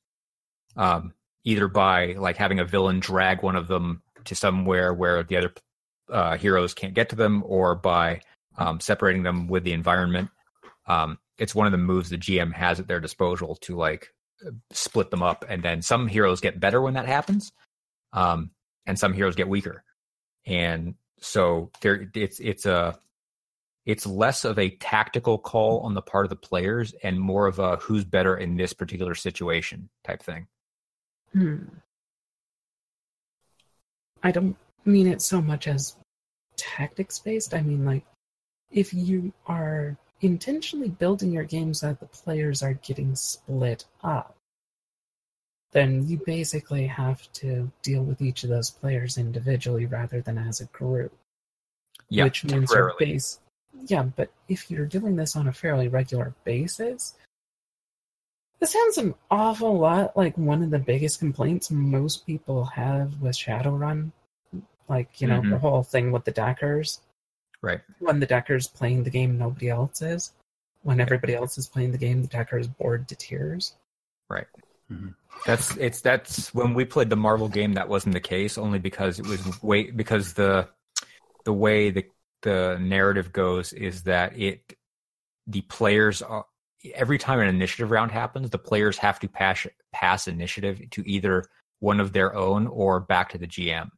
[0.77, 1.13] Um
[1.45, 5.53] either by like having a villain drag one of them to somewhere where the other
[6.11, 8.21] uh, heroes can't get to them or by
[8.59, 10.31] um, separating them with the environment.
[10.87, 14.09] Um, it's one of the moves the GM has at their disposal to like
[14.73, 17.53] split them up, and then some heroes get better when that happens,
[18.13, 18.51] um,
[18.87, 19.85] and some heroes get weaker,
[20.47, 22.99] and so there it's it's a
[23.87, 27.59] it's less of a tactical call on the part of the players and more of
[27.59, 30.47] a who's better in this particular situation type thing.
[31.33, 31.57] Hmm.
[34.23, 35.97] I don't mean it so much as
[36.57, 37.55] tactics based.
[37.55, 38.05] I mean, like,
[38.71, 44.35] if you are intentionally building your game so that the players are getting split up,
[45.73, 50.61] then you basically have to deal with each of those players individually rather than as
[50.61, 51.13] a group.
[52.09, 53.39] Yeah, which means your base.
[53.87, 57.15] Yeah, but if you're doing this on a fairly regular basis,
[58.61, 63.37] this sounds an awful lot like one of the biggest complaints most people have with
[63.37, 64.11] Shadowrun.
[64.89, 65.61] Like, you know, the Mhm.
[65.61, 67.01] whole thing with the deckers.
[67.63, 67.81] Right.
[67.99, 70.33] When the decker's playing the game, nobody else is.
[70.83, 73.75] When everybody else is playing the game, the decker is bored to tears.
[74.31, 74.47] Right.
[74.91, 75.09] Mm-hmm.
[75.45, 79.19] That's it's that's when we played the Marvel game that wasn't the case only because
[79.19, 80.69] it was way because the
[81.45, 82.07] the way the
[82.43, 84.77] the narrative goes is that it
[85.47, 86.47] the players are
[86.95, 91.45] every time an initiative round happens the players have to pass pass initiative to either
[91.81, 93.91] one of their own or back to the GM.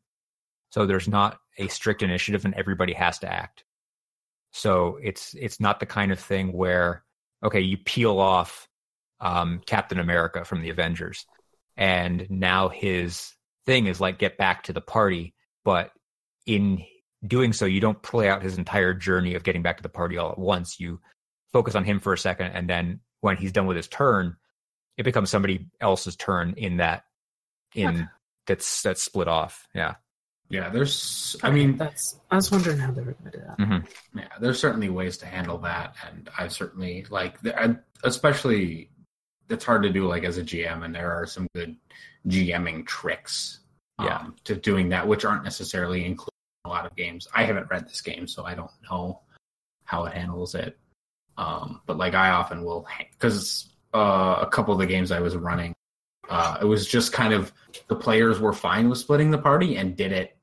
[0.70, 3.64] So there's not a strict initiative and everybody has to act.
[4.52, 7.04] So it's it's not the kind of thing where
[7.44, 8.68] okay, you peel off
[9.20, 11.24] um, Captain America from the Avengers,
[11.76, 13.32] and now his
[13.66, 15.34] thing is like get back to the party.
[15.64, 15.90] But
[16.46, 16.84] in
[17.26, 20.16] doing so, you don't play out his entire journey of getting back to the party
[20.16, 20.80] all at once.
[20.80, 21.00] You
[21.52, 24.36] focus on him for a second, and then when he's done with his turn,
[24.96, 27.04] it becomes somebody else's turn in that
[27.74, 28.04] in Okay.
[28.46, 29.68] that's that's split off.
[29.74, 29.94] Yeah.
[30.50, 31.36] Yeah, there's.
[31.42, 32.18] I mean, that's.
[32.30, 33.84] I was wondering how they were going to do that.
[34.14, 38.90] yeah, there's certainly ways to handle that, and I certainly like, I, especially
[39.48, 41.76] it's hard to do like as a GM, and there are some good
[42.28, 43.60] GMing tricks,
[44.00, 44.16] Yeah.
[44.18, 46.28] um, to doing that, which aren't necessarily included
[46.64, 47.26] in a lot of games.
[47.34, 49.20] I haven't read this game, so I don't know
[49.84, 50.78] how it handles it.
[51.38, 55.36] Um, but like I often will, because uh, a couple of the games I was
[55.36, 55.74] running,
[56.28, 57.52] uh, it was just kind of
[57.88, 60.36] the players were fine with splitting the party and did it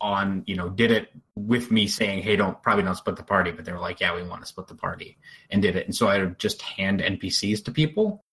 [0.00, 3.50] on you know did it with me saying hey don't probably don't split the party
[3.50, 5.18] but they were like yeah we want to split the party
[5.50, 8.24] and did it and so i would just hand npcs to people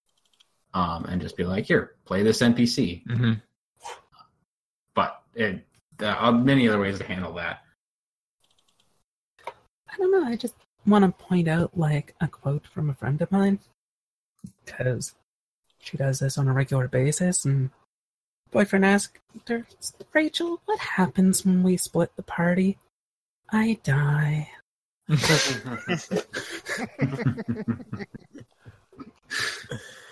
[0.74, 3.34] um and just be like here play this npc Mm-hmm.
[4.96, 5.66] but it
[5.98, 7.62] there are many other ways to handle that
[9.90, 10.26] I don't know.
[10.26, 10.54] I just
[10.86, 13.58] want to point out like a quote from a friend of mine
[14.64, 15.16] because
[15.80, 17.46] she does this on a regular basis.
[17.46, 17.72] And
[18.52, 19.66] boyfriend asked her,
[20.14, 22.78] "Rachel, what happens when we split the party?"
[23.50, 24.50] I die.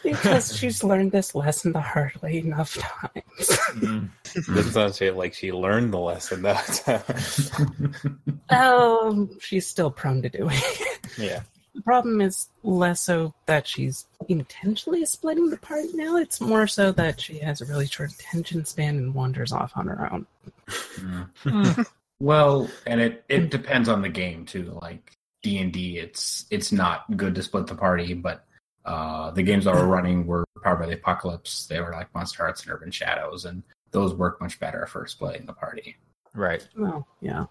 [0.03, 3.49] Because she's learned this lesson the hard way enough times.
[3.75, 4.53] Mm-hmm.
[4.53, 6.43] Doesn't sound say like she learned the lesson.
[6.43, 7.93] That time.
[8.47, 10.99] Um, oh, she's still prone to doing it.
[11.17, 11.41] yeah.
[11.75, 16.17] The problem is less so that she's intentionally splitting the party now.
[16.17, 19.87] It's more so that she has a really short attention span and wanders off on
[19.87, 20.25] her own.
[20.67, 21.85] Mm.
[22.21, 25.11] well and it it depends on the game too like
[25.43, 28.45] d&d it's it's not good to split the party but
[28.85, 32.63] uh the games that were running were powered by the apocalypse they were like Monsterhearts
[32.63, 33.61] and urban shadows and
[33.91, 35.97] those work much better for splitting the party
[36.35, 36.67] Right.
[36.77, 37.45] Well, yeah,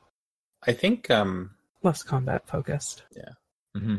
[0.67, 1.51] I think um
[1.83, 3.03] less combat focused.
[3.17, 3.33] Yeah.
[3.81, 3.97] hmm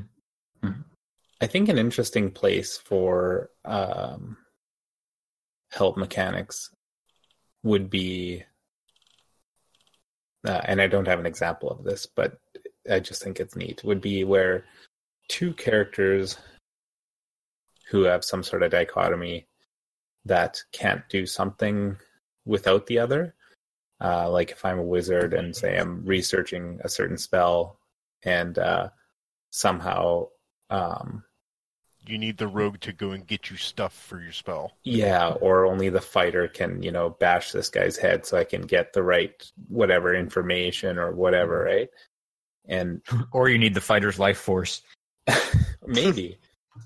[1.42, 4.38] I think an interesting place for um,
[5.72, 6.70] help mechanics
[7.64, 8.44] would be,
[10.48, 12.40] uh, and I don't have an example of this, but
[12.90, 14.66] I just think it's neat, would be where
[15.28, 16.38] two characters
[17.90, 19.48] who have some sort of dichotomy
[20.24, 21.98] that can't do something
[22.46, 23.36] without the other.
[24.02, 27.80] Uh, like if I'm a wizard and say I'm researching a certain spell
[28.24, 28.90] and uh,
[29.52, 30.28] somehow
[30.70, 31.24] um,
[32.08, 34.74] You need the rogue to go and get you stuff for your spell.
[34.84, 38.62] Yeah, or only the fighter can, you know, bash this guy's head so I can
[38.62, 39.32] get the right
[39.68, 41.90] whatever information or whatever, right?
[42.68, 43.02] And
[43.32, 44.82] Or you need the fighter's life force.
[45.86, 46.40] maybe,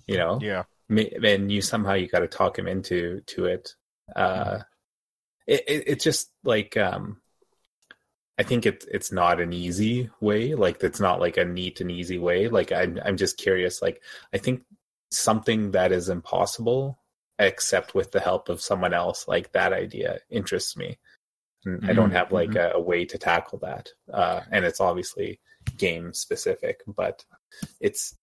[0.08, 0.64] you know, Yeah.
[0.90, 3.76] and you somehow you got to talk him into to it.
[4.16, 4.60] Uh,
[5.48, 7.22] it, it it's just like um,
[8.40, 10.56] I think it's it's not an easy way.
[10.56, 12.48] Like it's not like a neat and easy way.
[12.48, 13.82] Like I'm I'm just curious.
[13.82, 14.02] Like
[14.34, 14.64] I think
[15.12, 17.00] something that is impossible,
[17.38, 21.00] except with the help of someone else, like that idea interests me.
[21.66, 24.82] And I don't Mhm, have like a, a way to tackle that, uh, and it's
[24.82, 25.42] obviously
[25.78, 27.26] game specific, but
[27.82, 28.16] it's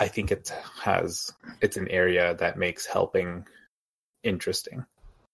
[0.00, 1.32] I think it has
[1.62, 3.46] it's an area that makes helping
[4.24, 4.86] interesting.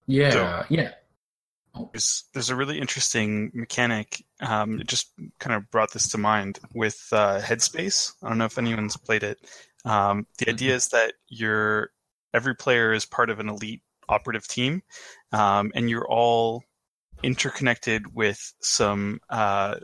[0.07, 0.95] Yeah, yeah.
[1.93, 4.25] There's, there's a really interesting mechanic.
[4.41, 8.13] Um, it just kind of brought this to mind with uh, Headspace.
[8.23, 9.39] I don't know if anyone's played it.
[9.85, 11.91] Um, the idea is that you're
[12.35, 14.83] every player is part of an elite operative team,
[15.33, 16.63] um, and you're all
[17.23, 19.77] interconnected with some uh,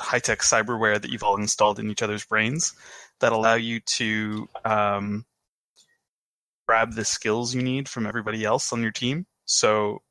[0.00, 2.74] high-tech cyberware that you've all installed in each other's brains
[3.20, 5.24] that allow you to um,
[6.66, 9.26] grab the skills you need from everybody else on your team.
[9.44, 10.02] So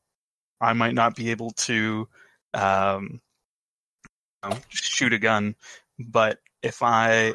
[0.59, 2.07] I might not be able to
[2.53, 3.21] um,
[4.43, 5.55] you know, shoot a gun,
[5.99, 7.33] but if I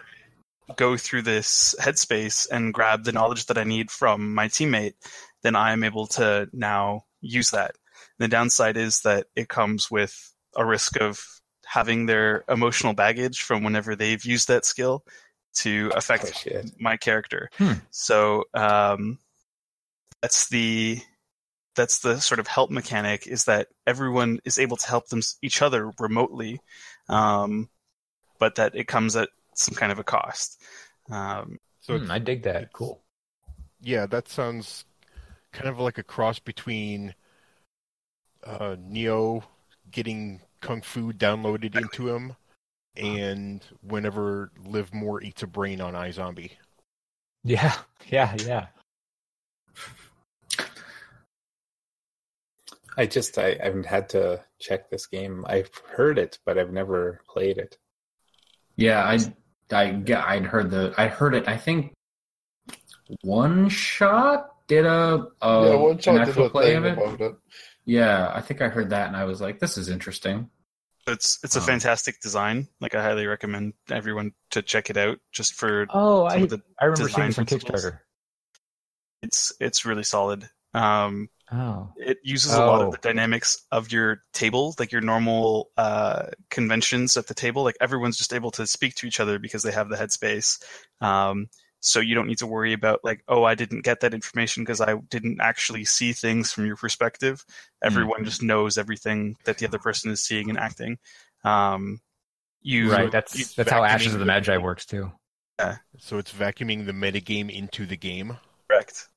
[0.77, 4.95] go through this headspace and grab the knowledge that I need from my teammate,
[5.43, 7.77] then I am able to now use that.
[8.19, 11.25] The downside is that it comes with a risk of
[11.67, 15.05] having their emotional baggage from whenever they've used that skill
[15.55, 17.51] to affect Oh, my character.
[17.59, 17.73] Hmm.
[17.91, 19.19] So um,
[20.21, 21.01] that's the
[21.75, 25.63] that's the sort of help mechanic is that everyone is able to help them each
[25.63, 26.61] other remotely,
[27.09, 27.69] um,
[28.39, 30.61] but that it comes at some kind of a cost.
[31.11, 32.73] Um, So Hmm, I dig that.
[32.73, 33.01] Cool.
[33.83, 34.85] yeah, that sounds
[35.53, 37.15] kind of like a cross between
[38.45, 39.45] uh, Neo
[39.91, 42.37] getting kung fu downloaded into him
[42.97, 46.53] and whenever Liv Moore eats a brain on iZombie.
[47.45, 47.75] Yeah,
[48.09, 48.67] yeah, yeah.
[52.97, 55.45] I just I, I haven't had to check this game.
[55.49, 57.79] I've heard it, but I've never played it.
[58.77, 59.19] Yeah, I,
[59.75, 61.49] I, I'd heard the, I heard it.
[61.49, 61.93] I think
[63.23, 66.93] one shot did a, a yeah, one shot did a play thing of it.
[66.99, 67.35] about it.
[67.85, 70.51] Yeah, I think I heard that, and I was like, "This is interesting."
[71.09, 72.69] it's it's a Um, fantastic design.
[72.81, 76.51] Like I highly recommend everyone to check it out just for Oh, some I of
[76.51, 77.47] the I remember seeing this on.
[77.47, 77.99] Kickstarter.
[79.23, 80.49] it's it's really solid.
[80.75, 82.87] Um, Oh, it uses a lot Oh.
[82.87, 87.63] of the dynamics of your table, like your normal uh, conventions at the table.
[87.63, 90.63] Like everyone's just able to speak to each other because they have the headspace.
[91.03, 91.49] Um,
[91.81, 94.81] so you don't need to worry about like, oh, I didn't get that information because
[94.81, 97.45] I didn't actually see things from your perspective.
[97.83, 100.99] Everyone just knows everything that the other person is seeing and acting.
[101.45, 102.01] Um,
[102.63, 103.05] you right.
[103.07, 105.11] you That's that's how Ashes of the the- Magi works too.
[105.59, 105.79] Yeah.
[105.99, 108.39] So it's vacuuming the metagame into the game.
[108.71, 109.09] correct.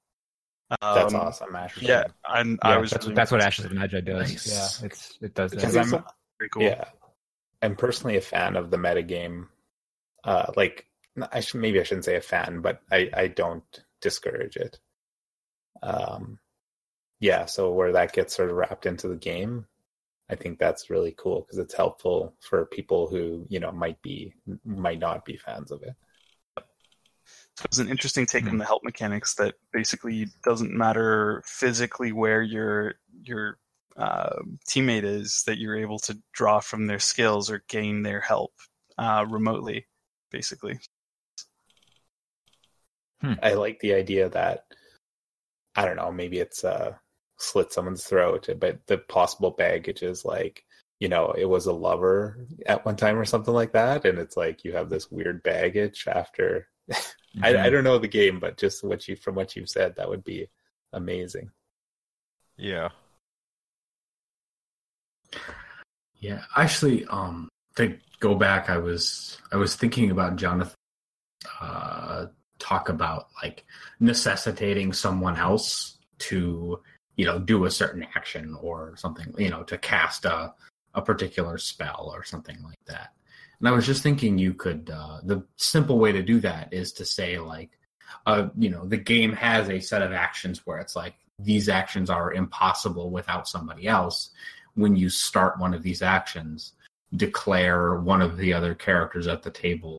[0.81, 1.87] That's Um, awesome, actually.
[1.87, 2.91] Yeah, I'm, I was.
[2.91, 3.41] that's, really that's what.
[3.41, 4.29] Ashes of the Magi does.
[4.31, 4.81] Nice.
[4.81, 5.57] Yeah, it's it does that.
[5.57, 5.89] Because I'm
[6.39, 6.63] Very cool.
[6.63, 6.85] yeah,
[7.61, 9.47] I'm personally a fan of the metagame.
[10.23, 10.87] Uh, like
[11.31, 13.63] I should maybe I shouldn't say a fan, but I I don't
[14.01, 14.79] discourage it.
[15.81, 16.39] Um,
[17.19, 19.65] yeah, so where that gets sort of wrapped into the game,
[20.29, 24.33] I think that's really cool because it's helpful for people who you know might be
[24.65, 25.95] might not be fans of it.
[27.57, 28.49] So it's an interesting take Hmm.
[28.49, 33.57] on the help mechanics that basically doesn't matter physically where your your
[33.97, 38.53] uh, teammate is, that you're able to draw from their skills or gain their help
[38.97, 39.85] uh, remotely,
[40.31, 40.79] basically.
[43.41, 44.65] I like the idea that
[45.75, 46.95] I don't know, maybe it's uh
[47.37, 50.63] slit someone's throat, but the possible baggage is like,
[50.99, 54.37] you know, it was a lover at one time or something like that, and it's
[54.37, 57.43] like you have this weird baggage after I, Mm-hmm.
[57.43, 60.23] I don't know the game, but just what you from what you've said, that would
[60.23, 60.47] be
[60.93, 61.51] amazing.
[62.57, 62.89] Yeah.
[66.19, 70.75] Yeah, actually, um, to go back, I was I was thinking about Jonathan
[71.61, 72.27] uh,
[72.59, 73.65] talk about like
[73.99, 76.81] necessitating someone else to
[77.15, 80.53] you know do a certain action or something you know to cast a
[80.93, 83.11] a particular spell or something like that
[83.59, 86.93] and i was just thinking you could uh, the simple way to do that is
[86.93, 87.71] to say like
[88.25, 92.09] uh you know the game has a set of actions where it's like these actions
[92.09, 94.29] are impossible without somebody else.
[94.75, 96.73] When you start one of these actions
[97.15, 99.97] declare one of the other characters at the table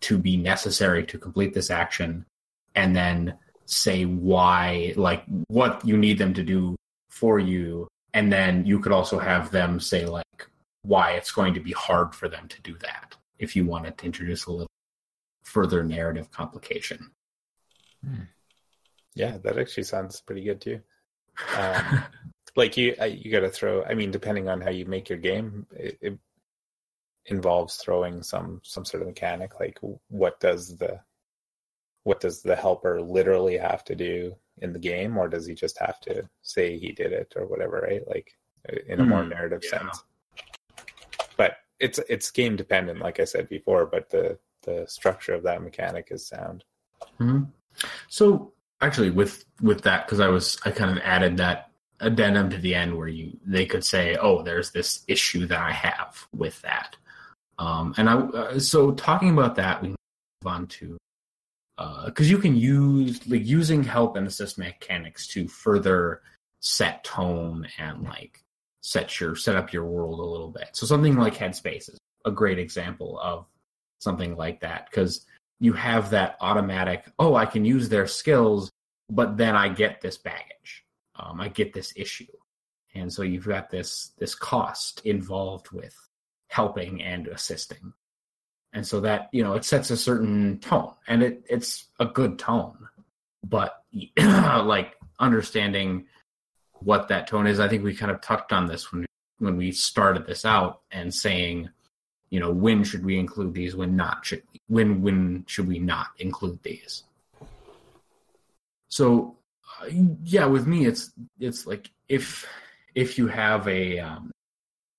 [0.00, 2.26] to be necessary to complete this action
[2.74, 6.76] and then say why like what you need them to do
[7.08, 7.88] for you.
[8.12, 10.46] And then you could also have them say like
[10.82, 14.06] why it's going to be hard for them to do that if you wanted to
[14.06, 14.70] introduce a little
[15.44, 17.10] further narrative complication
[19.14, 20.80] Yeah, that actually sounds pretty good too.
[21.52, 22.04] Um,
[22.56, 23.84] like you, you got to throw.
[23.84, 26.18] I mean, depending on how you make your game, it, it
[27.26, 29.60] involves throwing some some sort of mechanic.
[29.60, 29.78] Like,
[30.08, 31.00] what does the
[32.04, 35.78] what does the helper literally have to do in the game, or does he just
[35.78, 37.80] have to say he did it or whatever?
[37.88, 38.06] Right?
[38.08, 38.32] Like,
[38.86, 39.70] in a more Hmm, narrative yeah.
[39.70, 40.04] sense.
[41.80, 43.86] It's it's game dependent, like I said before.
[43.86, 46.64] But the the structure of that mechanic is sound.
[47.18, 47.44] hmm
[48.08, 52.58] So actually, with with that, because I was I kind of added that addendum to
[52.58, 56.60] the end where you they could say, oh, there's this issue that I have with
[56.62, 56.96] that.
[57.58, 59.96] Um, and I uh, so talking about that, we move
[60.46, 60.98] on to
[62.06, 66.22] because you can use like using help and assist mechanics to further
[66.60, 68.42] set tone and like
[68.88, 70.70] set your set up your world a little bit.
[70.72, 73.46] So something like Headspace is a great example of
[73.98, 75.26] something like that because
[75.60, 78.70] you have that automatic oh i can use their skills
[79.10, 80.84] but then i get this baggage.
[81.16, 82.26] Um, i get this issue.
[82.94, 85.94] And so you've got this this cost involved with
[86.48, 87.92] helping and assisting.
[88.72, 92.38] And so that you know it sets a certain tone and it it's a good
[92.38, 92.88] tone.
[93.44, 93.84] But
[94.16, 96.06] like understanding
[96.80, 97.60] what that tone is.
[97.60, 99.06] I think we kind of touched on this when
[99.38, 101.70] when we started this out and saying
[102.30, 106.08] you know when should we include these when not should when when should we not
[106.18, 107.04] include these?
[108.88, 109.36] So
[109.80, 109.88] uh,
[110.24, 112.46] yeah with me it's it's like if
[112.94, 114.30] if you have a um,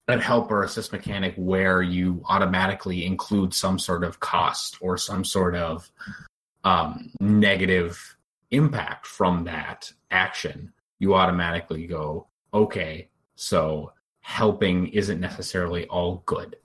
[0.07, 5.91] a assist mechanic where you automatically include some sort of cost or some sort of
[6.64, 8.18] um, negative
[8.49, 16.57] impact from that action you automatically go okay so helping isn't necessarily all good.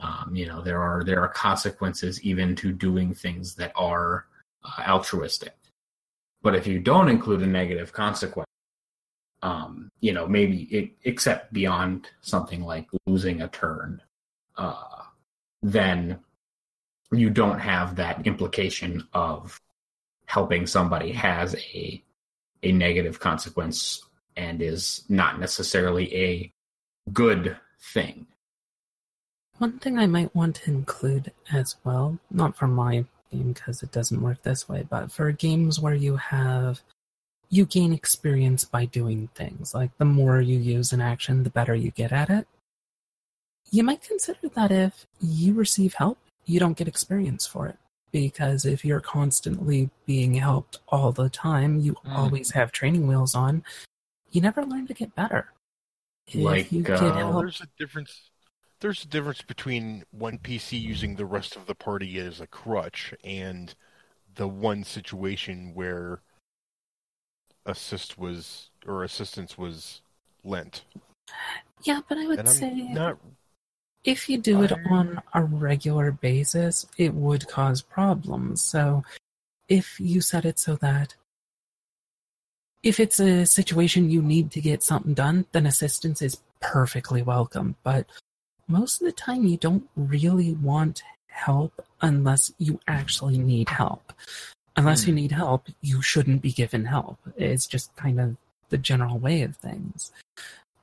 [0.00, 4.26] Um, you know there are there are consequences even to doing things that are
[4.64, 5.56] uh, altruistic.
[6.42, 8.46] But if you don't include a negative consequence
[9.42, 14.00] um, you know maybe it, except beyond something like losing a turn
[14.56, 15.02] uh,
[15.62, 16.20] then
[17.10, 19.60] you don't have that implication of
[20.26, 22.02] helping somebody has a
[22.62, 24.02] a negative consequence
[24.36, 26.52] and is not necessarily a
[27.12, 27.56] good
[27.92, 28.26] thing
[29.58, 33.92] One thing I might want to include as well, not for my game because it
[33.92, 36.82] doesn't work this way, but for games where you have
[37.50, 41.74] you gain experience by doing things, like the more you use an action, the better
[41.74, 42.46] you get at it.
[43.70, 47.76] You might consider that if you receive help, you don't get experience for it.
[48.10, 52.16] Because if you're constantly being helped all the time, you Mm.
[52.16, 53.62] always have training wheels on,
[54.30, 55.52] you never learn to get better.
[56.26, 58.30] If Like, you get uh, help, There's a difference.
[58.80, 63.12] There's a difference between one PC using the rest of the party as a crutch
[63.24, 63.74] and
[64.34, 66.20] the one situation where
[67.66, 70.00] assist was or assistance was
[70.44, 70.84] lent.
[71.82, 73.18] yeah, but I would And I'm say not
[74.04, 78.62] if you do it on a regular basis, it would cause problems.
[78.62, 79.04] So
[79.68, 81.14] if you set it so that
[82.82, 87.74] if it's a situation you need to get something done, then assistance is perfectly welcome.
[87.82, 88.06] But
[88.68, 94.12] most of the time, you don't really want help unless you actually need help.
[94.76, 95.16] Unless you Hmm.
[95.16, 97.18] need help, you shouldn't be given help.
[97.36, 98.36] It's just kind of
[98.68, 100.12] the general way of things.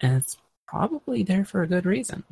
[0.02, 0.38] And it's
[0.68, 2.24] probably there for a good reason.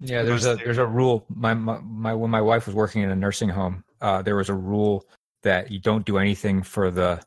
[0.00, 1.26] Yeah, there's a there's a rule.
[1.28, 4.48] My, my my when my wife was working in a nursing home, uh, there was
[4.48, 5.06] a rule
[5.42, 7.20] that you don't do anything for the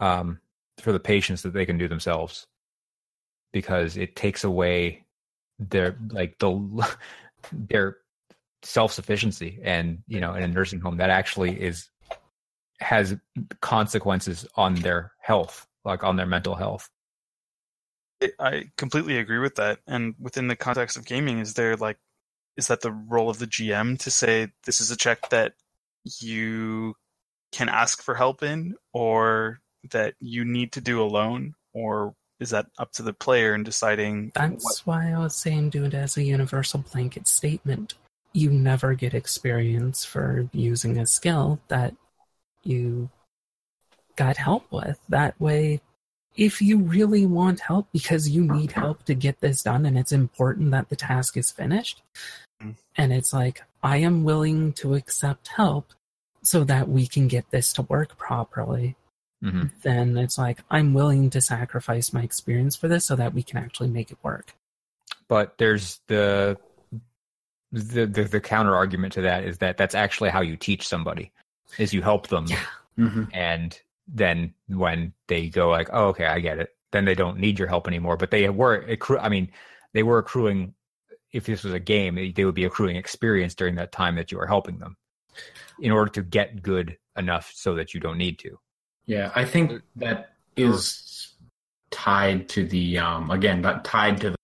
[0.00, 0.38] um
[0.78, 2.46] for the patients that they can do themselves
[3.52, 5.04] because it takes away
[5.58, 6.96] their like the
[7.52, 7.98] their
[8.62, 11.90] self sufficiency and you know in a nursing home that actually is
[12.80, 13.16] has
[13.60, 16.88] consequences on their health like on their mental health
[18.38, 19.80] I- completely agree with that.
[19.86, 21.98] And within the context of gaming, is there like,
[22.56, 25.54] is that the role of the GM to say this is a check that
[26.20, 26.94] you
[27.52, 32.66] can ask for help in, or that you need to do alone, or is that
[32.78, 34.32] up to the player in deciding?
[34.34, 37.94] That's what- why I was saying do it as a universal blanket statement.
[38.32, 41.94] You never get experience for using a skill that
[42.62, 43.10] you
[44.16, 44.98] got help with.
[45.08, 45.80] That way,
[46.36, 50.12] if you really want help because you need help to get this done and it's
[50.12, 52.02] important that the task is finished,
[52.62, 52.74] Mm.
[52.96, 55.92] and it's like, I am willing to accept help
[56.42, 58.96] so that we can get this to work properly
[59.40, 63.42] hmm then it's like I'm willing to sacrifice my experience for this so that we
[63.44, 64.54] can actually make it work.
[65.28, 66.58] But there's the
[67.70, 71.30] the the, the counter argument to that is that that's actually how you teach somebody
[71.78, 72.64] is you help them Yeah.
[72.96, 76.70] hmm and then when they go like oh okay i get it.
[76.90, 79.50] Then they don't need your help anymore but they were accru- i mean
[79.92, 80.74] they were accruing
[81.32, 84.32] if this was a game they, they would be accruing experience during that time that
[84.32, 84.96] you are helping them
[85.80, 88.58] in order to get good enough so that you don't need to.
[89.06, 91.34] Yeah, I think that is
[91.90, 94.36] tied to the um again, but tied to the,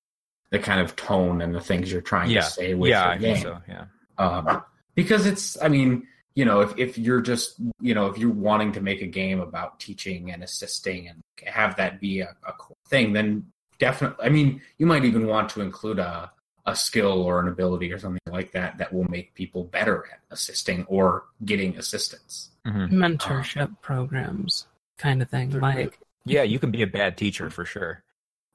[0.51, 2.41] the kind of tone and the things you're trying yeah.
[2.41, 3.43] to say with yeah your i think game.
[3.43, 3.85] so yeah.
[4.17, 4.63] Um,
[4.95, 8.73] because it's i mean you know if, if you're just you know if you're wanting
[8.73, 12.77] to make a game about teaching and assisting and have that be a, a core
[12.89, 13.45] thing then
[13.79, 16.31] definitely i mean you might even want to include a,
[16.67, 20.21] a skill or an ability or something like that that will make people better at
[20.31, 22.89] assisting or getting assistance Mhm.
[22.93, 24.67] Mentorship programs,
[24.97, 25.51] kind of thing.
[25.61, 28.03] Like, yeah you can be a bad teacher for sure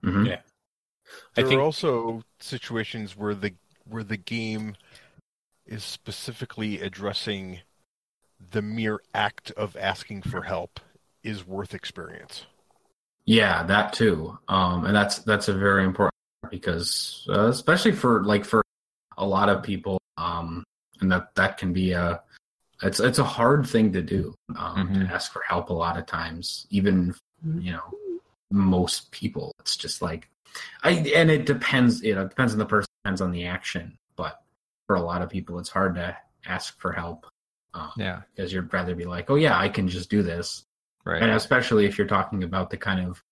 [0.03, 0.25] Mhm.
[0.25, 0.41] Yeah.
[1.35, 3.53] There I think are also situations where the
[3.85, 4.75] where the game
[5.65, 7.59] is specifically addressing
[8.51, 10.79] the mere act of asking for help
[11.23, 12.45] is worth experience.
[13.25, 14.37] Yeah, that too.
[14.47, 16.13] Um, and that's that's a very important
[16.49, 18.63] because uh, especially for like for
[19.17, 20.63] a lot of people, um,
[21.01, 22.21] and that that can be a
[22.81, 25.07] it's it's a hard thing to do um, Mhm.
[25.07, 27.13] to ask for help a lot of times, even
[27.43, 27.93] you know
[28.51, 29.51] most people.
[29.59, 30.29] It's just like
[30.83, 32.01] I and it depends.
[32.01, 33.97] You know, it depends on the person, depends on the action.
[34.15, 34.41] But
[34.87, 36.17] for a lot of people, it's hard to
[36.47, 37.27] ask for help.
[37.79, 40.65] Um, yeah because you'd rather be like, oh yeah, I can just do this
[41.05, 43.23] right and especially if you're talking about the kind of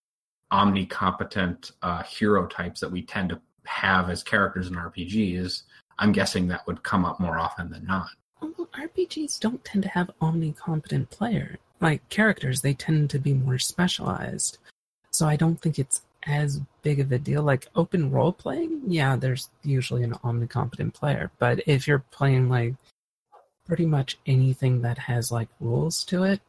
[0.53, 5.63] omnicompetent uh, hero types that we tend to have as characters in RPGs,
[5.99, 8.07] I'm guessing that would come up more often than not.
[8.41, 12.61] well, RPGs don't tend to have omnicompetent player like characters.
[12.61, 14.57] They tend to be more specialized.
[15.11, 17.43] So I don't think it's as big of a deal.
[17.43, 21.31] Like open role playing, yeah, there's usually an omnicompetent player.
[21.39, 22.75] But if you're playing like
[23.67, 26.39] pretty much anything that has like rules to it,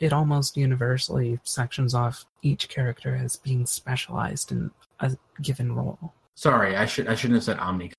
[0.00, 4.70] it almost universally sections off each character as being specialized in
[5.00, 6.12] a given role.
[6.36, 7.92] Sorry, I should I shouldn't have said omni.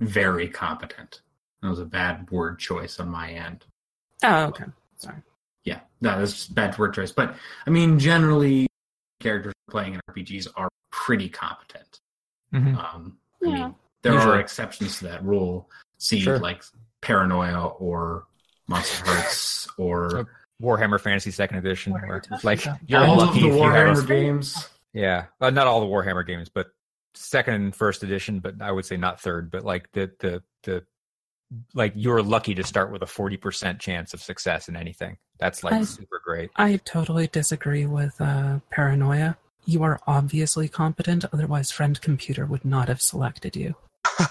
[0.00, 1.22] Very competent.
[1.62, 3.64] That was a bad word choice on my end.
[4.22, 4.64] Oh, okay.
[4.98, 5.16] Sorry.
[5.64, 7.12] Yeah, that was just bad word choice.
[7.12, 7.34] But
[7.66, 8.66] I mean, generally,
[9.20, 11.98] characters playing in RPGs are pretty competent.
[12.52, 12.76] Mhm.
[12.76, 13.54] Um, I Yeah.
[13.54, 14.34] mean, there Usually.
[14.36, 15.68] are exceptions to that rule.
[15.98, 16.38] See, Sure.
[16.38, 16.62] like
[17.06, 18.24] Paranoia or
[18.66, 20.26] Monster Hearts or
[20.60, 22.78] Warhammer Fantasy Second Edition, What are where like about?
[22.86, 24.68] you're all of lucky the if you have Warhammer games.
[24.92, 26.68] yeah, uh, not all the Warhammer games, but
[27.14, 30.84] second and first edition, but I would say not third, but like the the the
[31.74, 35.16] like you're lucky to start with a forty percent chance of success in anything.
[35.38, 36.50] That's like I- super great.
[36.56, 39.36] I totally disagree with uh, paranoia.
[39.64, 43.74] You are obviously competent, otherwise, friend computer would not have selected you.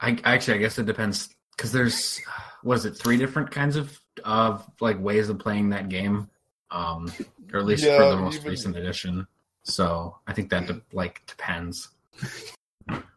[0.00, 2.20] I actually, I guess it depends because there's
[2.62, 6.28] was it three different kinds of of like ways of playing that game,
[6.70, 7.12] um,
[7.52, 9.26] or at least for the most even- recent edition.
[9.62, 11.90] So I think that de- like depends.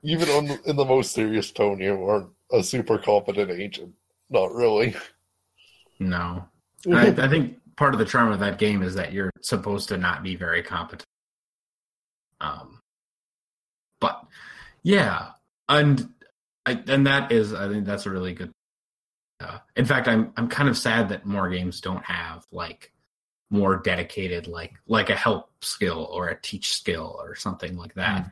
[0.03, 3.93] Even on the, in the most serious tone, you aren't a super competent agent.
[4.29, 4.95] Not really.
[5.99, 6.45] No,
[6.91, 9.97] I, I think part of the charm of that game is that you're supposed to
[9.97, 11.05] not be very competent.
[12.41, 12.79] Um,
[14.01, 14.25] but
[14.83, 15.29] yeah,
[15.69, 16.12] and
[16.65, 18.51] I, and that is I think that's a really good.
[19.39, 22.91] Uh, in fact, I'm I'm kind of sad that more games don't have like
[23.49, 28.31] more dedicated like like a help skill or a teach skill or something like that,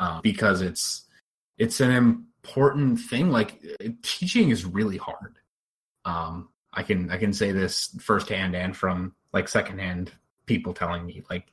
[0.00, 1.02] uh, because it's
[1.58, 3.30] it's an important thing.
[3.30, 3.64] Like
[4.02, 5.36] teaching is really hard.
[6.04, 10.12] Um, I can I can say this firsthand and from like secondhand
[10.46, 11.46] people telling me like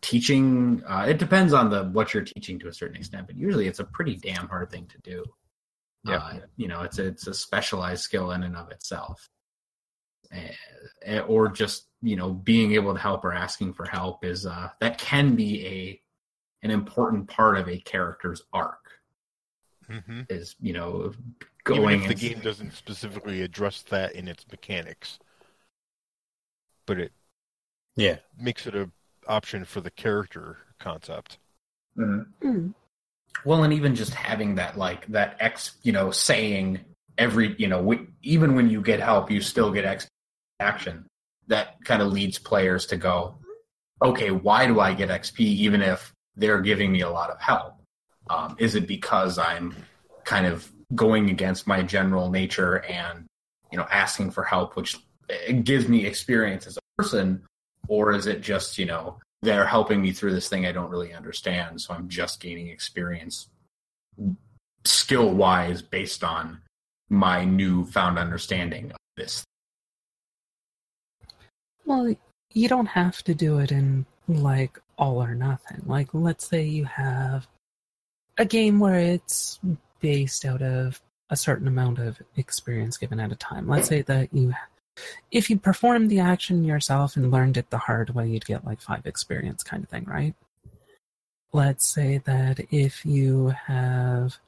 [0.00, 0.82] teaching.
[0.86, 3.80] Uh, it depends on the what you're teaching to a certain extent, but usually it's
[3.80, 5.24] a pretty damn hard thing to do.
[6.04, 6.16] Yeah.
[6.16, 9.28] Uh, you know, it's a, it's a specialized skill in and of itself,
[10.32, 14.68] Eh, or just you know being able to help or asking for help is uh,
[14.80, 16.00] that can be a
[16.62, 18.80] an important part of a character's arc
[19.86, 21.12] hmm is you know
[21.64, 22.00] going.
[22.00, 25.18] Even if the and- game doesn't specifically address that in its mechanics,
[26.86, 27.12] but it
[27.96, 28.18] Yeah.
[28.36, 28.90] makes it a
[29.26, 31.38] option for the character concept.
[31.96, 32.26] Mhm.
[32.42, 32.68] Hmm.
[33.44, 36.80] Well, and even just having that, like that X, you know, saying
[37.18, 40.08] every, you know, w- even when you get help, you still get X
[40.60, 41.06] action.
[41.48, 43.38] That kind of leads players to go,
[44.02, 47.74] okay, why do I get XP even if they're giving me a lot of help?
[48.30, 49.74] Um, is it because I'm
[50.24, 53.26] kind of going against my general nature and,
[53.70, 54.96] you know, asking for help, which
[55.62, 57.42] gives me experience as a person,
[57.88, 61.12] or is it just, you know, they're helping me through this thing I don't really
[61.12, 63.48] understand, so I'm just gaining experience
[64.84, 66.60] skill wise based on
[67.08, 69.44] my newfound understanding of this.
[71.86, 72.14] Well,
[72.52, 75.82] you don't have to do it in like all or nothing.
[75.86, 77.46] Like, let's say you have
[78.38, 79.60] a game where it's
[80.00, 81.00] based out of
[81.30, 83.68] a certain amount of experience given at a time.
[83.68, 84.54] Let's say that you,
[85.30, 88.80] if you performed the action yourself and learned it the hard way, you'd get like
[88.80, 90.34] five experience kind of thing, right?
[91.52, 94.38] Let's say that if you have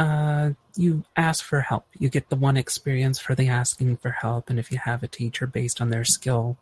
[0.00, 1.84] uh, you ask for help.
[1.98, 5.08] You get the one experience for the asking for help, and if you have a
[5.08, 6.56] teacher based on their skill,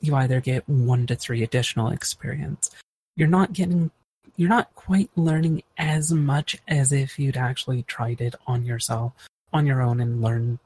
[0.00, 2.70] you either get one to three additional experience.
[3.16, 3.90] You're not getting,
[4.36, 9.12] you're not quite learning as much as if you'd actually tried it on yourself,
[9.52, 10.60] on your own, and learned.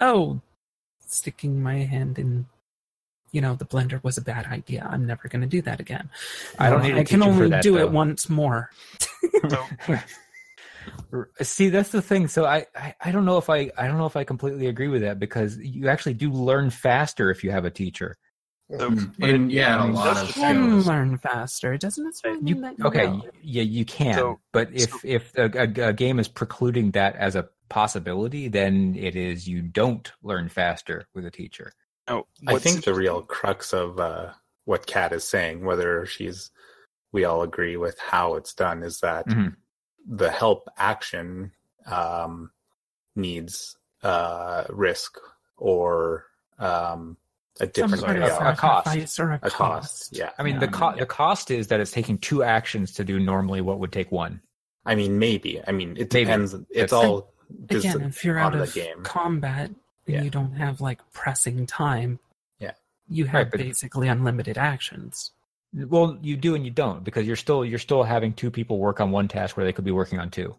[0.00, 0.40] Oh,
[1.06, 2.46] sticking my hand in,
[3.32, 4.86] you know, the blender was a bad idea.
[4.90, 6.10] I'm never going to do that again.
[6.58, 7.78] I don't Well, need a I can only that, do though.
[7.84, 8.70] it once more.
[9.48, 9.64] So,
[11.42, 12.28] See, that's the thing.
[12.28, 14.88] So I, I, I don't know if I, I don't know if I completely agree
[14.88, 18.16] with that because you actually do learn faster if you have a teacher.
[18.78, 19.04] so hmm.
[19.22, 21.76] And yeah, I mean, a lot of can learn faster.
[21.76, 23.06] Doesn't uh, necessarily mean You that you okay?
[23.08, 23.26] will.
[23.42, 24.14] Yeah, you can.
[24.14, 28.48] So- but if so- if a, a, a game is precluding that as a possibility,
[28.48, 31.72] then it is you don't learn faster with a teacher.
[32.08, 34.32] no, I think the real crux of uh,
[34.64, 36.50] what Kat is saying, whether she's,
[37.12, 39.56] we all agree with how it's done, is that Mhm.
[40.06, 41.52] the help action
[41.86, 42.50] um,
[43.14, 45.18] needs uh, risk
[45.56, 46.26] or
[46.58, 47.16] um,
[47.60, 49.18] a different sort of yeah, a cost.
[49.18, 50.16] or a, a cost.
[50.16, 52.42] Yeah, I mean, Yeah, the I co- mean, the cost is that it's taking two
[52.42, 54.40] actions to do normally what would take one.
[54.84, 55.60] I mean, maybe.
[55.66, 56.26] I mean, it Maybe.
[56.26, 56.54] depends.
[56.54, 57.32] It's That's- all
[57.70, 59.02] Again, if you're on out the of game.
[59.02, 60.22] combat and Yeah.
[60.22, 62.18] you don't have like pressing time,
[62.58, 62.72] Yeah.
[63.08, 65.32] you have Right, but- basically unlimited actions.
[65.72, 69.00] Well, you do and you don't because you're still you're still having two people work
[69.00, 70.56] on one task where they could be working on two.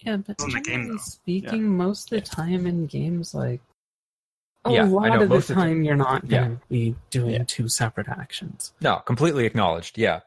[0.00, 0.96] Yeah, but In the game, generally though.
[0.98, 3.60] speaking, most of the time in games, like
[4.64, 6.40] a Yeah, I lot know, of the most the- time, you're not Yeah.
[6.40, 7.44] going to be doing Yeah.
[7.46, 8.72] two separate actions.
[8.80, 9.98] No, completely acknowledged.
[9.98, 10.20] Yeah,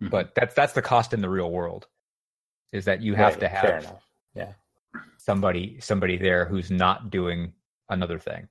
[0.00, 0.10] Mhm.
[0.10, 1.86] but that's that's the cost in the real world.
[2.72, 4.02] Is that you have Right, to fair have enough.
[4.34, 4.52] Yeah.
[5.24, 7.52] Somebody somebody there who's not doing
[7.88, 8.48] another thing.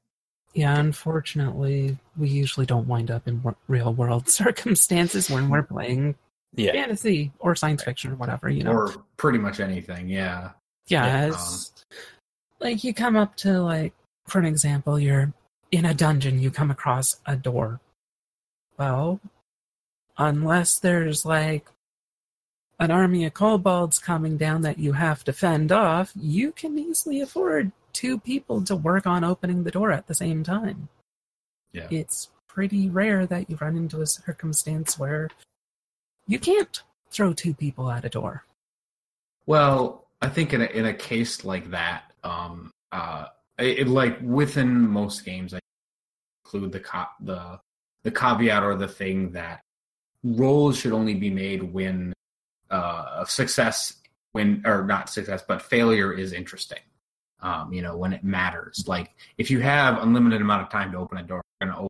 [0.54, 6.16] Yeah, unfortunately, we usually don't wind up in w- real world circumstances when we're playing
[6.56, 6.74] Yeah.
[6.74, 8.50] fantasy or science fiction or whatever.
[8.50, 10.10] You know, or pretty much anything.
[10.10, 10.52] Yeah.
[10.88, 11.98] yeah, yeah, it's um,
[12.60, 13.94] like you come up to like,
[14.28, 15.34] for an example, you're
[15.72, 17.80] in a dungeon, you come across a door.
[18.78, 19.22] Well,
[20.18, 21.66] unless there's like
[22.82, 27.22] an army of kobolds coming down that you have to fend off, you can easily
[27.22, 30.90] afford two people to work on opening the door at the same time.
[31.74, 31.88] Yeah.
[31.92, 35.30] It's pretty rare that you run into a circumstance where
[36.28, 36.82] you can't
[37.12, 38.46] throw two people at a door.
[39.46, 43.26] Well, I think in a in a case like that, um, uh,
[43.60, 45.60] it, it- like within most games, I
[46.46, 47.60] include the co- the
[48.04, 49.62] the caveat or the thing that
[50.24, 52.14] roles should only be made when
[52.72, 53.94] uh, success,
[54.32, 56.80] when or not success, but failure is interesting.
[57.42, 58.84] Um, you know, when it matters.
[58.88, 61.88] Like if you have unlimited amount of time to open a door, you're gonna open.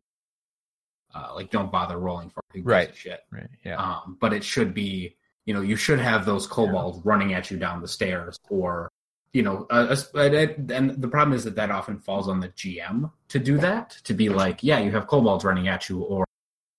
[1.14, 2.58] Uh, like, don't bother rolling for it.
[2.58, 2.96] Who Right.
[2.96, 3.20] Shit.
[3.30, 3.48] Right.
[3.64, 3.76] Yeah.
[3.76, 7.58] Um, but it should be, you know, you should have those kobolds running at you
[7.58, 8.88] down the stairs, or,
[9.34, 13.38] you know, uh, and the problem is that that often falls on the GM to
[13.38, 16.24] do that, to be like, yeah, you have kobolds running at you, or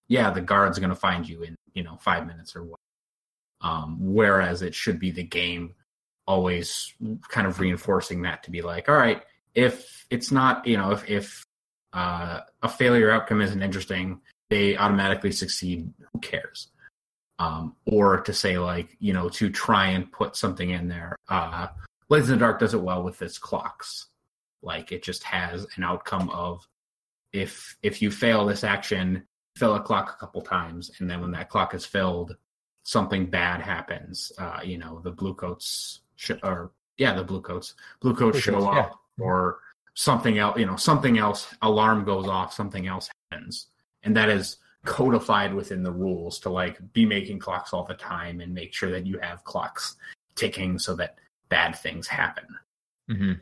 [0.07, 2.79] yeah, the guard's going to find you in, you know, five minutes or what.
[3.63, 5.73] Um, whereas it should be the game
[6.27, 6.93] always
[7.29, 9.23] kind of reinforcing that to be like, all right,
[9.55, 11.45] if it's not, you know, if if
[11.93, 14.19] uh, a failure outcome isn't interesting,
[14.49, 15.91] they automatically succeed.
[16.11, 16.67] Who cares?
[17.39, 21.15] Um, or to say like, you know, to try and put something in there.
[21.27, 21.67] Uh,
[22.07, 24.07] Blades in the Dark does it well with its clocks.
[24.61, 26.67] Like it just has an outcome of
[27.31, 29.23] if if you fail this action,
[29.57, 32.37] fill a clock a couple times, and then when that clock is filled,
[32.83, 34.31] something bad happens.
[34.37, 38.41] Uh, you know, the blue coats sh- or yeah, the blue coats, blue coats Blue
[38.41, 39.59] show coats, up, or
[39.95, 40.57] something else.
[40.59, 41.47] You know, something else.
[41.61, 42.53] Alarm goes off.
[42.53, 43.67] Something else happens,
[44.03, 48.41] and that is codified within the rules to like be making clocks all the time
[48.41, 49.95] and make sure that you have clocks
[50.35, 51.15] ticking so that
[51.49, 52.45] bad things happen.
[53.09, 53.33] Mm-hmm.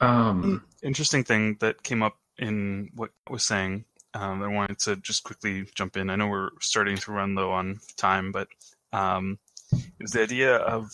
[0.00, 3.84] Um, Interesting thing that came up in what I was saying.
[4.14, 6.10] Um, I wanted to just quickly jump in.
[6.10, 8.48] I know we're starting to run low on time, but
[8.92, 9.38] um,
[9.72, 10.90] it was the idea of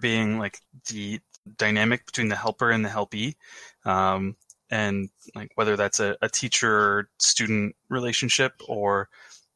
[0.00, 0.58] being like
[0.88, 1.20] the
[1.56, 3.36] dynamic between the helper and the helpee,
[3.84, 4.36] um,
[4.70, 9.08] and like whether that's a, a teacher-student relationship or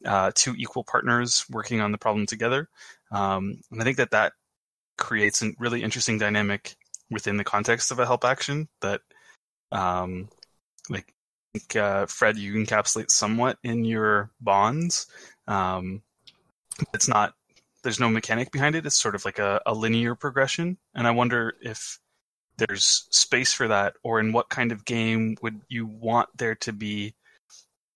[0.05, 2.69] uh, two equal partners working on the problem together.
[3.11, 4.33] Um, and I think that that
[4.99, 6.77] creates a really interesting dynamic
[7.11, 9.01] within the context of a help action that
[9.71, 10.29] um
[10.89, 11.12] like
[11.53, 15.07] think, uh, Fred you encapsulate somewhat in your bonds.
[15.47, 16.03] Um
[16.95, 17.35] it's not
[17.83, 18.87] there's no mechanic behind it.
[18.87, 20.79] It's sort of like a, a linear progression.
[20.95, 21.99] And I wonder if
[22.57, 26.73] there's space for that or in what kind of game would you want there to
[26.73, 27.15] be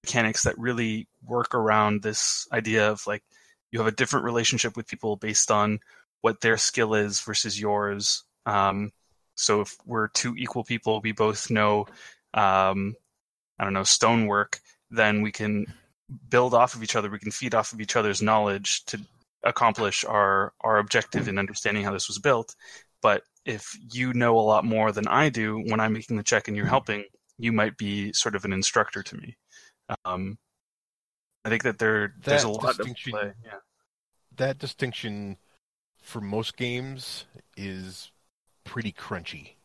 [0.02, 3.22] mechanics that really work around this idea of like
[3.70, 5.80] you have a different relationship with people based on
[6.20, 8.24] what their skill is versus yours.
[8.46, 8.92] Um,
[9.34, 11.86] so if we're two equal people, we both know,
[12.32, 12.94] um,
[13.58, 14.60] I don't know, stonework,
[14.90, 15.66] then we can
[16.28, 17.10] build off of each other.
[17.10, 19.00] We can feed off of each other's knowledge to
[19.42, 22.54] accomplish our our objective in understanding how this was built.
[23.02, 26.48] But if you know a lot more than I do when I'm making the check
[26.48, 27.04] and you're helping,
[27.38, 29.36] you might be sort of an instructor to me.
[30.04, 30.38] Um,
[31.44, 33.32] I think that there there's a lot of play.
[33.44, 33.58] Yeah.
[34.36, 35.38] That distinction
[36.02, 37.24] for most games
[37.56, 38.10] is
[38.64, 39.55] pretty crunchy.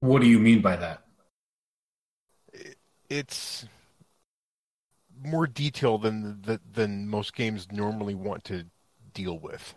[0.00, 1.02] What do you mean by that?
[3.08, 3.66] It's
[5.22, 8.64] more detail than the, than most games normally want to
[9.12, 9.74] deal with.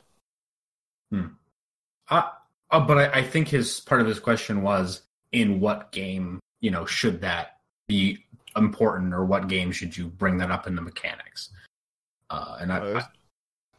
[2.09, 2.29] Uh,
[2.71, 5.01] uh, but I, I think his part of his question was
[5.31, 8.25] in what game you know should that be
[8.55, 11.49] important or what game should you bring that up in the mechanics?
[12.29, 13.05] Uh, and I, Uh, I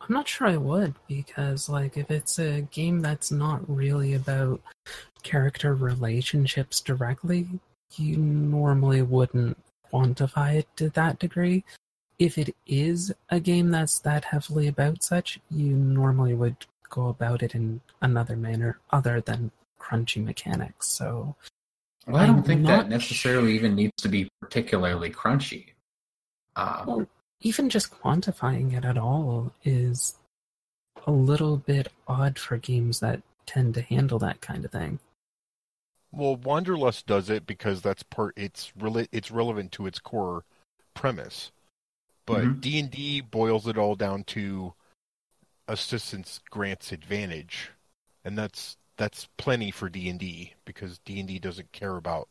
[0.00, 4.60] I'm not sure I would because like if it's a game that's not really about
[5.24, 7.48] character relationships directly,
[7.96, 9.58] you normally wouldn't
[9.92, 11.64] quantify it to that degree.
[12.18, 17.42] If it is a game that's that heavily about such, you normally would go about
[17.42, 20.86] it in another manner other than crunchy mechanics.
[20.86, 21.34] So
[22.06, 25.66] well, I don't I'm think not that necessarily even needs to be particularly crunchy.
[26.54, 27.06] Uh, Well,
[27.40, 30.14] even just quantifying it at all is
[31.06, 34.98] a little bit odd for games that tend to handle that kind of thing.
[36.16, 38.34] Well, Wanderlust does it because that's part.
[38.36, 40.44] It's rela- It's relevant to its core
[40.94, 41.50] premise.
[42.26, 42.60] But Mhm.
[42.60, 44.74] D and D boils it all down to
[45.68, 47.70] assistance grants advantage,
[48.24, 52.28] and that's that's plenty for D and D because D and D doesn't care about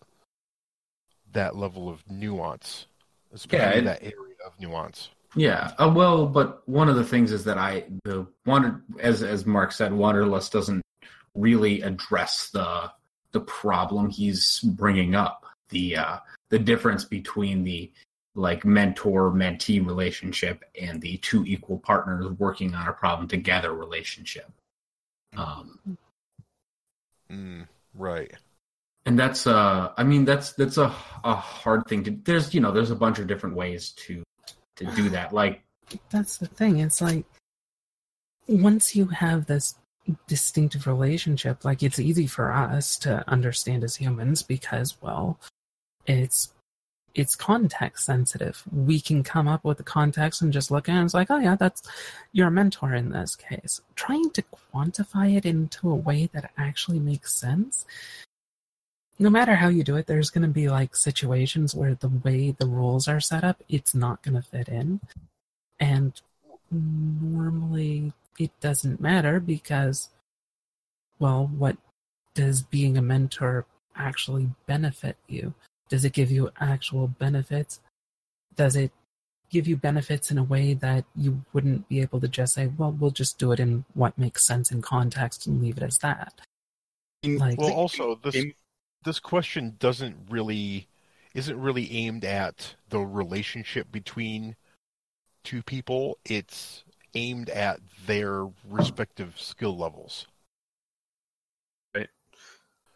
[1.31, 2.87] that level of nuance,
[3.33, 5.09] especially it- that area of nuance.
[5.35, 9.45] Yeah, uh, well, but one of the things is that I the wander as as
[9.45, 10.81] Mark said, Wanderlust doesn't
[11.35, 12.91] really address the
[13.33, 16.17] the problem he's bringing up the uh,
[16.49, 17.91] the difference between the
[18.35, 24.51] like mentor mentee relationship and the two equal partners working on a problem together relationship.
[25.37, 25.97] Um,
[27.31, 28.31] Mm, right.
[29.05, 30.93] and that's uh i mean that's that's a,
[31.23, 34.21] a hard thing to there's you know there's a bunch of different ways to
[34.75, 35.63] to do that like
[36.09, 36.79] That's the thing.
[36.79, 37.25] It's like
[38.47, 39.75] once you have this
[40.27, 45.39] distinctive relationship, like it's easy for us to understand as humans because, well,
[46.05, 46.53] it's
[47.15, 48.63] it's context sensitive.
[48.71, 51.29] We can come up with the context and just look at it and it's like,
[51.29, 51.83] oh yeah, that's
[52.31, 53.81] you're mentor in this case.
[53.95, 54.43] Trying to
[54.73, 57.85] quantify it into a way that actually makes sense.
[59.19, 62.51] No matter how you do it, there's going to be like situations where the way
[62.51, 64.99] the rules are set up, it's not going to fit in.
[65.79, 66.19] And
[66.71, 70.09] normally it doesn't matter because,
[71.19, 71.77] well, what
[72.33, 73.65] does being a mentor
[73.95, 75.53] actually benefit you?
[75.89, 77.79] Does it give you actual benefits?
[78.55, 78.91] Does it
[79.49, 82.91] give you benefits in a way that you wouldn't be able to just say, well,
[82.91, 86.33] we'll just do it in what makes sense in context and leave it as that?
[87.23, 88.55] Like, Well, also this game-
[89.03, 90.87] this question doesn't really
[91.33, 94.55] isn't really aimed at the relationship between
[95.43, 96.17] two people.
[96.25, 96.82] It's
[97.15, 100.27] aimed at their respective skill levels.
[101.95, 102.09] Right.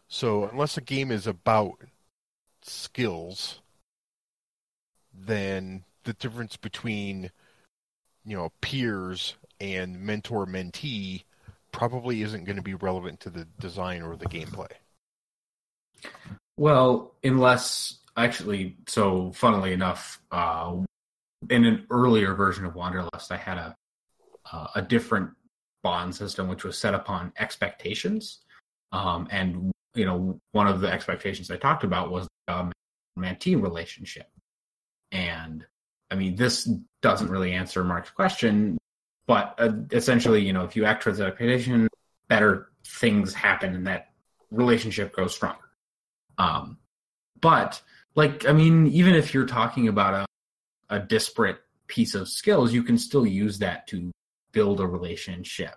[0.08, 1.78] So unless a game is about
[2.62, 3.60] skills,
[5.12, 7.30] then the difference between
[8.24, 11.24] you know peers and mentor mentee
[11.72, 14.70] probably isn't going to be relevant to the design or the gameplay.
[16.56, 20.76] Well, unless actually, so funnily enough, uh,
[21.50, 23.76] in an earlier version of Wanderlust, I had a
[24.52, 25.30] uh, a different
[25.82, 28.40] bond system which was set upon expectations,
[28.92, 32.70] um, and you know one of the expectations I talked about was a
[33.18, 34.30] mentee relationship,
[35.12, 35.64] and
[36.10, 36.68] I mean this
[37.02, 38.78] doesn't really answer Mark's question,
[39.26, 41.88] but uh, essentially, you know, if you act towards that expectation,
[42.28, 44.08] better things happen, and that
[44.50, 45.68] relationship grows stronger.
[46.38, 46.78] Um,
[47.40, 47.80] but
[48.14, 50.26] like, I mean, even if you're talking about
[50.90, 54.10] a, a disparate piece of skills, you can still use that to
[54.52, 55.76] build a relationship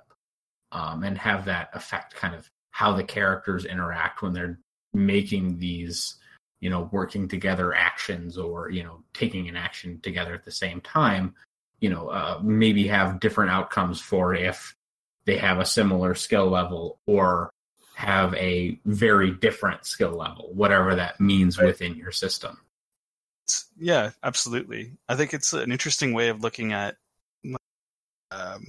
[0.72, 4.60] um, and have that affect kind of how the characters interact when they're
[4.94, 6.16] making these,
[6.60, 10.82] you know, working together actions or, you know, taking an action together at the same
[10.82, 11.36] time.
[11.80, 14.76] You know, uh, maybe have different outcomes for if
[15.26, 17.50] they have a similar skill level or
[17.96, 22.58] have a very different skill level, whatever that means within your system.
[23.78, 24.94] Yeah, absolutely.
[25.10, 26.96] I think it's an interesting way of looking at,
[28.32, 28.66] um,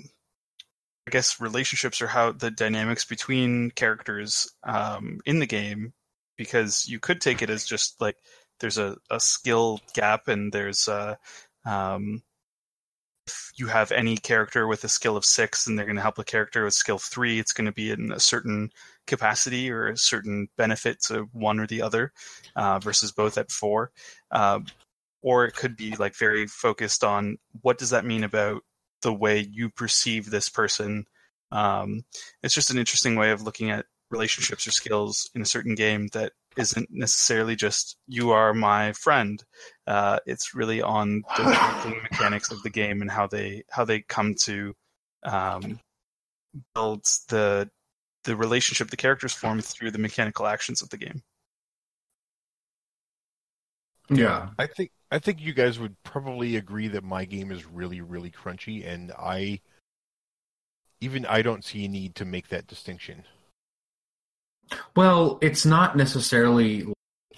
[1.07, 5.93] I guess, relationships or how the dynamics between characters um, in the game,
[6.37, 8.17] because you could take it as just like
[8.61, 11.19] there's a, a skill gap and there's a,
[11.65, 12.23] um,
[13.27, 16.19] if you have any character with a skill of six and they're going to help
[16.19, 18.71] a character with skill three, it's going to be in a certain
[19.07, 22.13] capacity or a certain benefit to one or the other
[22.57, 23.91] uh, versus both at four.
[24.31, 24.61] Uh,
[25.23, 28.63] or it could be like very focused on what does that mean about
[29.03, 31.07] the way you perceive this person.
[31.51, 32.05] Um,
[32.43, 36.09] it's just an interesting way of looking at relationships or skills in a certain game
[36.13, 39.43] that isn't necessarily just you are my friend.
[39.87, 44.35] Uh, it's really on the mechanics of the game and how they how they come
[44.45, 44.75] to
[45.25, 45.81] um,
[46.75, 47.69] build the
[48.25, 51.23] the relationship the characters form through the mechanical actions of the game.
[54.11, 58.01] Yeah, I think I think you guys would probably agree that my game is really
[58.01, 59.61] really crunchy, and I
[61.03, 63.25] even I don't see a need to make that distinction.
[64.97, 66.87] Well, it's not necessarily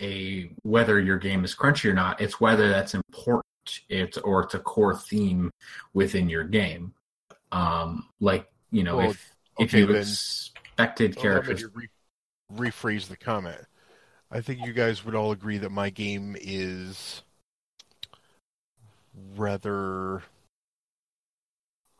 [0.01, 2.21] a whether your game is crunchy or not.
[2.21, 3.45] It's whether that's important.
[3.89, 5.51] It's or it's a core theme
[5.95, 6.95] within your game.
[7.51, 11.89] Um, like you know, Well, if if you then- expected Well, let me characters, re-
[12.71, 13.67] rephrase the comment.
[14.31, 17.23] I think you guys would all agree that my game is
[19.37, 20.23] rather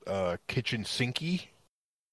[0.07, 1.47] uh, kitchen sinky.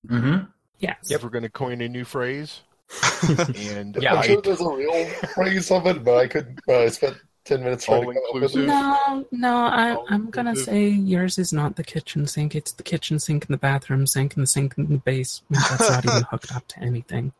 [0.07, 0.47] Mhm.
[0.79, 1.11] Yes.
[1.11, 2.61] If we're going to coin a new phrase,
[3.55, 5.05] and Yeah, I'm I, sure there's a real
[5.35, 6.59] phrase of it, but I could.
[6.67, 8.63] Uh, I spent ten minutes trying to come up with All-inclusive.
[8.63, 8.67] it.
[8.67, 12.55] No, no, I, All I'm gonna say yours is not the kitchen sink.
[12.55, 15.89] It's the kitchen sink in the bathroom sink and the sink in the basement that's
[15.89, 17.31] not even hooked up to anything.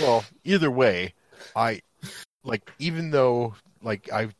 [0.00, 1.14] well, either way,
[1.56, 1.80] I
[2.44, 4.34] like even though like I've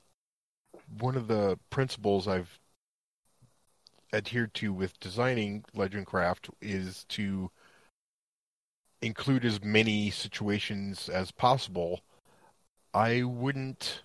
[0.99, 2.59] one of the principles I've
[4.13, 7.51] adhered to with designing Legend Craft is to
[9.03, 12.01] include as many situations as possible.
[12.95, 14.03] I wouldn't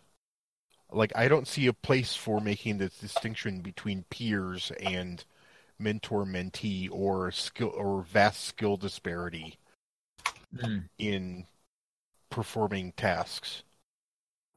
[0.91, 5.23] like I don't see a place for making the distinction between peers and
[5.79, 9.57] mentor mentee or skill or vast skill disparity
[10.55, 10.87] Mm.
[10.99, 11.47] in
[12.29, 13.63] performing tasks.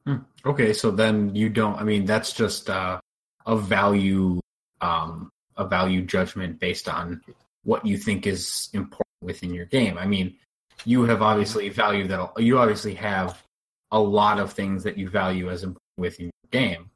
[0.07, 0.19] Hmm.
[0.45, 1.75] Okay, so then you don't.
[1.75, 3.01] I mean, that's just uh,
[3.45, 4.39] a value,
[4.79, 7.21] um, a value judgment based on
[7.65, 9.97] what you think is important within your game.
[9.97, 10.37] I mean,
[10.85, 12.31] you have obviously value that.
[12.37, 13.43] You obviously have
[13.91, 16.89] a lot of things that you value as important within your game,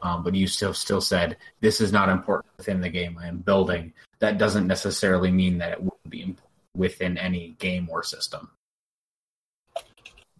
[0.00, 3.40] um, but you still still said this is not important within the game I am
[3.40, 3.92] building.
[4.20, 8.52] That doesn't necessarily mean that it would be important within any game or system.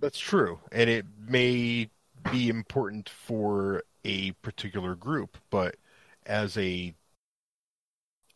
[0.00, 1.90] That's true, and it may
[2.30, 5.76] be important for a particular group, but
[6.26, 6.94] as a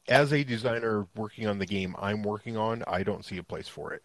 [0.09, 3.69] as a designer working on the game I'm working on, I don't see a place
[3.69, 4.05] for it.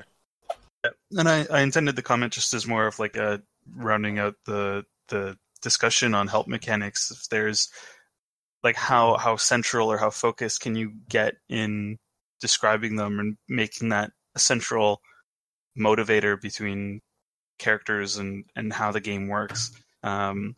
[1.12, 3.42] And I, I intended the comment just as more of like a
[3.76, 7.12] rounding out the the discussion on help mechanics.
[7.12, 7.70] If there's
[8.64, 11.98] like how how central or how focused can you get in
[12.42, 15.02] describing them and making that a central
[15.78, 17.02] motivator between
[17.64, 19.72] characters and and how the game works.
[20.04, 20.56] Um,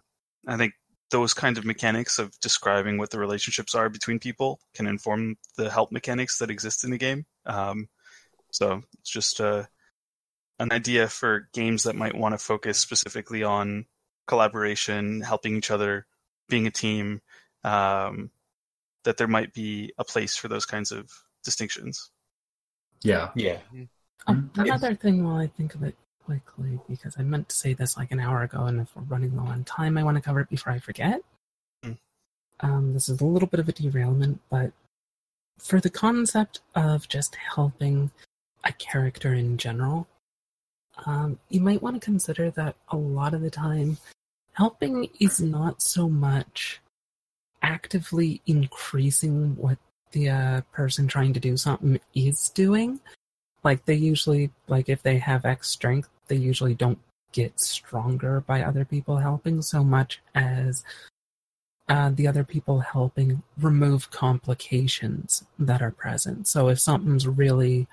[0.48, 0.73] I think
[1.11, 5.69] those kinds of mechanics of describing what the relationships are between people can inform the
[5.69, 7.26] help mechanics that exist in the game.
[7.45, 7.88] Um,
[8.52, 9.64] so it's just uh,
[10.60, 13.86] an idea for games that might want to focus specifically on
[14.27, 16.07] collaboration, helping each other
[16.49, 17.22] being a team,
[17.64, 18.32] um,
[19.03, 21.11] that there might be a place for those kinds of
[21.44, 22.10] distinctions.
[23.03, 23.30] Yeah.
[23.36, 23.60] Yeah.
[24.27, 24.64] Um, Mhm.
[24.64, 25.95] another thing while I think of it
[26.26, 29.35] quickly, because I meant to say this like an hour ago, and if we're running
[29.35, 31.22] low on time, I want to cover it before I forget.
[31.84, 31.97] Mm.
[32.61, 34.72] Um, this is a little bit of a derailment, but
[35.60, 38.11] for the concept of just helping
[38.64, 40.07] a character in general,
[41.06, 43.97] um, you might want to consider that a lot of the time,
[44.53, 46.81] helping is not so much
[47.61, 49.77] actively increasing what
[50.11, 52.99] the uh, person trying to do something is doing
[53.65, 56.99] like they usually like if they have x strength they usually don't
[57.31, 60.84] get stronger by other people helping so much as
[61.89, 66.47] uh, the other people helping remove complications that are present.
[66.47, 67.88] So if something's really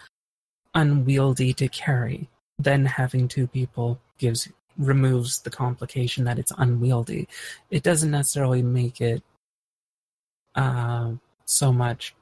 [0.74, 2.28] unwieldy to carry
[2.59, 4.48] then having two people gives
[4.78, 7.28] removes the complication that it's unwieldy.
[7.70, 9.22] It doesn't necessarily make it
[10.54, 11.12] uh,
[11.44, 12.14] so much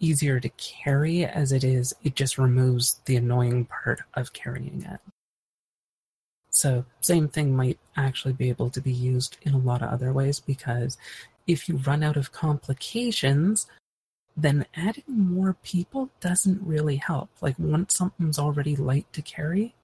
[0.00, 5.00] easier to carry as it is it just removes the annoying part of carrying it
[6.50, 10.12] so same thing might actually be able to be used in a lot of other
[10.12, 10.96] ways because
[11.46, 13.66] if you run out of complications
[14.36, 19.74] then adding more people doesn't really help like once something's already light to carry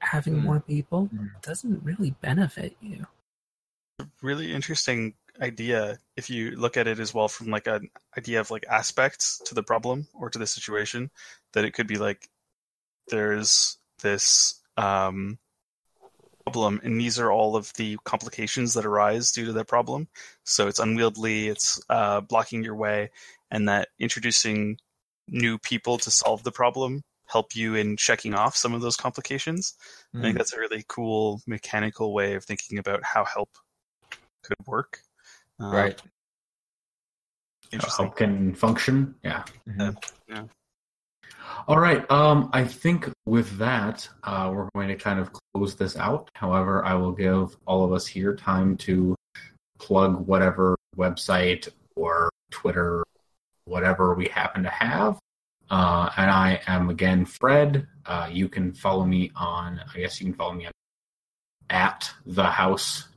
[0.00, 0.42] having Mm.
[0.42, 1.30] more people Mm.
[1.40, 3.06] doesn't really benefit you
[4.20, 8.50] really interesting idea if you look at it as well from like an idea of
[8.50, 11.10] like aspects to the problem or to the situation
[11.52, 12.28] that it could be like
[13.08, 15.38] there's this um
[16.44, 20.06] problem and these are all of the complications that arise due to that problem
[20.44, 23.10] so it's unwieldy it's uh, blocking your way
[23.50, 24.78] and that introducing
[25.28, 29.74] new people to solve the problem help you in checking off some of those complications
[30.14, 30.38] I think Mm.
[30.38, 33.50] that's a really cool mechanical way of thinking about how help
[34.44, 35.00] could work.
[35.60, 36.00] Um, right.
[37.72, 38.06] Interesting.
[38.06, 39.14] How can function?
[39.22, 39.44] Yeah.
[39.68, 39.96] Mhm.
[41.66, 42.08] All right.
[42.10, 46.28] Um, I think with that, uh, we're going to kind of close this out.
[46.34, 49.14] However, I will give all of us here time to
[49.78, 53.02] plug whatever website or Twitter,
[53.64, 55.18] whatever we happen to have.
[55.70, 57.86] Uh, and I am again Fred.
[58.04, 59.80] Uh, you can follow me on.
[59.94, 60.72] I guess you can follow me on
[61.70, 63.08] at the house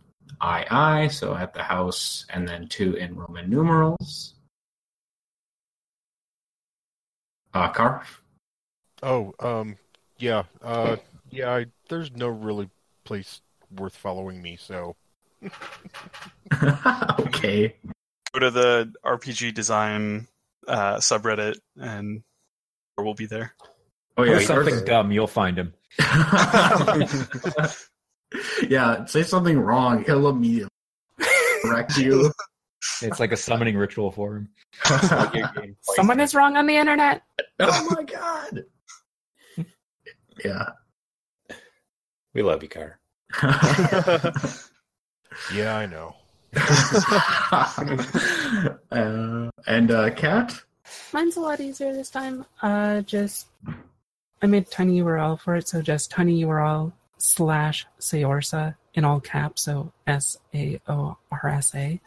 [0.43, 1.09] II.
[1.09, 4.33] So at the house, and then two in Roman numerals.
[7.53, 8.05] Uh, Car.
[9.01, 9.77] Oh, um,
[10.17, 10.97] yeah, uh,
[11.29, 11.53] yeah.
[11.53, 12.69] I, there's no really
[13.03, 13.41] place
[13.75, 14.95] worth following me, so
[17.19, 17.75] okay.
[18.33, 20.27] Go to the RPG design
[20.67, 22.23] uh, subreddit and
[22.97, 23.53] we'll be there.
[24.17, 25.73] Oh Or yeah, something dumb, you'll find him.
[28.69, 30.03] yeah, say something wrong.
[30.03, 30.69] He'll immediately
[31.61, 32.31] correct you.
[33.01, 34.49] It's like a summoning ritual for him.
[35.81, 37.23] someone is wrong on the internet
[37.59, 38.65] oh my god.
[40.43, 40.69] Yeah.
[42.33, 42.99] We love you, Car.
[45.53, 46.15] yeah, I know.
[48.91, 50.61] uh, and uh, Cat.
[51.13, 52.45] Mine's a lot easier this time.
[52.61, 53.47] Uh, just
[54.41, 59.63] I made tiny URL for it, so just tiny URL slash Saorsa in all caps,
[59.63, 61.99] so S A O R S A,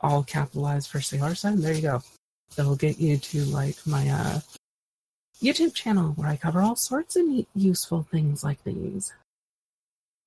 [0.00, 2.02] all capitalized for Saorsa, and there you go.
[2.56, 4.40] That'll get you to like my uh
[5.42, 9.12] YouTube channel where I cover all sorts of neat, useful things like these.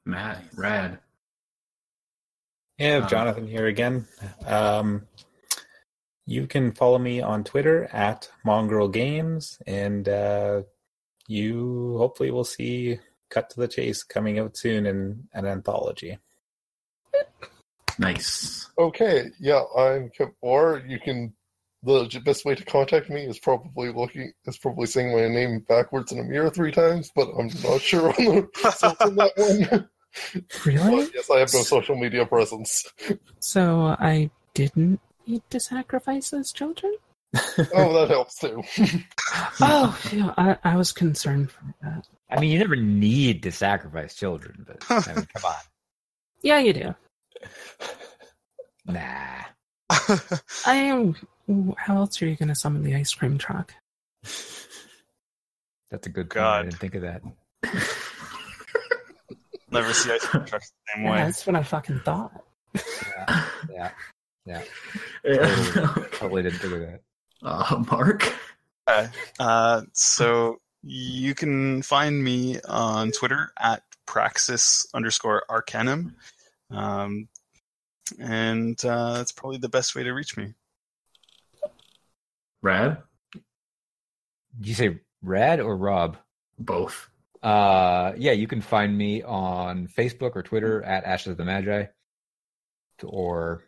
[0.06, 1.00] Matt, rad.
[2.78, 4.06] Yeah, Um, Jonathan here again.
[4.46, 5.08] Um,
[6.26, 10.64] you can follow me on Twitter at Mongrel Games, and uh,
[11.28, 13.00] you hopefully will see
[13.30, 16.18] Cut to the Chase coming out soon in an anthology.
[17.98, 18.70] Nice.
[18.78, 20.84] Okay, yeah, I'm Kip Or.
[20.86, 21.34] You can
[21.86, 26.12] the best way to contact me is probably looking is probably saying my name backwards
[26.12, 29.90] in a mirror three times, but I'm not sure on the results on that one.
[30.66, 31.04] Really?
[31.04, 32.90] But yes, I have no social media presence.
[33.42, 36.96] So I didn't need to sacrifice those children?
[37.74, 38.64] Oh, that helps too.
[39.62, 42.08] Oh, phew, I, I was concerned for that.
[42.30, 45.56] I mean, you never need to sacrifice children, but I mean, come on.
[46.42, 46.96] Yeah, you do.
[48.86, 49.44] Nah.
[49.90, 51.16] I am.
[51.78, 53.74] How else are you going to summon the ice cream truck?
[55.92, 56.34] That's a good point.
[56.34, 56.60] God.
[56.60, 57.22] I didn't think of that.
[59.72, 61.18] Never see ice cream trucks the same Yeah, way.
[61.18, 62.44] that's what I fucking thought.
[63.18, 63.92] Yeah.
[64.46, 64.62] Yeah.
[65.26, 65.94] Yeah.
[66.14, 67.02] Totally didn't think of that.
[67.46, 68.34] Uh, Mark.
[69.40, 76.16] Uh, so you can find me on Twitter at praxis underscore arcanum.
[76.72, 77.28] Um,
[78.20, 80.54] and uh, that's probably the best way to reach me.
[82.62, 82.98] Rad?
[83.34, 86.18] Did you say Rad or Rob?
[86.58, 87.10] Both.
[87.44, 91.86] Uh, yeah, you can find me on Facebook or Twitter at Ashes of the Magi.
[93.04, 93.64] Or,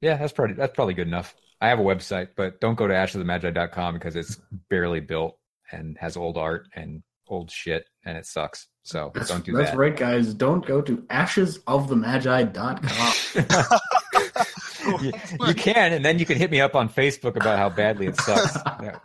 [0.00, 1.34] yeah, that's probably that's probably good enough.
[1.60, 5.36] I have a website, but don't go to ashesofthemagi.com because it's barely built
[5.72, 8.66] and has old art and old shit and it sucks.
[8.82, 9.76] So That's, don't do that's that.
[9.76, 10.34] That's right, guys.
[10.34, 13.78] Don't go to ashesofthemagi.com.
[15.04, 15.12] you,
[15.46, 18.16] you can, and then you can hit me up on Facebook about how badly it
[18.16, 18.56] sucks.
[18.82, 18.96] Yeah.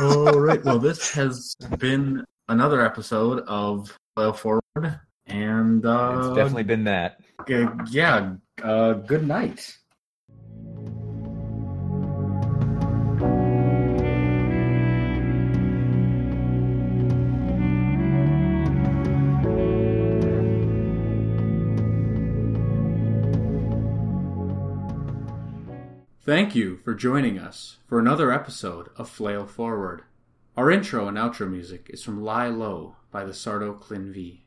[0.00, 0.62] All right.
[0.64, 7.20] Well, this has been another episode of Flail Forward, and uh, It's definitely been that.
[7.46, 8.34] g- yeah.
[8.62, 9.76] Uh, good night.
[26.32, 30.04] Thank you for joining us for another episode of Flail Forward.
[30.56, 34.42] Our intro and outro music is from Lie Low by the Sardo Clin V.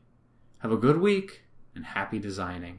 [0.64, 1.44] Have a good week
[1.76, 2.74] and happy designing.